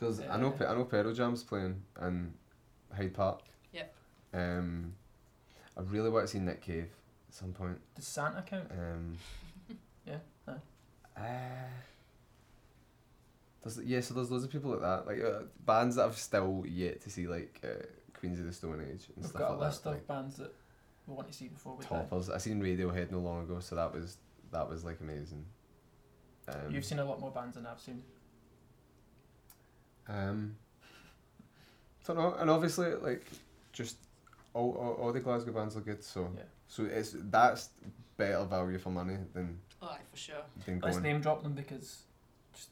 There's 0.00 0.20
I 0.20 0.36
know 0.38 0.54
Uh, 0.60 0.64
I 0.66 0.74
know 0.74 0.84
Pearl 0.84 1.12
Jam's 1.12 1.44
playing 1.44 1.82
in 2.02 2.32
Hyde 2.96 3.14
Park. 3.14 3.42
Yep. 3.72 3.94
Um, 4.32 4.94
I 5.76 5.82
really 5.82 6.10
want 6.10 6.26
to 6.26 6.32
see 6.32 6.38
Nick 6.38 6.62
Cave 6.62 6.88
at 7.28 7.34
some 7.34 7.52
point. 7.52 7.78
Does 7.94 8.06
Santa 8.06 8.42
count? 8.42 8.70
Um, 8.72 9.16
Yeah, 10.06 10.16
aye. 10.48 10.52
Uh, 11.16 11.68
there's, 13.62 13.78
yeah, 13.84 14.00
so 14.00 14.14
there's 14.14 14.30
loads 14.30 14.44
of 14.44 14.50
people 14.50 14.70
like 14.70 14.80
that, 14.80 15.06
like 15.06 15.20
uh, 15.22 15.42
bands 15.66 15.96
that 15.96 16.06
I've 16.06 16.16
still 16.16 16.64
yet 16.66 17.02
to 17.02 17.10
see, 17.10 17.26
like 17.26 17.60
uh, 17.62 17.84
Queens 18.18 18.40
of 18.40 18.46
the 18.46 18.52
Stone 18.52 18.80
Age 18.90 19.04
and 19.08 19.16
We've 19.18 19.26
stuff 19.26 19.38
got 19.40 19.50
a 19.50 19.52
like 19.54 19.60
list 19.60 19.84
that. 19.84 19.90
of 19.90 19.94
Like 19.96 20.06
bands 20.08 20.36
that 20.38 20.54
we 21.06 21.14
want 21.14 21.28
to 21.28 21.34
see 21.34 21.48
before 21.48 21.76
we 21.76 21.84
die. 21.84 21.88
toppers. 21.90 22.30
I 22.30 22.38
seen 22.38 22.60
Radiohead 22.62 23.10
no 23.10 23.18
long 23.18 23.42
ago, 23.42 23.60
so 23.60 23.76
that 23.76 23.92
was 23.92 24.16
that 24.50 24.68
was 24.68 24.82
like 24.84 25.00
amazing. 25.00 25.44
Um, 26.48 26.70
You've 26.70 26.84
seen 26.86 26.98
a 27.00 27.04
lot 27.04 27.20
more 27.20 27.30
bands 27.30 27.56
than 27.56 27.66
I've 27.66 27.80
seen. 27.80 28.02
Um, 30.08 30.56
don't 32.06 32.16
know, 32.16 32.34
and 32.38 32.50
obviously 32.50 32.94
like 32.94 33.26
just 33.72 33.96
all, 34.54 34.72
all, 34.72 34.92
all 35.06 35.12
the 35.12 35.20
Glasgow 35.20 35.52
bands 35.52 35.76
are 35.76 35.80
good, 35.80 36.02
so 36.02 36.28
Yeah. 36.36 36.42
so 36.68 36.84
it's 36.84 37.14
that's 37.30 37.70
better 38.16 38.44
value 38.44 38.78
for 38.78 38.90
money 38.90 39.16
than 39.32 39.58
Oh, 39.82 39.88
aye, 39.88 39.98
for 40.10 40.16
sure. 40.16 40.42
than 40.66 40.80
Let's 40.80 40.96
going. 40.96 41.02
name 41.04 41.20
drop 41.20 41.42
them 41.42 41.52
because 41.54 42.02
just 42.52 42.68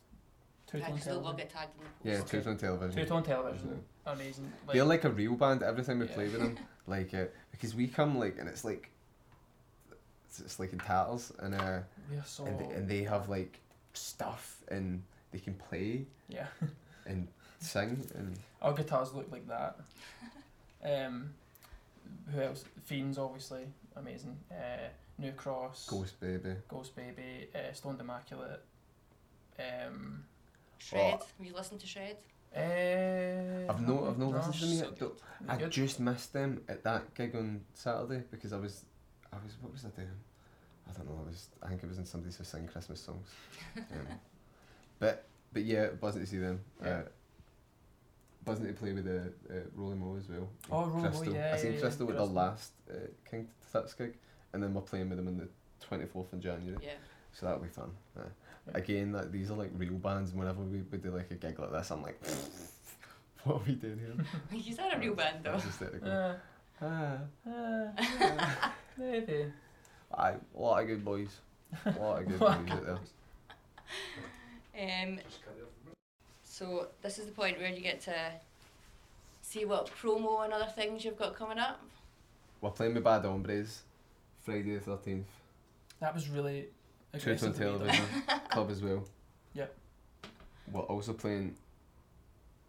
two 0.67 0.79
Aye, 0.79 0.81
tone 0.83 0.91
'cause 0.97 1.05
they'll 1.05 1.15
all 1.19 1.23
television. 1.35 1.37
get 1.37 1.51
tagged 1.51 1.77
in 1.79 1.85
the 1.85 1.91
post. 1.91 2.05
Yeah, 2.05 2.39
Okay. 2.39 2.43
two 2.43 2.51
on 2.51 2.57
television. 2.57 3.03
Two 3.03 3.09
tone 3.09 3.23
television, 3.23 3.85
amazing. 4.07 4.53
They're 4.73 4.85
like 4.85 5.05
a 5.05 5.11
real 5.11 5.35
band 5.37 5.63
every 5.63 5.85
time 5.85 6.01
we 6.01 6.07
Yeah. 6.07 6.15
play 6.15 6.29
with 6.29 6.41
them. 6.41 6.59
Like 6.89 7.13
uh, 7.13 7.27
because 7.51 7.75
we 7.75 7.87
come 7.87 8.19
like 8.19 8.39
and 8.39 8.49
it's 8.49 8.65
like 8.65 8.89
it's, 10.27 10.41
it's 10.41 10.59
like 10.59 10.73
in 10.73 10.79
tatters 10.79 11.31
and 11.41 11.55
uh 11.55 11.81
so 12.25 12.47
and, 12.47 12.59
they, 12.59 12.75
and 12.75 12.89
they 12.89 13.03
have 13.03 13.29
like 13.29 13.61
stuff 13.93 14.57
and 14.69 15.03
they 15.31 15.39
can 15.39 15.53
play 15.53 16.07
yeah. 16.31 16.47
and 17.09 17.27
sing 17.59 18.07
and 18.15 18.39
Our 18.63 18.73
guitars 18.73 19.13
look 19.15 19.31
like 19.33 19.49
that. 19.49 19.77
Um, 20.81 21.31
who 22.33 22.41
else? 22.41 22.65
Fiends, 22.85 23.19
obviously, 23.19 23.65
amazing. 23.97 24.37
Uh, 24.49 24.87
New 25.19 25.33
Cross, 25.33 25.89
Ghost 25.91 26.21
Baby. 26.21 26.55
Ghost 26.69 26.95
Baby, 26.95 27.49
uh, 27.53 27.73
Stoned 27.73 28.01
Immaculate. 28.01 28.63
Um, 29.59 30.23
Shred. 30.79 31.19
Oh. 31.21 31.27
Have 31.39 31.47
you 31.47 31.53
listened 31.53 31.81
to 31.81 31.87
Shred? 31.89 32.17
uh, 32.57 33.71
I've 33.73 33.87
no 33.87 34.07
I've 34.09 34.19
no 34.19 34.29
listened 34.29 34.55
to 34.55 34.61
them 34.67 34.73
yet. 34.91 34.99
good. 35.01 35.11
I 35.49 35.57
Good. 35.57 35.71
just 35.73 35.99
missed 35.99 36.33
them 36.33 36.63
at 36.69 36.85
that 36.85 37.13
gig 37.15 37.35
on 37.35 37.63
Saturday 37.75 38.23
because 38.31 38.53
I 38.53 38.59
was, 38.59 38.85
I 39.33 39.37
was, 39.45 39.55
what 39.61 39.73
was 39.73 39.85
I 39.85 39.89
doing? 39.89 40.09
I 40.89 40.93
don't 40.97 41.09
know. 41.09 41.21
I 41.25 41.27
was, 41.27 41.49
I 41.61 41.69
think 41.69 41.83
it 41.83 41.89
was 41.89 41.99
in 41.99 42.07
somebody's 42.07 42.37
to 42.37 42.45
sing 42.45 42.69
Christmas 42.69 43.01
songs. 43.01 43.29
Um, 43.77 44.07
but 45.01 45.25
but 45.53 45.63
yeah, 45.65 45.89
buzzing 46.01 46.23
to 46.23 46.27
see 46.27 46.39
them. 46.39 46.61
Yeah. 46.83 46.89
Uh, 46.89 47.03
buzzing 48.45 48.67
to 48.67 48.73
play 48.73 48.93
with 48.93 49.05
the 49.05 49.33
uh, 49.51 49.61
Rolling 49.75 50.01
Mo 50.01 50.17
as 50.19 50.29
well. 50.29 50.49
Oh, 50.71 50.87
Rolling 50.87 51.13
Mo, 51.13 51.23
yeah, 51.33 51.53
I 51.55 51.57
seen 51.59 51.75
yeah, 51.75 51.81
Crystal 51.81 52.09
at 52.11 52.17
the 52.17 52.25
last 52.25 52.73
uh, 52.91 52.95
King 53.31 53.49
Tut's 53.73 53.95
gig, 53.95 54.15
and 54.53 54.63
then 54.63 54.73
we're 54.75 54.81
playing 54.83 55.09
with 55.09 55.19
them 55.19 55.29
on 55.29 55.37
the 55.37 55.49
twenty 55.85 56.07
fourth 56.07 56.33
of 56.33 56.41
January. 56.41 56.79
Yeah. 56.83 56.93
So 57.33 57.47
that'll 57.47 57.61
be 57.63 57.69
fun. 57.69 57.91
Uh, 58.17 58.23
Yeah. 58.67 58.79
Again, 58.79 59.13
like 59.13 59.31
these 59.33 59.51
are 59.51 59.55
like 59.57 59.71
real 59.77 59.95
bands. 59.95 60.31
and 60.31 60.39
Whenever 60.41 60.61
we, 60.63 60.83
we 60.91 60.99
do 60.99 61.11
like 61.11 61.31
a 61.31 61.35
gig 61.35 61.59
like 61.59 61.73
this, 61.73 61.91
I'm 61.91 62.03
like, 62.03 62.21
what 63.45 63.57
are 63.57 63.63
we 63.67 63.75
doing 63.75 63.99
here? 63.99 64.27
He's 64.59 64.77
not 64.77 64.95
a 64.95 64.99
real 64.99 65.15
band 65.15 65.39
though. 65.43 65.53
That's 65.53 65.65
hysterical. 65.65 66.11
Uh, 66.11 66.35
Ah. 66.81 67.19
uh, 67.45 68.71
maybe. 68.97 69.47
Aye, 70.15 70.35
a 70.57 70.61
lot 70.61 70.81
of 70.83 70.87
good 70.87 71.05
boys. 71.05 71.29
A 71.85 71.91
lot 71.99 72.23
of 72.23 72.29
good 72.29 72.39
boys 72.39 72.49
out 72.71 72.87
there. 72.87 72.99
Um, 74.81 75.19
so 76.45 76.89
this 77.03 77.19
is 77.19 77.27
the 77.27 77.33
point 77.33 77.59
where 77.59 77.71
you 77.71 77.81
get 77.81 78.01
to 78.03 78.15
see 79.43 79.65
what 79.65 79.91
promo 80.01 80.45
and 80.45 80.53
other 80.53 80.67
things 80.75 81.05
you've 81.05 81.19
got 81.19 81.35
coming 81.35 81.59
up. 81.59 81.81
We're 82.61 82.71
playing 82.71 82.95
with 82.95 83.05
Bad 83.05 83.25
Hombres, 83.25 83.83
Friday 84.43 84.77
the 84.77 84.81
13th. 84.91 85.23
That 86.01 86.15
was 86.15 86.29
really 86.29 86.67
Truth 87.19 87.43
on 87.45 87.51
aggressive. 87.51 87.75
of 87.75 87.81
me, 87.81 87.87
though. 87.87 87.93
Television 87.93 88.07
Club 88.51 88.71
as 88.71 88.83
well. 88.83 89.05
Yep. 89.55 89.75
We're 90.73 90.81
also 90.83 91.13
playing 91.13 91.55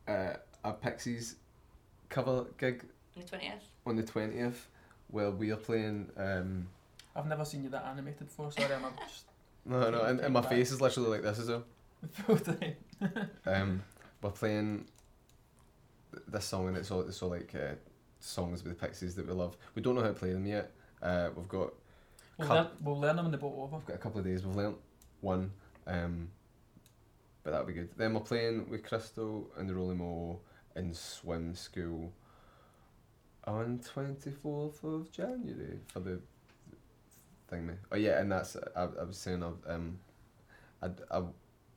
uh, 0.08 0.34
a 0.64 0.74
Pixies 0.74 1.36
cover 2.10 2.46
gig 2.58 2.84
On 3.16 3.22
the 3.22 3.28
twentieth. 3.28 3.64
on 3.86 3.96
the 3.96 4.04
20th 4.04 4.56
where 5.12 5.32
we 5.32 5.52
are 5.52 5.58
playing. 5.58 6.10
Um, 6.18 6.68
I've 7.16 7.26
never 7.28 7.44
seen 7.46 7.64
you 7.64 7.70
that 7.70 7.86
animated 7.86 8.20
before. 8.28 8.52
Sorry, 8.52 8.74
I'm 8.74 8.82
just 9.08 9.26
no, 9.66 9.90
no, 9.92 10.04
and, 10.04 10.20
and 10.22 10.34
my 10.34 10.42
face 10.42 10.72
is 10.72 10.80
literally 10.82 11.10
like 11.10 11.22
this 11.24 11.40
as 11.40 11.50
well. 11.50 11.64
full 12.12 12.38
time. 12.38 12.76
Um, 13.46 13.84
we're 14.22 14.32
playing 14.32 14.86
th- 16.12 16.24
this 16.28 16.46
song 16.46 16.68
and 16.68 16.78
it's 16.78 16.92
all 16.92 17.02
it's 17.02 17.22
all 17.22 17.30
like 17.30 17.54
uh, 17.56 17.76
songs 18.20 18.64
with 18.64 18.78
the 18.78 18.88
Pixies 18.88 19.16
that 19.16 19.28
we 19.28 19.34
love. 19.34 19.58
We 19.76 19.82
don't 19.82 19.96
know 19.96 20.02
how 20.02 20.08
to 20.08 20.14
play 20.14 20.32
them 20.34 20.46
yet. 20.46 20.72
Uh, 21.02 21.30
we've 21.36 21.48
got 21.48 21.74
We'll, 22.38 22.48
learn, 22.48 22.68
we'll 22.82 23.00
learn 23.00 23.16
them 23.18 23.26
in 23.26 23.32
the 23.32 23.38
boat 23.38 23.54
over. 23.58 23.76
We've 23.78 23.86
got 23.86 23.96
a 23.96 24.00
couple 24.00 24.20
of 24.20 24.26
days. 24.26 24.46
We've 24.46 24.56
learnt 24.56 24.78
one, 25.20 25.52
um, 25.88 26.30
but 27.44 27.52
that'll 27.52 27.66
be 27.66 27.74
good. 27.74 27.90
Then 27.98 28.14
we're 28.14 28.22
playing 28.22 28.70
with 28.70 28.84
Crystal 28.86 29.50
and 29.58 29.68
the 29.68 29.74
Rolling 29.76 29.98
Mo 29.98 30.40
in 30.76 30.94
swim 30.94 31.54
school 31.54 32.14
on 33.46 33.82
twenty 33.86 34.32
fourth 34.32 34.82
of 34.86 35.12
January 35.12 35.80
for 35.88 36.00
the 36.00 36.22
thing. 37.50 37.68
Me. 37.68 37.74
Oh 37.92 37.98
yeah, 37.98 38.22
and 38.22 38.32
that's 38.32 38.56
I, 38.74 38.84
I 38.84 39.04
was 39.04 39.18
saying 39.18 39.44
I 39.44 39.74
um 39.74 40.00
I 40.82 40.88
I 41.12 41.24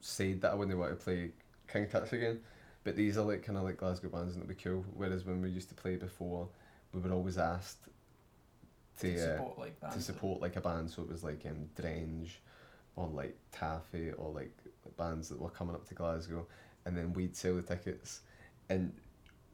said 0.03 0.43
that 0.43 0.51
I 0.53 0.55
wouldn't 0.55 0.77
want 0.77 0.91
to 0.91 1.03
play 1.03 1.31
King 1.73 1.87
Tuts 1.89 2.13
again, 2.13 2.41
but 2.85 2.97
these 2.97 3.17
are 3.17 3.25
like 3.25 3.43
kind 3.45 3.57
of 3.57 3.65
like 3.65 3.79
Glasgow 3.79 4.09
bands 4.09 4.35
and 4.35 4.45
it'd 4.45 4.55
be 4.55 4.63
cool. 4.63 4.85
Whereas 4.95 5.25
when 5.25 5.41
we 5.41 5.49
used 5.49 5.69
to 5.71 5.75
play 5.75 5.97
before, 5.97 6.49
we 6.93 7.01
were 7.01 7.13
always 7.13 7.39
asked 7.39 7.89
to, 9.01 9.15
to 9.15 9.17
uh, 9.17 9.37
support 9.37 9.59
like 9.59 9.81
bands. 9.81 9.97
to 9.97 10.03
support 10.03 10.43
like 10.43 10.57
a 10.57 10.61
band, 10.61 10.91
so 10.91 11.03
it 11.03 11.09
was 11.09 11.25
like 11.25 11.47
um, 11.47 11.69
Drenge 11.81 12.31
or 12.97 13.09
like 13.09 13.37
Taffy 13.53 14.11
or 14.13 14.31
like 14.33 14.53
bands 14.99 15.29
that 15.31 15.41
were 15.41 15.49
coming 15.51 15.75
up 15.75 15.87
to 15.89 15.95
Glasgow, 15.95 16.47
and 16.85 16.97
then 16.97 17.13
we'd 17.13 17.35
sell 17.35 17.55
the 17.55 17.63
tickets, 17.63 18.21
and 18.69 18.93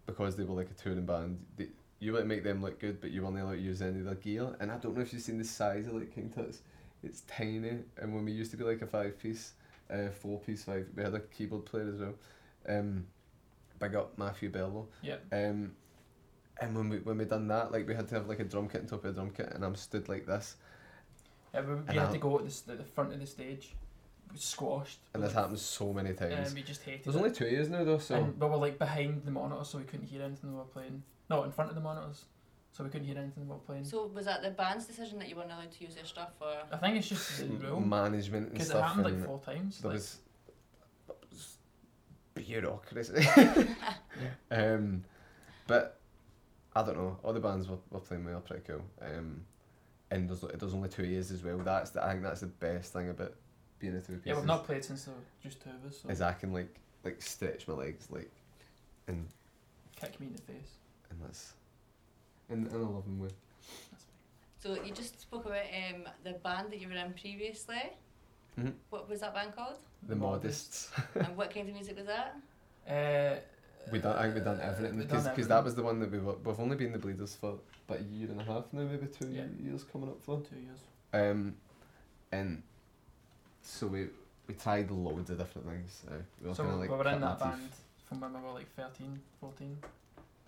because 0.07 0.35
they 0.37 0.45
were 0.45 0.55
like 0.55 0.71
a 0.71 0.83
touring 0.83 1.05
band, 1.05 1.39
they, 1.57 1.69
you 2.01 2.13
might 2.13 2.27
make 2.27 2.43
them 2.43 2.63
look 2.63 2.81
good, 2.81 3.01
but 3.01 3.11
you 3.11 3.23
weren't 3.23 3.39
allowed 3.39 3.53
to 3.53 3.61
use 3.61 3.83
any 3.83 3.99
of 3.99 4.07
their 4.07 4.15
gear. 4.15 4.57
And 4.61 4.71
I 4.71 4.79
don't 4.79 4.97
know 4.97 5.03
if 5.03 5.13
you've 5.13 5.23
seen 5.23 5.39
the 5.39 5.45
size 5.45 5.87
of 5.87 5.95
like 5.95 6.15
King 6.15 6.31
Tut's, 6.35 6.63
it's 7.03 7.21
tiny, 7.23 7.79
and 8.01 8.15
when 8.15 8.25
we 8.25 8.33
used 8.33 8.51
to 8.53 8.57
be 8.57 8.65
like 8.65 8.83
a 8.83 8.87
five 8.87 9.21
piece, 9.21 9.53
uh, 9.91 10.11
four 10.11 10.39
piece 10.41 10.65
five, 10.65 10.87
we 10.95 11.03
had 11.03 11.15
a 11.15 11.21
keyboard 11.21 11.65
player 11.67 11.89
as 11.93 12.01
well. 12.01 12.15
Um, 12.69 13.07
big 13.79 13.95
up 13.95 14.17
Matthew 14.19 14.51
Bello. 14.51 14.89
Yeah. 15.03 15.17
Um, 15.33 15.73
and 16.61 16.75
when 16.77 16.89
we 16.89 16.99
when 16.99 17.19
we 17.19 17.25
done 17.25 17.47
that, 17.49 17.71
like 17.73 17.87
we 17.87 17.95
had 17.95 18.09
to 18.09 18.15
have 18.17 18.29
like 18.29 18.41
a 18.41 18.45
drum 18.45 18.69
kit 18.69 18.81
on 18.83 18.87
top 18.89 19.05
of 19.05 19.11
a 19.11 19.13
drum 19.15 19.31
kit, 19.31 19.51
and 19.55 19.65
I'm 19.65 19.77
stood 19.77 20.09
like 20.09 20.27
this, 20.27 20.57
Yeah, 21.55 21.61
we, 21.63 21.75
we 21.77 21.81
had 21.87 21.99
I'll- 21.99 22.13
to 22.13 22.19
go 22.19 22.37
at 22.39 22.43
the, 22.45 22.49
s- 22.51 22.61
the 22.63 22.77
front 22.85 23.13
of 23.13 23.21
the 23.21 23.27
stage, 23.27 23.75
squashed. 24.35 24.99
and 25.15 25.23
this 25.23 25.33
happens 25.33 25.63
so 25.63 25.93
many 25.93 26.13
times. 26.15 26.49
And 26.49 26.55
we 26.55 26.63
just 26.63 26.83
hated 26.83 27.05
There's 27.05 27.15
it. 27.17 27.19
only 27.19 27.31
two 27.31 27.47
years 27.47 27.69
now 27.69 27.85
though, 27.85 27.99
so 27.99 28.17
And 28.17 28.39
we're 28.41 28.57
like 28.57 28.79
behind 28.79 29.23
the 29.25 29.31
monitors, 29.31 29.69
so 29.69 29.79
we 29.79 29.85
couldn't 29.85 30.07
hear 30.07 30.23
anything 30.23 30.51
they 30.51 30.57
were 30.57 30.65
playing. 30.65 31.03
No, 31.31 31.45
in 31.45 31.53
front 31.53 31.71
of 31.71 31.77
the 31.77 31.83
monitors, 31.83 32.25
so 32.73 32.85
we 32.85 32.91
couldn't 32.91 33.07
hear 33.07 33.19
anything 33.19 33.45
they 33.45 33.51
were 33.51 33.59
playing. 33.59 33.85
So 33.85 34.07
was 34.07 34.27
that 34.27 34.43
the 34.43 34.51
band's 34.51 34.87
decision 34.87 35.19
that 35.19 35.29
you 35.29 35.37
weren't 35.37 35.51
allowed 35.51 35.73
to 35.73 35.85
use 35.85 35.95
their 35.95 36.05
stuff, 36.05 36.31
or 36.41 36.55
I 36.73 36.77
think 36.77 36.97
it's 36.97 37.09
just 37.09 37.39
the 37.39 37.47
rule 37.47 37.81
management 37.81 38.53
and 38.53 38.63
stuff. 38.63 38.69
because 38.69 38.71
it 38.71 38.83
happened 38.83 39.05
like 39.05 39.27
four 39.27 39.41
times. 39.41 39.81
there 39.81 39.91
like, 39.91 39.97
was, 39.97 40.19
there 41.07 41.17
was 41.31 41.57
bureaucracy. 42.35 43.27
um, 44.51 45.05
but 45.67 45.99
I 46.75 46.83
don't 46.83 46.97
know. 46.97 47.19
All 47.23 47.33
the 47.33 47.41
bands 47.41 47.69
we're, 47.69 47.79
we're 47.91 48.01
playing 48.01 48.25
with 48.25 48.35
are 48.35 48.41
pretty 48.41 48.63
cool. 48.67 48.83
Um, 49.03 49.43
and 50.11 50.29
there's 50.29 50.41
there's 50.41 50.75
only 50.75 50.89
two 50.89 51.05
years 51.05 51.31
as 51.31 51.43
well. 51.43 51.59
That's 51.59 51.91
the, 51.91 52.05
I 52.05 52.13
think 52.13 52.23
that's 52.23 52.41
the 52.41 52.47
best 52.47 52.93
thing 52.93 53.11
about 53.11 53.35
being 53.79 53.95
a 53.95 54.01
two 54.01 54.15
piece. 54.15 54.23
yeah, 54.27 54.35
we've 54.35 54.45
not 54.45 54.65
played 54.65 54.85
since 54.85 55.05
there 55.05 55.15
were 55.15 55.21
just 55.43 55.63
two 55.63 55.71
of 55.71 55.91
us. 55.91 56.01
So 56.03 56.09
Is 56.09 56.21
I 56.21 56.33
can 56.33 56.53
like 56.53 56.75
like 57.05 57.21
stretch 57.23 57.69
my 57.69 57.75
legs 57.75 58.09
like, 58.11 58.31
and 59.07 59.27
kick 60.01 60.19
me 60.21 60.29
in 60.29 60.33
the 60.35 60.43
face. 60.43 60.73
and 61.11 61.21
that's, 61.23 61.53
in 62.51 62.67
in 62.67 62.73
a 62.75 62.91
loving 62.91 63.19
way. 63.19 63.29
That's 63.91 64.05
so 64.61 64.75
you 64.83 64.93
just 64.93 65.21
spoke 65.21 65.47
about 65.47 65.65
um 65.93 66.05
the 66.25 66.33
band 66.33 66.71
that 66.73 66.81
you 66.81 66.89
were 66.89 66.95
in 66.95 67.13
previously. 67.13 67.83
Mhm. 68.59 68.73
What 68.91 69.09
was 69.09 69.21
that 69.21 69.35
band 69.35 69.55
called? 69.55 69.79
The 70.09 70.17
modest. 70.17 70.91
and 71.15 71.37
what 71.37 71.53
kind 71.55 71.69
of 71.69 71.75
music 71.75 71.97
was 71.97 72.07
that? 72.07 72.37
Uh, 72.89 73.41
We 73.93 74.01
done. 74.01 74.17
I 74.17 74.23
think 74.25 74.35
we 74.35 74.41
done 74.41 74.61
everything 74.61 74.99
because 74.99 75.49
that 75.49 75.65
was 75.65 75.75
the 75.75 75.83
one 75.83 75.99
that 76.01 76.11
we 76.11 76.19
were. 76.19 76.35
We've 76.45 76.59
only 76.61 76.77
been 76.77 76.93
the 76.93 76.99
bleeders 76.99 77.35
for 77.37 77.59
about 77.89 78.01
a 78.01 78.05
year 78.05 78.29
and 78.31 78.41
a 78.41 78.45
half 78.45 78.65
now, 78.73 78.83
maybe 78.83 79.07
two 79.07 79.29
Yeah. 79.29 79.47
years 79.63 79.85
coming 79.85 80.09
up 80.11 80.21
for. 80.23 80.41
Two 80.41 80.57
years. 80.67 80.81
Um, 81.13 81.57
and 82.33 82.63
so 83.63 83.87
we 83.87 84.09
we 84.47 84.55
tried 84.55 84.91
loads 84.91 85.31
of 85.31 85.39
different 85.39 85.69
things. 85.69 86.03
Uh, 86.11 86.15
we 86.43 86.49
were 86.49 86.55
So 86.55 86.63
kind 86.65 86.75
of 86.75 86.81
like 86.81 86.91
we 86.91 86.97
were 86.97 87.09
in 87.09 87.21
that 87.21 87.29
our 87.43 87.51
band 87.51 87.63
teeth. 87.63 87.81
from 88.07 88.21
when 88.21 88.33
we 88.35 88.41
were 88.41 88.53
like 88.59 88.69
13, 88.75 89.21
14. 89.41 89.79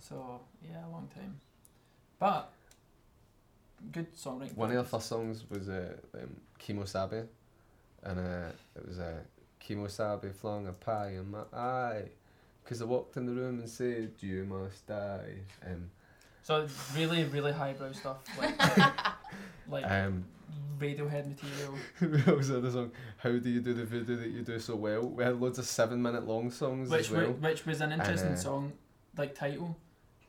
So 0.01 0.41
yeah, 0.63 0.87
a 0.87 0.91
long 0.91 1.09
time. 1.15 1.41
But 2.21 2.53
good 3.93 4.15
songwriting. 4.15 4.55
One 4.57 4.71
of 4.71 4.77
our 4.77 4.85
first 4.85 5.07
songs 5.09 5.43
was 5.51 5.69
uh, 5.69 5.95
um, 6.15 6.37
Chemo 6.61 6.87
Sabe, 6.87 7.27
and 8.05 8.19
uh, 8.21 8.51
it 8.77 8.87
was 8.87 8.99
uh, 9.01 9.15
Chemo 9.67 9.91
Sabe 9.91 10.33
flung 10.33 10.69
a 10.69 10.73
pie 10.73 11.15
in 11.19 11.31
my 11.31 11.43
eye, 11.53 12.03
cause 12.65 12.81
I 12.83 12.85
walked 12.85 13.17
in 13.17 13.27
the 13.27 13.33
room 13.33 13.59
and 13.61 13.69
said 13.69 14.13
you 14.21 14.45
must 14.45 14.87
die. 14.87 15.35
Um, 15.67 15.91
So 16.43 16.69
really, 16.95 17.25
really 17.25 17.53
highbrow 17.53 17.93
stuff 17.93 18.19
like 18.39 18.55
like 19.71 19.91
um, 19.91 20.25
Radiohead 20.79 21.27
material. 21.29 21.75
we 22.01 22.33
also 22.33 22.55
had 22.55 22.63
the 22.63 22.71
song 22.73 22.91
How 23.19 23.31
Do 23.31 23.49
You 23.49 23.61
Do 23.63 23.73
the 23.73 23.85
Voodoo 23.87 24.17
That 24.17 24.29
You 24.31 24.43
Do 24.43 24.59
So 24.59 24.77
Well. 24.77 25.09
We 25.09 25.25
had 25.25 25.41
loads 25.41 25.59
of 25.59 25.65
seven 25.67 26.03
minute 26.03 26.27
long 26.27 26.51
songs 26.51 26.91
which 26.91 27.01
as 27.07 27.11
well. 27.11 27.27
wa- 27.31 27.49
which 27.49 27.65
was 27.65 27.81
an 27.81 27.93
interesting 27.93 28.33
uh, 28.33 28.37
song, 28.37 28.73
like 29.17 29.35
title, 29.35 29.77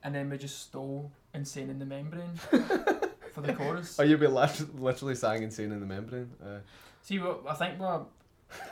and 0.03 0.15
then 0.15 0.29
we 0.29 0.37
just 0.37 0.61
stole 0.61 1.11
"Insane 1.33 1.69
in 1.69 1.79
the 1.79 1.85
Membrane" 1.85 2.33
for 3.33 3.41
the 3.41 3.53
chorus. 3.53 3.99
Oh, 3.99 4.03
you'd 4.03 4.19
be 4.19 4.27
lit- 4.27 4.79
literally 4.79 5.15
sang 5.15 5.43
Insane 5.43 5.71
in 5.71 5.79
the 5.79 5.85
Membrane. 5.85 6.29
Uh, 6.43 6.59
See, 7.01 7.19
what 7.19 7.43
I 7.47 7.53
think 7.55 7.79
we're 7.79 8.01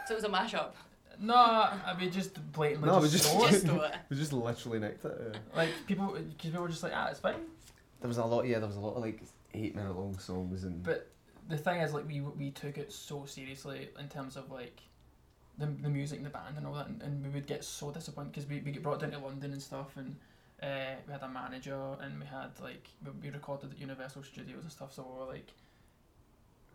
So 0.08 0.14
it 0.14 0.16
was 0.16 0.24
a 0.24 0.30
mashup. 0.30 0.72
no, 1.20 1.36
I 1.36 1.96
mean 2.00 2.12
just 2.12 2.34
blatantly 2.52 2.88
No, 2.90 3.02
just, 3.02 3.12
we 3.14 3.18
just- 3.18 3.30
stole 3.30 3.46
it. 3.46 3.52
Just 3.52 3.66
do 3.66 3.82
it. 3.82 3.96
we 4.10 4.18
just 4.18 4.34
literally 4.34 4.80
nicked 4.80 5.06
it. 5.06 5.36
Uh, 5.36 5.38
Like 5.56 5.70
people, 5.88 6.08
because 6.14 6.52
people 6.52 6.62
were 6.62 6.68
just 6.70 6.84
like, 6.84 6.94
ah, 6.96 7.08
it's 7.10 7.20
fine. 7.20 7.36
there 8.02 8.08
was 8.08 8.18
a 8.18 8.26
lot, 8.26 8.46
yeah, 8.48 8.60
there 8.60 8.68
was 8.68 8.78
a 8.78 8.82
lot 8.82 8.96
of 8.96 9.02
like 9.02 9.22
eight 9.54 9.76
minute 9.76 9.96
long 9.96 10.18
songs 10.20 10.64
and. 10.64 10.84
But 10.84 11.10
the 11.48 11.58
thing 11.58 11.82
is, 11.82 11.94
like, 11.94 12.08
we 12.08 12.22
we 12.22 12.52
took 12.52 12.78
it 12.78 12.92
so 12.92 13.26
seriously 13.26 13.90
in 14.00 14.08
terms 14.08 14.36
of 14.38 14.52
like 14.52 14.80
the, 15.58 15.66
the 15.66 15.90
music 15.90 16.18
and 16.18 16.26
the 16.26 16.30
band 16.30 16.58
and 16.58 16.68
all 16.68 16.76
that, 16.76 16.88
and, 16.88 17.02
and 17.02 17.24
we 17.24 17.30
would 17.32 17.48
get 17.48 17.64
so 17.64 17.90
disappointed 17.92 18.32
because 18.34 18.48
we, 18.48 18.60
we 18.62 18.72
get 18.72 18.84
brought 18.84 19.00
down 19.00 19.12
to 19.12 19.18
London 19.20 19.52
and 19.54 19.62
stuff, 19.62 19.98
and 19.98 20.16
uh, 20.62 20.96
we 21.08 21.14
had 21.14 21.24
a 21.24 21.30
manager 21.30 21.80
and 22.02 22.20
we 22.20 22.26
had 22.26 22.52
like 22.62 22.88
we, 23.06 23.12
we 23.24 23.30
recorded 23.30 23.72
at 23.72 23.80
Universal 23.80 24.24
Studios 24.24 24.64
and 24.64 24.72
stuff, 24.72 24.94
so 24.94 25.04
we 25.10 25.20
were 25.26 25.32
like, 25.34 25.48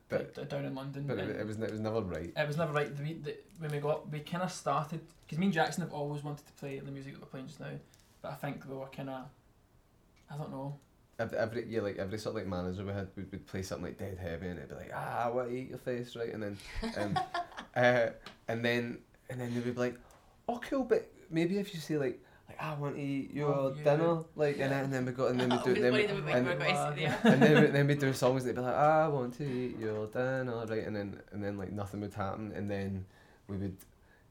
But- 0.08 0.34
d- 0.34 0.44
down 0.44 0.64
in 0.64 0.74
London. 0.74 1.06
but 1.06 1.18
it, 1.18 1.30
it 1.36 1.46
was 1.46 1.58
it 1.58 1.70
was 1.70 1.80
never 1.80 2.00
right. 2.00 2.32
it 2.36 2.46
was 2.46 2.56
never 2.56 2.72
right. 2.72 2.90
We, 2.98 3.14
the, 3.14 3.36
when 3.58 3.70
we 3.72 3.78
got, 3.78 4.10
we 4.10 4.20
kind 4.20 4.42
of 4.42 4.52
started 4.52 5.00
because 5.26 5.38
me 5.38 5.46
and 5.46 5.54
Jackson 5.54 5.82
have 5.82 5.92
always 5.92 6.22
wanted 6.22 6.46
to 6.46 6.52
play 6.54 6.78
the 6.78 6.90
music 6.90 7.14
that 7.14 7.20
we're 7.22 7.28
playing 7.28 7.46
just 7.46 7.60
now, 7.60 7.70
but 8.22 8.32
I 8.32 8.34
think 8.34 8.62
we 8.68 8.76
were 8.76 8.86
kind 8.86 9.10
of, 9.10 9.24
I 10.30 10.36
don't 10.36 10.50
know. 10.50 10.76
Every, 11.16 11.64
yeah, 11.68 11.80
like 11.80 11.96
every 11.98 12.18
sort 12.18 12.34
of 12.34 12.42
like 12.42 12.48
manager 12.48 12.84
we 12.84 12.92
had 12.92 13.06
would, 13.14 13.30
would 13.30 13.46
play 13.46 13.62
something 13.62 13.84
like 13.86 13.98
Dead 13.98 14.18
Heavy 14.20 14.48
and 14.48 14.58
it'd 14.58 14.68
be 14.70 14.74
like 14.74 14.90
ah 14.92 15.30
what 15.30 15.48
eat 15.48 15.68
your 15.68 15.78
face 15.78 16.16
right 16.16 16.32
and 16.34 16.42
then 16.42 16.58
um, 16.98 17.18
uh, 17.76 18.06
and 18.48 18.64
then 18.64 18.98
and 19.30 19.40
then 19.40 19.50
they 19.54 19.60
would 19.60 19.76
be 19.76 19.80
like 19.80 19.94
oh 20.48 20.58
cool 20.68 20.82
but 20.82 21.08
maybe 21.30 21.58
if 21.58 21.72
you 21.72 21.78
say 21.78 21.96
like 21.98 22.20
like 22.58 22.66
I 22.66 22.74
want 22.74 22.96
to 22.96 23.02
eat 23.02 23.32
your 23.32 23.48
Oh, 23.54 23.74
yeah. 23.76 23.96
dinner 23.96 24.18
like 24.36 24.58
and, 24.58 24.72
then, 24.72 24.84
and 24.84 24.92
then 24.92 25.06
we 25.06 25.12
got 25.12 25.30
and 25.30 25.40
then 25.40 25.50
we 25.50 25.56
do 25.56 25.82
What 25.90 25.92
then 25.92 25.92
do 25.92 26.24
we, 26.24 26.32
and, 26.32 26.46
we're 26.46 26.56
going 26.56 26.74
to 26.74 26.94
say 26.96 27.04
there? 27.04 27.18
and 27.32 27.42
then 27.42 27.62
we, 27.62 27.66
then 27.68 27.86
we 27.86 27.94
do 27.94 28.12
songs 28.12 28.44
and 28.44 28.50
they'd 28.50 28.60
be 28.60 28.66
like 28.66 28.74
I 28.74 29.08
want 29.08 29.36
to 29.38 29.44
eat 29.44 29.78
your 29.78 30.06
dinner 30.08 30.64
right 30.68 30.86
and 30.86 30.96
then 30.96 31.20
and 31.32 31.42
then 31.42 31.58
like 31.58 31.72
nothing 31.72 32.00
would 32.00 32.14
happen 32.14 32.52
and 32.54 32.70
then 32.70 33.04
we 33.48 33.56
would 33.56 33.76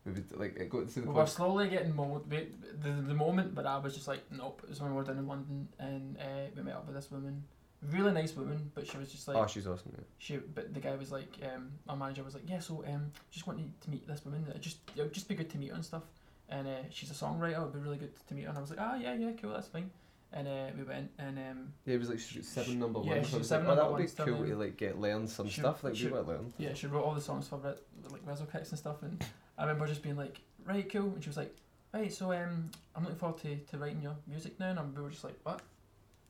we 0.06 0.12
would 0.12 0.40
like 0.40 0.56
it 0.58 0.70
got 0.70 0.90
to 0.90 0.96
the 0.96 1.02
point. 1.02 1.08
We 1.08 1.22
were 1.22 1.28
slowly 1.28 1.70
getting 1.70 1.96
mold. 1.96 2.30
We, 2.30 2.48
the 2.82 2.90
the 2.90 3.14
moment 3.14 3.56
but 3.56 3.66
I 3.66 3.78
was 3.78 3.94
just 3.94 4.08
like, 4.08 4.22
nope. 4.32 4.62
It 4.64 4.70
was 4.70 4.82
when 4.82 4.92
we 4.92 4.98
were 4.98 5.04
down 5.04 5.18
in 5.18 5.28
London 5.28 5.68
and 5.80 6.18
uh, 6.18 6.24
we 6.56 6.64
met 6.64 6.76
up 6.76 6.86
with 6.86 6.96
this 6.96 7.10
woman, 7.10 7.44
really 7.90 8.12
nice 8.12 8.36
woman, 8.36 8.72
but 8.76 8.86
she 8.86 8.98
was 8.98 9.12
just 9.12 9.28
like, 9.28 9.38
oh 9.38 9.48
she's 9.48 9.66
awesome 9.68 9.92
yeah. 9.96 10.04
she. 10.18 10.38
But 10.38 10.74
the 10.74 10.80
guy 10.82 10.96
was 10.96 11.12
like, 11.12 11.38
um, 11.54 11.72
our 11.88 11.96
manager 11.96 12.24
was 12.24 12.34
like, 12.34 12.44
yeah, 12.48 12.60
so 12.60 12.84
um, 12.88 13.12
just 13.32 13.48
wanted 13.48 13.70
to 13.82 13.90
meet 13.90 14.06
this 14.08 14.26
woman. 14.26 14.46
It 14.54 14.62
just 14.62 14.78
it 14.96 15.02
would 15.02 15.14
just 15.14 15.28
be 15.30 15.36
good 15.36 15.50
to 15.52 15.58
meet 15.58 15.70
her 15.70 15.76
and 15.76 15.86
stuff. 15.86 16.04
And 16.50 16.68
uh, 16.68 16.72
she's 16.92 17.10
a 17.10 17.14
songwriter. 17.14 17.62
It'd 17.62 17.74
be 17.74 17.80
really 17.80 17.98
good 17.98 18.12
to 18.28 18.34
meet 18.34 18.44
her. 18.44 18.50
And 18.50 18.58
I 18.58 18.62
was 18.62 18.70
like, 18.70 18.80
ah, 18.82 18.96
yeah, 18.96 19.14
yeah, 19.14 19.32
cool, 19.42 19.52
that's 19.54 19.68
fine. 19.68 19.90
And 20.36 20.48
uh, 20.48 20.66
we 20.78 20.84
went 20.84 21.12
and 21.20 21.38
um, 21.38 21.74
Yeah, 21.86 21.94
it 21.96 22.00
was 22.00 22.10
like 22.10 22.20
she 22.20 22.42
seven 22.42 22.80
number 22.80 23.02
Yeah, 23.04 23.18
ones. 23.18 23.28
she 23.28 23.32
so 23.34 23.36
I 23.36 23.38
got 23.38 23.40
was 23.40 23.48
seven 23.50 23.68
like, 23.68 23.78
oh, 23.78 23.82
that 23.82 23.92
would 23.92 23.98
be 24.02 24.32
cool 24.32 24.46
to 24.48 24.56
like 24.58 24.78
get 24.78 25.00
learn 25.00 25.28
some 25.28 25.48
She- 25.48 25.62
stuff. 25.62 25.84
Like 25.84 25.96
she- 25.96 26.08
we 26.08 26.18
learn. 26.20 26.52
yeah, 26.58 26.74
she 26.74 26.88
wrote 26.88 27.04
all 27.04 27.14
the 27.14 27.22
songs 27.22 27.48
for 27.48 27.58
like 27.58 28.26
Rizzle 28.26 28.48
Kicks 28.52 28.70
and 28.72 28.80
stuff, 28.80 29.04
and 29.04 29.24
I 29.60 29.64
remember 29.64 29.86
just 29.86 30.02
being 30.02 30.18
like, 30.18 30.40
right, 30.66 30.90
cool, 30.92 31.12
and 31.14 31.24
she 31.24 31.30
was 31.30 31.38
like, 31.38 31.56
right, 31.94 32.12
so 32.12 32.32
um, 32.34 32.72
I'm 32.96 33.04
looking 33.04 33.18
forward 33.20 33.42
to, 33.44 33.56
to 33.58 33.78
writing 33.78 34.02
your 34.02 34.16
music 34.28 34.60
now, 34.60 34.72
and 34.72 34.98
we 34.98 35.04
were 35.04 35.12
just 35.12 35.24
like, 35.24 35.38
what? 35.44 35.62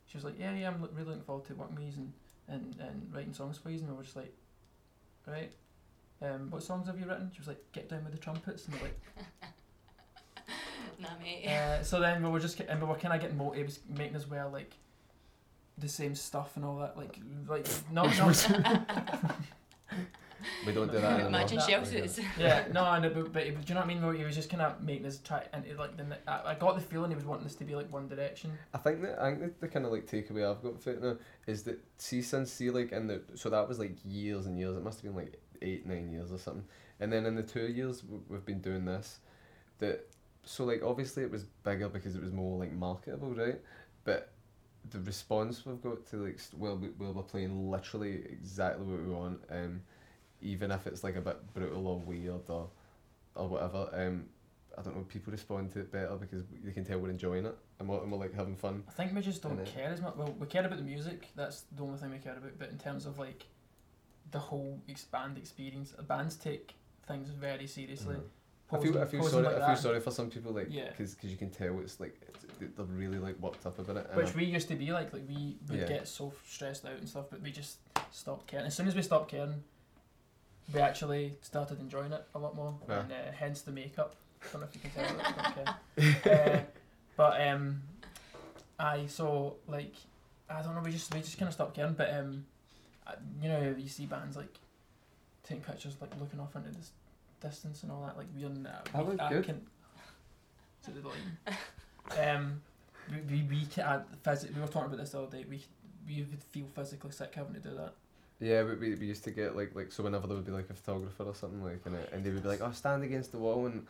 She 0.07 0.17
was 0.17 0.25
like, 0.25 0.37
yeah, 0.37 0.53
yeah, 0.53 0.67
I'm 0.67 0.81
lo- 0.81 0.89
really 0.93 1.07
looking 1.07 1.23
forward 1.23 1.45
to 1.45 1.55
working 1.55 1.75
with 1.75 1.85
you 1.85 1.93
and, 1.97 2.13
and, 2.49 2.75
and 2.89 3.09
writing 3.15 3.31
songs 3.33 3.57
for 3.57 3.69
you, 3.69 3.79
and 3.79 3.87
we 3.89 3.95
were 3.95 4.03
just 4.03 4.17
like, 4.17 4.33
right, 5.25 5.51
um, 6.21 6.49
what 6.51 6.61
songs 6.61 6.87
have 6.87 6.99
you 6.99 7.05
written? 7.05 7.31
She 7.33 7.39
was 7.39 7.47
like, 7.47 7.63
get 7.71 7.87
down 7.87 8.03
with 8.03 8.11
the 8.11 8.19
trumpets, 8.19 8.65
and 8.65 8.75
we're 8.75 8.81
like, 8.83 8.99
Nah, 11.03 11.09
mate. 11.21 11.47
uh, 11.47 11.83
so 11.89 11.99
then 11.99 12.23
we 12.23 12.29
were 12.29 12.39
just, 12.39 12.59
and 12.61 12.81
we 12.81 12.87
were 12.87 12.95
kind 12.95 13.13
of 13.13 13.21
getting 13.21 13.37
more, 13.37 13.55
it 13.55 13.63
was 13.65 13.79
making 13.95 14.15
us 14.15 14.27
wear 14.29 14.47
like 14.47 14.71
the 15.77 15.87
same 15.89 16.15
stuff 16.15 16.55
and 16.55 16.63
all 16.65 16.77
that, 16.77 16.97
like, 16.97 17.17
like, 17.47 17.67
no, 17.91 18.03
no, 18.17 18.31
We 20.65 20.73
don't 20.73 20.91
do 20.91 20.99
that 20.99 21.03
anymore. 21.13 21.27
Imagine 21.29 21.57
That- 21.57 21.69
shell 21.69 21.85
suits. 21.85 22.19
yeah, 22.37 22.65
no, 22.73 22.83
I 22.83 22.99
know, 22.99 23.09
but, 23.09 23.31
but 23.31 23.43
do 23.45 23.49
you 23.49 23.73
know 23.75 23.79
what 23.79 23.85
I 23.85 23.85
mean? 23.87 24.01
Where 24.05 24.13
he 24.13 24.25
was 24.25 24.35
just 24.35 24.49
kind 24.49 24.61
of 24.61 24.81
making 24.83 25.05
us 25.05 25.19
try, 25.19 25.43
and 25.53 25.65
it, 25.65 25.77
like 25.77 25.95
the, 25.95 26.05
I, 26.27 26.51
I 26.51 26.55
got 26.55 26.75
the 26.75 26.81
feeling 26.81 27.11
he 27.11 27.15
was 27.15 27.23
wanting 27.23 27.45
this 27.45 27.55
to 27.55 27.63
be 27.63 27.75
like 27.75 27.91
One 27.93 28.09
Direction. 28.09 28.51
I 28.73 28.77
think 28.79 29.01
that 29.03 29.21
I 29.21 29.29
think 29.31 29.41
that 29.41 29.61
the 29.61 29.67
kind 29.69 29.85
of 29.85 29.91
like 29.93 30.05
takeaway 30.05 30.49
I've 30.49 30.61
got 30.61 30.81
from 30.81 30.93
it 30.93 31.01
now 31.01 31.15
is 31.47 31.63
that 31.63 31.79
see 31.97 32.21
since 32.21 32.51
see 32.51 32.69
like 32.71 32.91
in 32.91 33.07
the 33.07 33.21
so 33.35 33.49
that 33.51 33.67
was 33.69 33.79
like 33.79 33.95
years 34.05 34.45
and 34.45 34.59
years. 34.59 34.75
It 34.75 34.83
must 34.83 35.01
have 35.01 35.13
been 35.13 35.23
like 35.23 35.39
eight 35.61 35.85
nine 35.85 36.11
years 36.11 36.31
or 36.31 36.37
something. 36.37 36.65
And 36.99 37.11
then 37.11 37.25
in 37.25 37.35
the 37.35 37.43
two 37.43 37.67
years 37.67 38.03
we've 38.29 38.45
been 38.45 38.59
doing 38.61 38.83
this, 38.83 39.19
that 39.79 40.05
so 40.45 40.63
like 40.65 40.83
obviously 40.83 41.23
it 41.23 41.31
was 41.31 41.43
bigger 41.63 41.89
because 41.89 42.15
it 42.15 42.21
was 42.21 42.31
more 42.31 42.57
like 42.59 42.71
marketable, 42.71 43.33
right? 43.33 43.59
But 44.03 44.29
the 44.91 44.99
response 44.99 45.65
we've 45.65 45.81
got 45.81 46.05
to 46.07 46.17
like 46.25 46.39
st- 46.39 46.59
well 46.59 46.75
we, 46.77 46.89
well 46.99 47.13
we're 47.13 47.23
playing 47.23 47.71
literally 47.71 48.23
exactly 48.29 48.85
what 48.85 48.99
we 49.01 49.09
want, 49.13 49.39
um, 49.49 49.81
even 50.41 50.71
if 50.71 50.85
it's 50.87 51.03
like 51.03 51.15
a 51.15 51.21
bit 51.21 51.53
brutal 51.53 51.87
or 51.87 51.99
weird 51.99 52.41
or 52.49 52.69
or 53.35 53.47
whatever. 53.47 53.89
Um, 53.93 54.25
I 54.77 54.81
don't 54.81 54.95
know. 54.97 55.03
People 55.03 55.31
respond 55.31 55.71
to 55.73 55.79
it 55.81 55.91
better 55.91 56.15
because 56.15 56.43
they 56.63 56.71
can 56.71 56.83
tell 56.83 56.97
we're 56.99 57.09
enjoying 57.11 57.45
it 57.45 57.55
and 57.79 57.87
we're, 57.87 58.01
and 58.01 58.11
we're 58.11 58.17
like 58.17 58.33
having 58.33 58.55
fun. 58.55 58.83
I 58.87 58.91
think 58.91 59.13
we 59.13 59.21
just 59.21 59.43
don't 59.43 59.63
care 59.65 59.89
as 59.89 60.01
much. 60.01 60.15
Well, 60.15 60.35
we 60.39 60.47
care 60.47 60.65
about 60.65 60.79
the 60.79 60.83
music. 60.83 61.27
That's 61.35 61.61
the 61.75 61.83
only 61.83 61.97
thing 61.99 62.09
we 62.11 62.17
care 62.17 62.35
about. 62.35 62.57
But 62.57 62.69
in 62.69 62.77
terms 62.79 63.05
of 63.05 63.19
like 63.19 63.45
the 64.31 64.39
whole 64.39 64.81
ex- 64.89 65.03
band 65.05 65.37
experience, 65.37 65.93
bands 66.07 66.35
take 66.35 66.73
things 67.07 67.29
very 67.29 67.67
seriously. 67.67 68.15
Mhm. 68.15 68.23
I 68.71 68.79
feel, 68.79 68.99
I 68.99 69.05
feel 69.05 69.23
sorry. 69.23 69.43
like 69.45 69.55
I 69.57 69.67
feel 69.67 69.75
sorry 69.75 69.99
for 69.99 70.09
some 70.11 70.29
people, 70.31 70.51
like, 70.51 70.67
Yeah. 70.71 70.89
because 70.89 71.15
you 71.21 71.37
can 71.37 71.51
tell 71.51 71.79
it's 71.79 71.99
like 71.99 72.15
it's, 72.27 72.45
they're 72.75 72.85
really 72.85 73.19
like 73.19 73.39
worked 73.39 73.65
up 73.67 73.77
about 73.77 73.97
it. 73.97 74.09
Which 74.15 74.33
I- 74.33 74.37
we 74.37 74.45
used 74.45 74.67
to 74.69 74.75
be 74.75 74.91
like. 74.91 75.13
Like 75.13 75.27
we 75.27 75.57
would 75.69 75.79
Yeah. 75.79 75.87
get 75.87 76.07
so 76.07 76.33
stressed 76.47 76.85
out 76.85 76.93
and 76.93 77.07
stuff, 77.07 77.25
but 77.29 77.41
we 77.41 77.51
just 77.51 77.77
stopped 78.11 78.47
caring. 78.47 78.65
As 78.65 78.75
soon 78.75 78.87
as 78.87 78.95
we 78.95 79.01
stopped 79.03 79.29
caring, 79.29 79.63
we 80.73 80.79
actually 80.79 81.37
started 81.41 81.79
enjoying 81.81 82.13
it 82.13 82.25
a 82.33 82.39
lot 82.39 82.55
more, 82.55 82.79
Yeah. 82.89 83.01
and 83.01 83.11
uh, 83.11 83.15
hence 83.37 83.61
the 83.61 83.71
makeup. 83.71 84.15
I 84.41 84.45
don't 84.51 84.61
know 84.61 84.67
if 84.67 84.75
you 84.75 84.81
can 84.81 84.91
tell 84.91 85.17
that 85.17 85.95
we 85.97 86.03
don't 86.03 86.21
care. 86.23 86.65
uh, 86.67 86.79
but 87.15 87.47
um, 87.47 87.81
I 88.79 89.05
so 89.05 89.57
like 89.67 89.93
I 90.49 90.61
don't 90.63 90.73
know. 90.75 90.81
We 90.81 90.91
just 90.91 91.13
we 91.13 91.19
just 91.19 91.37
kind 91.37 91.47
of 91.47 91.53
stopped 91.53 91.75
caring. 91.75 91.93
But 91.93 92.11
um, 92.13 92.45
you 93.41 93.49
know 93.49 93.75
you 93.77 93.87
see 93.87 94.05
bands 94.07 94.35
like 94.35 94.57
taking 95.43 95.63
pictures 95.63 95.95
like 96.01 96.11
looking 96.19 96.39
off 96.39 96.55
into 96.55 96.71
this 96.71 96.91
distance 97.43 97.83
and 97.83 97.91
all 97.91 98.01
that. 98.05 98.17
Like 98.17 98.27
we 98.35 98.45
on 98.45 98.65
uh, 98.65 98.81
That 98.93 99.05
we, 99.05 99.19
I 99.19 99.29
good. 99.29 99.45
Can, 99.45 99.61
the 100.85 101.07
line. 101.07 102.35
um, 102.35 102.61
we 103.11 103.17
we 103.37 103.43
we 103.43 103.65
can, 103.65 104.03
phys- 104.25 104.53
we 104.53 104.59
were 104.61 104.67
talking 104.67 104.87
about 104.87 104.97
this 104.97 105.11
the 105.11 105.21
other 105.21 105.37
day. 105.37 105.45
We 105.49 105.63
we 106.07 106.23
would 106.23 106.43
feel 106.51 106.65
physically 106.75 107.11
sick 107.11 107.33
having 107.35 107.53
to 107.53 107.59
do 107.59 107.75
that. 107.75 107.93
yeah, 108.39 108.63
we, 108.63 108.75
we, 108.75 108.95
we 108.95 109.05
used 109.07 109.23
to 109.25 109.31
get 109.31 109.55
like 109.55 109.75
like 109.75 109.91
so 109.91 110.03
whenever 110.03 110.27
there 110.27 110.35
would 110.35 110.45
be 110.45 110.51
like 110.51 110.69
a 110.69 110.73
photographer 110.73 111.23
or 111.23 111.35
something 111.35 111.63
like 111.63 111.81
and, 111.85 111.95
it, 111.95 112.09
and 112.13 112.23
they 112.23 112.29
would 112.31 112.43
be 112.43 112.49
like, 112.49 112.61
oh, 112.61 112.71
stand 112.71 113.03
against 113.03 113.31
the 113.31 113.37
wall 113.37 113.65
and. 113.67 113.85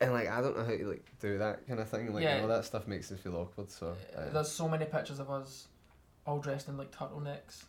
And 0.00 0.12
like 0.12 0.28
I 0.28 0.40
don't 0.40 0.56
know 0.56 0.62
how 0.64 0.70
to 0.76 0.86
like 0.86 1.04
do 1.20 1.38
that 1.38 1.66
kind 1.66 1.80
of 1.80 1.88
thing. 1.88 2.14
Like 2.14 2.22
Yeah. 2.22 2.40
all 2.42 2.46
that 2.46 2.64
stuff 2.64 2.86
makes 2.86 3.10
it 3.10 3.18
feel 3.18 3.34
awkward. 3.34 3.68
So 3.68 3.96
uh, 4.16 4.28
There's 4.32 4.48
so 4.48 4.68
many 4.68 4.84
pictures 4.84 5.18
of 5.18 5.28
us 5.28 5.66
all 6.28 6.38
dressed 6.38 6.68
in 6.68 6.76
like 6.76 6.92
turtlenecks. 6.94 7.64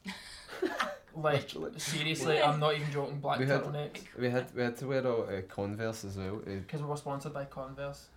like 1.15 1.33
Literally. 1.55 1.79
seriously, 1.79 2.41
I'm 2.41 2.59
not 2.59 2.75
even 2.75 2.91
joking. 2.91 3.19
Black 3.19 3.39
We 3.39 3.47
had- 3.47 3.63
turtlenecks. 3.63 4.01
we 4.19 4.29
had 4.29 4.53
we 4.55 4.61
had 4.61 4.75
to 4.77 4.87
wear 4.87 5.05
our 5.07 5.37
uh, 5.37 5.41
Converse 5.47 6.03
as 6.03 6.17
well. 6.17 6.41
Uh, 6.45 6.55
because 6.65 6.81
we 6.81 6.87
were 6.87 6.97
sponsored 6.97 7.33
by 7.33 7.45
Converse, 7.45 8.07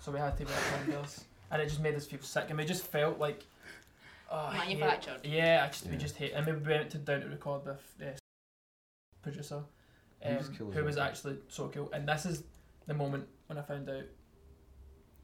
so 0.00 0.12
we 0.12 0.18
had 0.20 0.36
to 0.38 0.44
wear 0.44 0.54
Converse, 0.76 1.24
and 1.50 1.60
it 1.60 1.66
just 1.68 1.80
made 1.80 1.94
us 1.96 2.06
feel 2.06 2.20
sick, 2.22 2.46
and 2.48 2.58
we 2.58 2.64
just 2.64 2.84
felt 2.86 3.18
like, 3.18 3.44
oh, 4.30 4.36
I 4.36 4.56
hate- 4.58 4.78
Manufactured. 4.78 5.20
Yeah, 5.24 5.64
I 5.64 5.68
just 5.68 5.86
we 5.86 5.92
Yeah. 5.92 5.98
just 5.98 6.16
hate, 6.16 6.32
and 6.32 6.46
we 6.46 6.52
went 6.52 6.90
to 6.90 6.98
down 6.98 7.20
to 7.22 7.28
record 7.28 7.66
with 7.66 7.98
the 7.98 8.14
producer, 9.22 9.62
He 10.24 10.34
was 10.36 10.48
um, 10.48 10.54
cool 10.56 10.68
as 10.70 10.74
who 10.76 10.84
was 10.84 10.96
well. 10.96 11.06
actually 11.06 11.36
so 11.48 11.68
cool, 11.68 11.90
and 11.92 12.08
this 12.08 12.24
is 12.24 12.44
the 12.86 12.94
moment 12.94 13.26
when 13.48 13.58
I 13.58 13.62
found 13.62 13.90
out 13.90 14.04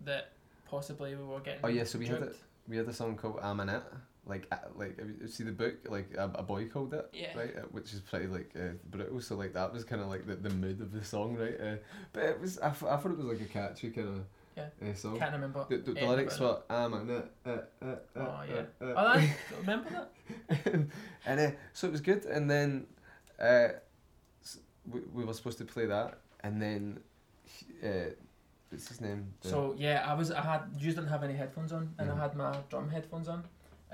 that 0.05 0.33
possibly 0.68 1.14
we 1.14 1.25
were 1.25 1.41
getting. 1.41 1.61
Oh, 1.62 1.68
yeah, 1.68 1.85
so 1.85 1.99
we 1.99 2.07
had 2.07 2.18
duped. 2.20 2.37
We 2.68 2.77
had 2.77 2.89
a 2.89 2.93
song 2.93 3.16
called 3.16 3.39
I'm 3.43 3.61
in 3.61 3.68
It. 3.68 3.83
Like, 4.27 4.47
uh, 4.51 4.57
like 4.77 4.99
you 5.20 5.29
see 5.29 5.45
the 5.45 5.53
book? 5.53 5.75
Like, 5.89 6.14
a, 6.16 6.31
a 6.37 6.43
boy 6.43 6.66
called 6.68 6.95
it. 6.95 7.09
Yeah. 7.12 7.37
Right, 7.37 7.55
uh, 7.57 7.62
which 7.72 7.93
is 7.93 8.01
pretty 8.01 8.27
like 8.27 8.51
uh, 8.57 8.72
brutal. 8.91 9.20
So 9.20 9.37
like 9.37 9.53
that 9.53 9.72
was 9.72 9.85
kind 9.85 10.01
of 10.01 10.09
like 10.09 10.27
the, 10.27 10.37
the 10.37 10.51
mood 10.51 10.81
of 10.81 10.93
the 10.93 11.05
song, 11.05 11.37
right? 11.37 11.61
Uh, 11.61 11.77
but 12.12 12.22
it 12.25 12.41
was 12.41 12.59
I, 12.59 12.68
f- 12.68 12.85
I 12.85 12.97
thought 12.97 13.12
it 13.12 13.18
was 13.18 13.27
like 13.27 13.41
a 13.43 13.45
catchy 13.45 13.91
kind 13.91 14.09
of 14.09 14.25
Yeah. 14.57 14.68
uh, 14.91 14.95
song. 14.95 15.18
Can't 15.18 15.33
remember. 15.35 15.66
The, 15.68 15.77
the, 15.77 15.93
the 15.93 16.07
lyrics 16.07 16.41
were 16.41 16.59
I'm 16.70 16.95
it. 17.11 17.31
Uh, 17.45 17.51
uh, 17.51 17.97
Oh, 18.16 18.43
yeah. 18.49 18.62
uh, 18.81 18.85
uh." 18.85 18.95
Oh, 18.97 19.18
that, 19.18 19.29
remember 19.61 19.91
that? 19.91 20.11
and 21.27 21.41
uh, 21.41 21.51
so 21.75 21.89
it 21.89 21.93
was 21.93 22.01
good. 22.01 22.25
And 22.25 22.51
then 22.51 22.87
uh, 23.39 23.68
s- 24.43 24.59
we, 24.91 25.01
we 25.12 25.25
were 25.27 25.35
supposed 25.35 25.59
to 25.59 25.66
play 25.66 25.85
that, 25.87 26.18
and 26.43 26.62
then 26.62 27.01
uh, 27.85 27.89
what's 28.70 28.89
his 28.89 29.01
name? 29.03 29.35
The- 29.43 29.49
So 29.51 29.75
yeah, 29.77 30.05
I 30.07 30.14
was 30.14 30.31
I 30.31 30.41
had 30.41 30.62
you 30.79 30.91
didn't 30.93 31.09
have 31.09 31.22
any 31.22 31.35
headphones 31.35 31.72
on, 31.72 31.95
and. 31.99 32.11
I 32.11 32.16
had 32.16 32.35
my 32.37 32.57
drum 32.70 32.89
headphones 32.89 33.29
on, 33.29 33.45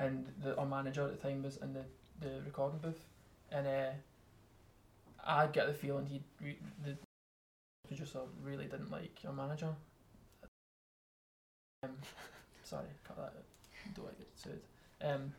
and 0.01 0.27
the 0.43 0.57
our 0.57 0.67
manager 0.67 1.05
at 1.05 1.21
the 1.21 1.29
time 1.29 1.43
was 1.43 1.59
in 1.59 1.75
the, 1.75 1.85
the 2.21 2.41
recording 2.45 2.79
booth, 2.79 3.05
and 3.53 3.67
uh, 3.67 3.91
I 5.25 5.47
get 5.47 5.67
the 5.67 5.75
feeling 5.75 6.07
he 6.07 6.23
re- 6.43 6.59
the 6.85 6.97
producer 7.87 8.21
really 8.43 8.65
didn't 8.65 8.91
like 8.91 9.17
our 9.27 9.33
manager. 9.33 9.69
Um, 11.85 11.91
sorry, 12.65 12.87
cut 13.07 13.17
that. 13.17 13.23
out. 13.23 13.95
Don't 13.95 14.19
get 14.19 14.29
sued. 14.35 14.61
Um, 15.03 15.33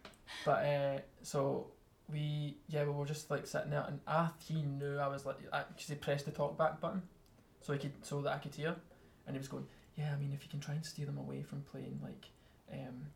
but 0.45 0.65
uh, 0.65 0.99
so 1.23 1.67
we 2.11 2.55
yeah 2.69 2.83
we 2.83 2.91
were 2.91 3.05
just 3.05 3.31
like 3.31 3.47
sitting 3.47 3.71
there, 3.71 3.85
and 3.87 3.99
I 4.07 4.29
he 4.47 4.61
knew 4.61 4.97
I 4.97 5.07
was 5.07 5.25
like 5.25 5.37
because 5.41 5.87
he 5.87 5.95
pressed 5.95 6.25
the 6.25 6.31
talk 6.31 6.57
back 6.57 6.79
button, 6.79 7.01
so 7.61 7.73
he 7.73 7.79
could 7.79 7.93
so 8.05 8.21
that 8.21 8.33
I 8.33 8.37
could 8.37 8.53
hear, 8.53 8.75
and 9.25 9.35
he 9.35 9.39
was 9.39 9.47
going 9.47 9.65
yeah 9.97 10.13
I 10.13 10.19
mean 10.19 10.31
if 10.33 10.43
you 10.43 10.49
can 10.49 10.59
try 10.59 10.75
and 10.75 10.85
steer 10.85 11.05
them 11.05 11.17
away 11.17 11.43
from 11.43 11.61
playing 11.69 11.99
like 12.01 12.25
um 12.71 13.07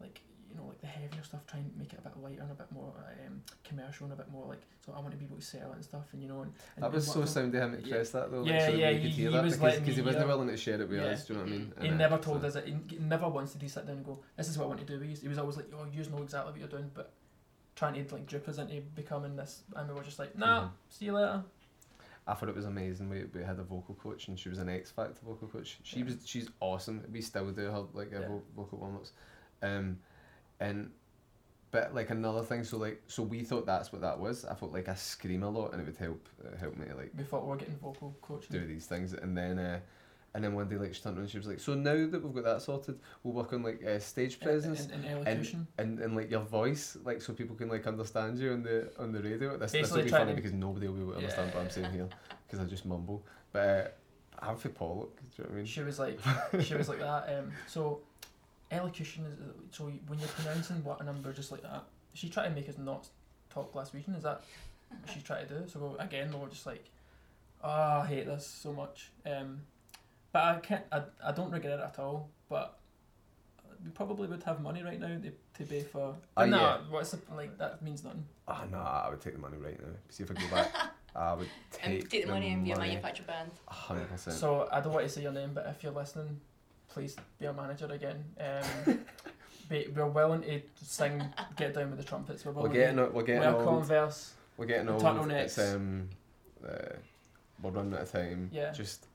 like 0.00 0.20
you 0.50 0.56
know 0.56 0.66
like 0.66 0.80
the 0.80 0.86
heavier 0.86 1.22
stuff 1.22 1.46
try 1.46 1.58
and 1.60 1.70
make 1.78 1.92
it 1.92 1.98
a 2.00 2.02
bit 2.02 2.16
lighter 2.20 2.42
and 2.42 2.50
a 2.50 2.54
bit 2.54 2.70
more 2.72 2.92
um 3.26 3.40
commercial 3.64 4.04
and 4.06 4.12
a 4.12 4.16
bit 4.16 4.30
more 4.30 4.46
like 4.46 4.60
so 4.84 4.92
I 4.96 4.98
want 5.00 5.12
to 5.12 5.16
be 5.16 5.24
able 5.24 5.36
to 5.36 5.42
sell 5.42 5.70
it 5.70 5.76
and 5.76 5.84
stuff 5.84 6.06
and 6.12 6.20
you 6.22 6.28
know 6.28 6.42
and, 6.42 6.52
and 6.76 6.84
That 6.84 6.92
was 6.92 7.06
so 7.06 7.24
sound 7.24 7.54
of 7.54 7.62
him 7.62 7.80
to 7.82 7.88
Yeah. 7.88 7.94
press 7.94 8.10
that 8.10 8.30
though. 8.30 8.44
Yeah, 8.44 8.52
like, 8.54 8.60
so 8.62 8.70
that 8.72 8.78
yeah, 8.78 8.92
could 8.92 9.00
he- 9.02 9.08
hear 9.10 9.30
he 9.30 9.36
that 9.36 9.44
was 9.44 9.52
because 9.54 9.62
letting 9.72 9.84
cause 9.86 9.96
he 9.96 10.02
wasn't 10.02 10.26
willing 10.28 10.48
to 10.48 10.56
share 10.56 10.80
it 10.80 10.88
with 10.88 10.98
Yeah. 10.98 11.04
us. 11.06 11.26
Do 11.26 11.32
you 11.32 11.38
know 11.38 11.44
what 11.44 11.52
I 11.52 11.56
mean? 11.56 11.72
He 11.80 11.86
And, 11.88 11.94
uh, 11.94 11.98
never 12.08 12.18
told 12.18 12.40
so- 12.42 12.46
us 12.48 12.56
it. 12.56 12.66
He 12.66 12.76
he 12.88 12.98
never 12.98 13.28
once 13.28 13.52
did 13.52 13.62
he 13.62 13.68
sit 13.68 13.86
down 13.86 13.96
and 13.98 14.04
go, 14.04 14.18
"This 14.36 14.48
is 14.48 14.58
what 14.58 14.64
I 14.64 14.68
want 14.68 14.80
to 14.80 14.86
do." 14.86 14.98
He, 15.00 15.14
he 15.14 15.28
was 15.28 15.38
always 15.38 15.56
like, 15.56 15.66
"Oh, 15.72 15.86
you 15.92 16.02
know 16.10 16.22
exactly 16.22 16.52
what 16.52 16.58
you're 16.60 16.68
doing," 16.68 16.90
but 16.94 17.12
trying 17.76 17.94
to 18.04 18.14
like 18.14 18.26
dupe 18.26 18.48
us 18.48 18.58
into 18.58 18.80
becoming 18.94 19.36
this, 19.36 19.62
and 19.76 19.88
we 19.88 19.94
were 19.94 20.02
just 20.02 20.18
like, 20.18 20.36
"Nah, 20.36 20.64
Mhm. 20.64 20.70
see 20.88 21.04
you 21.06 21.12
later." 21.12 21.44
I 22.26 22.34
thought 22.34 22.48
it 22.48 22.54
was 22.54 22.66
amazing. 22.66 23.08
We, 23.08 23.24
we 23.24 23.42
had 23.42 23.58
a 23.58 23.62
vocal 23.64 23.94
coach 23.94 24.28
and 24.28 24.38
she 24.38 24.48
was 24.50 24.58
an 24.58 24.68
X 24.68 24.90
Factor 24.90 25.18
vocal 25.24 25.48
coach. 25.48 25.78
She 25.82 25.98
Yeah. 26.00 26.04
was 26.06 26.16
she's 26.24 26.48
awesome. 26.60 27.02
We 27.10 27.22
still 27.22 27.50
do 27.50 27.62
her 27.70 27.84
like 27.92 28.12
uh, 28.14 28.20
Yeah. 28.20 28.28
vo- 28.28 28.42
vocal 28.54 28.78
warm 28.78 28.96
ups, 28.96 29.12
um, 29.62 29.98
and 30.60 30.90
but 31.70 31.94
like 31.94 32.10
another 32.10 32.42
thing. 32.42 32.64
So 32.64 32.78
like 32.78 33.02
so 33.06 33.22
we 33.22 33.42
thought 33.42 33.66
that's 33.66 33.92
what 33.92 34.00
that 34.02 34.18
was. 34.18 34.44
I 34.44 34.54
thought 34.54 34.72
like 34.72 34.88
I 34.88 34.94
scream 34.94 35.42
a 35.42 35.48
lot 35.50 35.72
and 35.72 35.80
it 35.80 35.86
would 35.86 35.96
help 35.96 36.28
uh, 36.44 36.56
help 36.56 36.76
me 36.76 36.86
like 36.96 37.12
We 37.16 37.24
thought 37.24 37.44
we 37.44 37.50
were 37.50 37.56
getting 37.56 37.76
vocal 37.78 38.16
coaching. 38.20 38.50
do 38.50 38.66
these 38.66 38.86
things. 38.86 39.12
And 39.12 39.36
then 39.36 39.58
uh, 39.58 39.80
and 40.34 40.44
then 40.44 40.54
one 40.54 40.68
day 40.68 40.76
like 40.76 40.94
she 40.94 41.02
turned 41.02 41.16
around 41.16 41.22
and 41.24 41.30
she 41.30 41.38
was 41.38 41.46
like, 41.46 41.60
so 41.60 41.74
now 41.74 42.06
that 42.06 42.22
we've 42.22 42.34
got 42.34 42.44
that 42.44 42.62
sorted, 42.62 42.98
we'll 43.22 43.34
work 43.34 43.52
on 43.52 43.62
like 43.62 43.84
uh, 43.84 43.98
stage 43.98 44.40
presence. 44.40 44.86
in, 44.86 45.04
in 45.04 45.10
elocution. 45.10 45.66
and, 45.78 45.98
and 45.98 46.16
like 46.16 46.30
your 46.30 46.40
voice, 46.42 46.96
like 47.04 47.20
so 47.22 47.32
people 47.32 47.56
can 47.56 47.68
like 47.68 47.86
understand 47.86 48.38
you 48.38 48.52
on 48.52 48.62
the 48.62 48.90
on 48.98 49.12
the 49.12 49.22
radio. 49.22 49.56
This 49.56 49.72
this 49.72 49.90
will 49.90 50.02
be 50.02 50.08
trying 50.10 50.22
funny 50.22 50.34
because 50.34 50.52
nobody 50.52 50.88
will 50.88 50.94
be 50.94 51.00
able 51.02 51.12
to 51.12 51.18
understand 51.18 51.54
what 51.54 51.64
I'm 51.64 51.70
saying 51.70 51.92
here 51.92 52.08
because 52.46 52.64
I 52.64 52.68
just 52.68 52.84
mumble. 52.86 53.24
But 53.52 54.00
uh, 54.40 54.46
I'm 54.46 54.56
for 54.56 54.68
Pollock. 54.70 55.16
Do 55.16 55.22
you 55.36 55.44
know 55.44 55.50
what 55.50 55.54
I 55.54 55.56
mean? 55.58 55.66
She 55.66 55.82
was 55.82 55.98
like, 55.98 56.18
she 56.62 56.74
was 56.74 56.88
like 56.88 57.00
that. 57.00 57.28
Um, 57.38 57.52
so 57.66 58.00
elocution 58.70 59.24
is 59.26 59.34
so 59.76 59.84
when 60.06 60.18
you're 60.18 60.28
pronouncing 60.28 60.82
what 60.84 61.00
a 61.00 61.04
number 61.04 61.32
just 61.32 61.50
like 61.52 61.62
that. 61.62 61.84
She 62.14 62.28
tried 62.28 62.48
to 62.48 62.54
make 62.54 62.68
us 62.68 62.78
not 62.78 63.08
talk 63.50 63.74
last 63.74 63.94
weekend. 63.94 64.16
Is 64.16 64.22
that 64.24 64.42
what 64.88 65.10
she 65.14 65.20
tried 65.20 65.48
to 65.48 65.54
do? 65.60 65.68
So 65.68 65.96
again, 65.98 66.30
we 66.32 66.38
were 66.38 66.48
just 66.48 66.66
like, 66.66 66.84
oh, 67.62 67.68
I 68.02 68.06
hate 68.06 68.26
this 68.26 68.46
so 68.46 68.72
much. 68.72 69.10
Um, 69.26 69.60
but 70.32 70.42
I 70.42 70.58
can't. 70.60 70.84
I, 70.90 71.02
I 71.24 71.32
don't 71.32 71.50
regret 71.50 71.78
it 71.78 71.82
at 71.84 71.98
all. 71.98 72.28
But 72.48 72.78
we 73.84 73.90
probably 73.90 74.28
would 74.28 74.42
have 74.42 74.60
money 74.60 74.82
right 74.82 75.00
now 75.00 75.08
to, 75.08 75.32
to 75.58 75.64
pay 75.70 75.82
for. 75.82 76.14
Ah, 76.36 76.42
But 76.42 76.48
nah, 76.50 76.58
yeah. 76.58 76.78
what's 76.90 77.12
the, 77.12 77.18
like 77.34 77.56
that 77.58 77.80
means 77.82 78.04
nothing. 78.04 78.24
Oh 78.48 78.62
no, 78.70 78.78
I 78.78 79.08
would 79.10 79.20
take 79.20 79.34
the 79.34 79.40
money 79.40 79.56
right 79.58 79.80
now. 79.80 79.92
See 80.08 80.24
if 80.24 80.30
I 80.30 80.34
go 80.34 80.48
back, 80.50 80.72
I 81.16 81.34
would 81.34 81.48
take, 81.70 81.84
and 82.02 82.10
take 82.10 82.26
the 82.26 82.32
money 82.32 82.50
and 82.52 82.64
be 82.64 82.72
a 82.72 82.76
money. 82.76 82.88
manufacturer 82.88 83.26
band. 83.26 83.50
A 83.68 83.72
hundred 83.72 84.08
percent. 84.08 84.36
So 84.36 84.68
I 84.72 84.80
don't 84.80 84.92
want 84.92 85.06
to 85.06 85.12
say 85.12 85.22
your 85.22 85.32
name, 85.32 85.50
but 85.54 85.66
if 85.66 85.82
you're 85.82 85.92
listening, 85.92 86.40
please 86.92 87.16
be 87.38 87.46
a 87.46 87.52
manager 87.52 87.86
again. 87.86 88.24
Um, 88.38 89.00
be, 89.68 89.88
we're 89.94 90.06
willing 90.06 90.42
to 90.42 90.60
sing 90.76 91.22
"Get 91.56 91.74
Down 91.74 91.90
with 91.90 91.98
the 91.98 92.04
Trumpets." 92.04 92.44
We're 92.44 92.52
We're 92.52 92.68
getting 92.68 92.96
to 92.96 93.06
we're 93.06 93.22
getting 93.22 93.42
wear 93.42 93.56
old. 93.56 93.64
Converse. 93.64 94.34
We're 94.56 94.66
getting 94.66 94.86
the 94.86 94.92
old. 94.92 95.02
turtlenecks. 95.02 95.44
It's 95.44 95.58
um, 95.58 96.08
uh, 96.66 96.96
we're 97.62 97.70
running 97.70 97.94
out 97.94 98.02
of 98.02 98.12
time. 98.12 98.50
Yeah. 98.52 98.72
Just. 98.72 99.06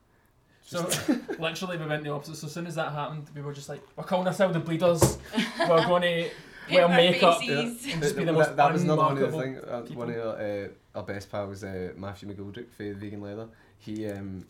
So 0.63 0.89
literally, 1.39 1.77
we 1.77 1.85
went 1.85 2.03
the 2.03 2.09
opposite. 2.09 2.37
So 2.37 2.47
as 2.47 2.53
soon 2.53 2.65
as 2.65 2.75
that 2.75 2.91
happened, 2.91 3.27
we 3.35 3.41
were 3.41 3.53
just 3.53 3.69
like, 3.69 3.81
"We're 3.95 4.03
calling 4.03 4.27
ourselves 4.27 4.53
the 4.53 4.59
Bleeders. 4.59 5.17
we're 5.59 5.85
going 5.85 6.01
to 6.01 6.29
wear 6.71 6.83
our 6.83 6.89
makeup 6.89 7.39
faces. 7.39 7.93
and 7.93 8.01
just 8.01 8.15
be 8.15 8.23
the 8.23 8.31
that, 8.31 8.33
most 8.33 8.55
that 8.55 8.73
was 8.73 8.83
another 8.83 9.01
one 9.01 9.11
of 9.11 9.19
the 9.19 9.25
unmarkable 9.25 9.61
things. 9.61 9.91
Uh, 9.91 9.95
one 9.95 10.09
of 10.09 10.17
our, 10.17 10.41
uh, 10.41 10.67
our 10.95 11.03
best 11.03 11.31
pals, 11.31 11.63
uh, 11.63 11.91
Matthew 11.95 12.33
McGoldrick 12.33 12.71
for 12.71 12.93
Vegan 12.93 13.21
Leather. 13.21 13.47
He 13.77 14.09
um, 14.09 14.45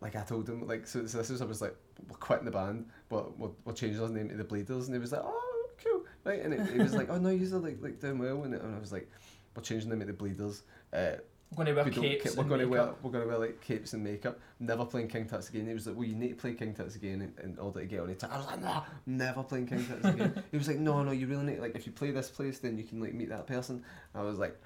like 0.00 0.16
I 0.16 0.22
told 0.22 0.48
him 0.48 0.66
like 0.66 0.86
so, 0.86 1.06
so 1.06 1.18
this 1.18 1.28
was 1.30 1.42
I 1.42 1.44
was 1.44 1.60
like 1.60 1.74
we're 2.08 2.16
quitting 2.16 2.44
the 2.44 2.50
band, 2.50 2.86
but 3.08 3.38
we'll, 3.38 3.54
we're 3.64 3.72
changing 3.72 4.02
our 4.02 4.08
name 4.08 4.28
to 4.28 4.36
the 4.36 4.44
Bleeders, 4.44 4.86
and 4.86 4.94
he 4.94 5.00
was 5.00 5.12
like 5.12 5.22
oh 5.24 5.66
cool 5.82 6.04
right, 6.24 6.40
and 6.40 6.54
it, 6.54 6.68
he 6.70 6.78
was 6.78 6.94
like 6.94 7.08
oh 7.10 7.18
no 7.18 7.30
you're 7.30 7.58
like 7.58 7.78
like 7.80 8.00
doing 8.00 8.18
well, 8.18 8.42
and, 8.44 8.54
and 8.54 8.76
I 8.76 8.78
was 8.78 8.92
like 8.92 9.08
we're 9.56 9.62
changing 9.62 9.90
them 9.90 10.00
to 10.00 10.06
the 10.06 10.12
Bleeders. 10.12 10.62
Uh, 10.92 11.12
We're 11.56 11.64
going 11.64 11.66
to 11.66 11.72
wear 11.74 11.84
we 11.84 11.90
capes. 11.90 12.34
ca- 12.34 12.40
we're 12.40 12.48
going 12.48 12.60
to 12.60 12.66
wear 12.66 12.90
we're 13.02 13.10
going 13.10 13.24
to 13.24 13.28
wear 13.28 13.38
like 13.38 13.60
capes 13.60 13.92
and 13.94 14.04
makeup. 14.04 14.38
Never 14.60 14.84
playing 14.84 15.08
King 15.08 15.26
Tuts 15.26 15.48
again. 15.48 15.66
He 15.66 15.74
was 15.74 15.86
like, 15.86 15.96
"Well, 15.96 16.04
you 16.06 16.14
need 16.14 16.28
to 16.28 16.34
play 16.36 16.52
King 16.54 16.74
Tuts 16.74 16.94
again 16.94 17.22
in, 17.22 17.32
in 17.50 17.58
order 17.58 17.80
to 17.80 17.86
get 17.86 18.00
on 18.00 18.10
it." 18.10 18.22
I 18.22 18.36
was 18.36 18.46
like, 18.46 18.60
"No, 18.62 18.82
never 19.06 19.42
playing 19.42 19.66
King 19.66 19.84
Tuts 19.86 20.04
again." 20.04 20.42
he 20.52 20.58
was 20.58 20.68
like, 20.68 20.78
"No, 20.78 21.02
no, 21.02 21.10
you 21.10 21.26
really 21.26 21.44
need 21.44 21.58
like 21.60 21.74
if 21.74 21.86
you 21.86 21.92
play 21.92 22.10
this 22.12 22.28
place, 22.30 22.58
then 22.58 22.76
you 22.78 22.84
can 22.84 23.00
like 23.00 23.14
meet 23.14 23.30
that 23.30 23.46
person." 23.46 23.82
I 24.14 24.22
was 24.22 24.38
like, 24.38 24.60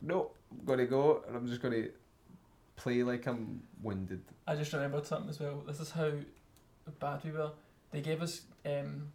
"No, 0.00 0.30
I'm 0.50 0.64
gonna 0.64 0.86
go, 0.86 1.22
and 1.28 1.36
I'm 1.36 1.46
just 1.46 1.60
gonna 1.62 1.84
play 2.76 3.02
like 3.02 3.26
I'm 3.26 3.62
winded." 3.82 4.22
I 4.46 4.54
just 4.56 4.72
remembered 4.72 5.06
something 5.06 5.30
as 5.30 5.40
well. 5.40 5.62
This 5.66 5.80
is 5.80 5.90
how 5.90 6.10
bad 7.00 7.24
we 7.24 7.30
were. 7.32 7.50
They 7.90 8.00
gave 8.00 8.22
us 8.22 8.42
um, 8.66 9.12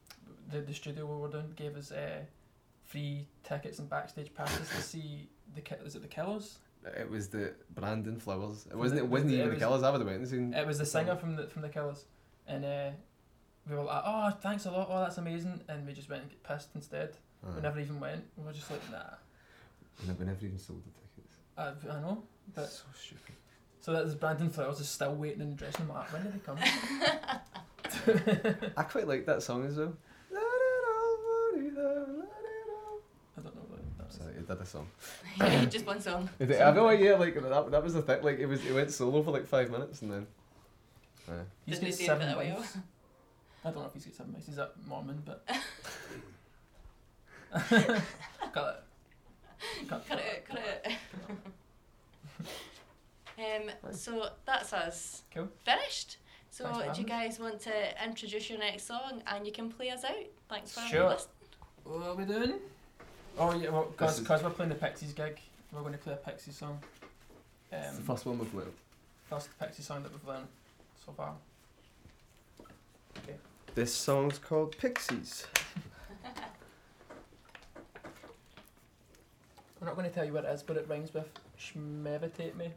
the 0.52 0.62
the 0.62 0.74
studio 0.74 1.06
we 1.06 1.22
were 1.22 1.30
doing 1.30 1.52
gave 1.56 1.76
us 1.76 1.92
uh, 1.92 2.22
free 2.86 3.28
tickets 3.44 3.80
and 3.80 3.90
backstage 3.90 4.34
passes 4.34 4.70
to 4.70 4.82
see 4.82 5.30
the 5.56 5.62
is 5.86 5.96
it 5.96 6.02
the 6.02 6.08
Killers? 6.08 6.60
It 6.96 7.10
was 7.10 7.28
the 7.30 7.54
Brandon 7.74 8.18
Flowers. 8.20 8.66
It 8.68 8.70
From 8.72 8.80
wasn't. 8.80 9.00
the- 9.02 9.06
It 9.06 9.10
wasn't 9.10 9.32
it 9.32 9.36
even 9.36 9.50
was- 9.50 9.60
the 9.60 9.66
Killers. 9.66 9.84
I 9.84 9.90
would 9.92 10.00
have 10.02 10.08
went 10.08 10.20
and 10.20 10.28
seen. 10.28 10.54
It 10.54 10.66
was 10.68 10.78
the 10.78 10.86
singer 10.86 11.16
from 11.16 11.36
the 11.36 11.48
from 11.48 11.62
the 11.64 11.70
Killers, 11.70 12.06
and 12.48 12.64
uh, 12.64 12.90
we 13.70 13.76
were 13.76 13.84
like, 13.84 14.04
"Oh, 14.06 14.30
thanks 14.42 14.66
a 14.66 14.72
lot! 14.72 14.88
Oh, 14.90 15.00
that's 15.02 15.18
amazing!" 15.18 15.60
And 15.68 15.86
we 15.86 15.94
just 15.94 16.10
went 16.10 16.22
and 16.22 16.32
get 16.32 16.44
pissed 16.44 16.70
instead. 16.76 17.18
Aye. 17.46 17.56
We 17.56 17.62
never 17.62 17.80
even 17.80 18.00
went. 18.00 18.24
We 18.38 18.46
were 18.46 18.54
just 18.54 18.70
like, 18.72 18.82
"Nah." 18.92 19.04
We 20.02 20.08
never- 20.08 20.20
we 20.20 20.26
never 20.28 20.46
even 20.46 20.60
sold 20.60 20.84
the 20.86 20.92
tickets. 20.92 21.27
I, 21.58 21.70
I 21.90 22.00
know, 22.02 22.24
but 22.54 22.70
so 22.70 22.84
stupid. 22.96 23.34
so 23.80 23.94
that 23.94 24.04
is 24.06 24.14
Brandon 24.16 24.50
Flowers 24.50 24.80
is 24.80 24.88
still 24.90 25.16
waiting 25.16 25.42
in 25.42 25.50
the 25.52 25.56
dressing 25.56 25.88
room. 25.88 25.96
Like, 25.96 26.12
when 26.14 26.24
did 26.24 26.34
he 26.34 26.40
come? 26.40 26.58
I 28.78 28.84
quite 28.84 29.08
like 29.08 29.26
that 29.26 29.42
song 29.42 29.66
as 29.66 29.76
well. 29.78 29.94
Let 30.32 30.42
it 30.42 30.86
all, 30.88 31.18
let 31.56 31.66
it 31.66 31.78
all, 31.78 32.18
let 32.18 32.28
it 32.28 32.70
all. 32.76 33.00
I 33.38 33.42
don't 33.42 33.56
know 33.56 33.62
what 33.70 33.80
that 33.98 34.08
is. 34.10 34.16
So 34.16 34.24
he 34.36 34.42
did 34.46 34.62
a 34.62 34.66
song. 34.66 34.88
Just 35.72 35.86
one 35.88 36.00
song. 36.02 36.30
Is 36.40 36.50
it- 36.52 36.62
I 36.62 36.72
know, 36.74 36.90
yeah, 36.92 37.16
like 37.16 37.34
that, 37.34 37.72
that 37.72 37.84
was 37.84 37.94
the 37.96 38.02
thing. 38.02 38.22
Like 38.24 38.40
it 38.40 38.46
was, 38.46 38.64
it 38.66 38.74
went 38.74 38.92
solo 38.92 39.24
for 39.24 39.32
like 39.32 39.48
five 39.48 39.72
minutes 39.72 40.02
and 40.04 40.12
then. 40.12 40.28
Uh, 41.28 41.32
He's 41.66 41.80
Didn't 41.80 41.92
got 41.92 41.98
he 42.00 42.06
do 42.06 42.12
it 42.14 42.18
for 42.18 42.22
seven 42.22 42.28
that 42.28 42.38
wives. 42.38 42.78
I 43.66 43.72
don't 43.72 43.82
know 43.82 43.88
if 43.88 43.94
he's 43.96 44.06
got 44.06 44.16
seven 44.16 44.34
wives. 44.34 44.46
He's 44.46 44.58
a 44.60 44.70
Mormon, 44.88 45.24
but. 45.26 45.44
Got 48.54 48.76
it. 48.76 48.84
Cut, 49.88 50.08
Cut 50.08 50.20
it, 50.20 50.46
cut 50.48 50.60
it. 50.86 50.92
um, 53.70 53.94
so 53.94 54.30
that's 54.46 54.74
us. 54.74 55.24
Cool. 55.34 55.48
Finished. 55.66 56.18
So 56.50 56.66
Thanks 56.66 56.96
do 56.98 57.02
you 57.04 57.08
guys 57.08 57.40
want 57.40 57.60
to 57.62 58.04
introduce 58.04 58.50
your 58.50 58.60
next 58.60 58.88
song 58.88 59.22
and 59.28 59.46
you 59.46 59.52
can 59.52 59.70
play 59.70 59.90
us 59.92 60.04
out? 60.04 60.16
Thanks 60.50 60.72
for 60.72 60.82
Sure. 60.82 61.10
listening. 61.10 61.34
What 61.84 62.08
are 62.08 62.16
we 62.16 62.26
doing? 62.26 62.54
Oh 63.38 63.54
yeah, 63.56 63.70
well, 63.70 63.94
This 64.00 64.20
because 64.20 64.42
we're 64.44 64.50
playing 64.50 64.70
the 64.70 64.76
Pixies 64.76 65.14
gig, 65.14 65.40
we're 65.72 65.82
going 65.82 65.94
to 65.94 66.00
play 66.00 66.14
a 66.14 66.18
Pixies 66.18 66.56
song. 66.58 66.80
Um, 67.72 67.80
it's 67.80 67.98
the 67.98 68.04
first 68.04 68.26
one 68.26 68.40
we've 68.40 68.54
learned. 68.54 68.74
first 69.30 69.50
Pixies 69.60 69.86
song 69.86 70.02
that 70.04 70.12
we've 70.12 70.28
learned 70.28 70.48
so 71.06 71.12
far. 71.12 71.34
This 73.76 73.94
song's 73.94 74.40
called 74.40 74.76
Pixies. 74.80 75.46
I'm 79.80 79.88
not 79.88 79.96
going 79.96 80.10
to 80.10 80.14
tell 80.14 80.26
you 80.26 80.34
what 80.34 80.46
it 80.46 80.50
is, 80.50 80.64
but 80.64 80.78
it 80.78 80.88
rhymes 80.90 81.14
with 81.14 81.30
shmevitate 81.60 82.56
me. 82.56 82.70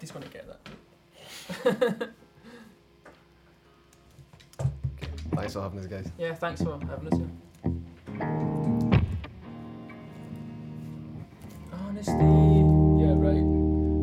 Just 0.00 0.14
going 0.14 0.24
to 0.24 0.32
get 0.32 0.46
that. 0.48 2.08
Thanks 5.34 5.52
for 5.54 5.62
having 5.62 5.78
us, 5.78 5.86
guys. 5.86 6.10
Yeah, 6.18 6.34
thanks 6.34 6.60
for 6.62 6.78
having 6.88 7.08
us. 7.08 7.18
here. 7.18 7.30
Honesty. 11.72 12.12
Yeah, 12.12 13.14
right. 13.16 13.44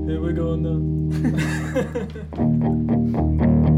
Here 0.07 0.22
we 0.22 0.34
go 0.34 0.55
now. 0.55 0.80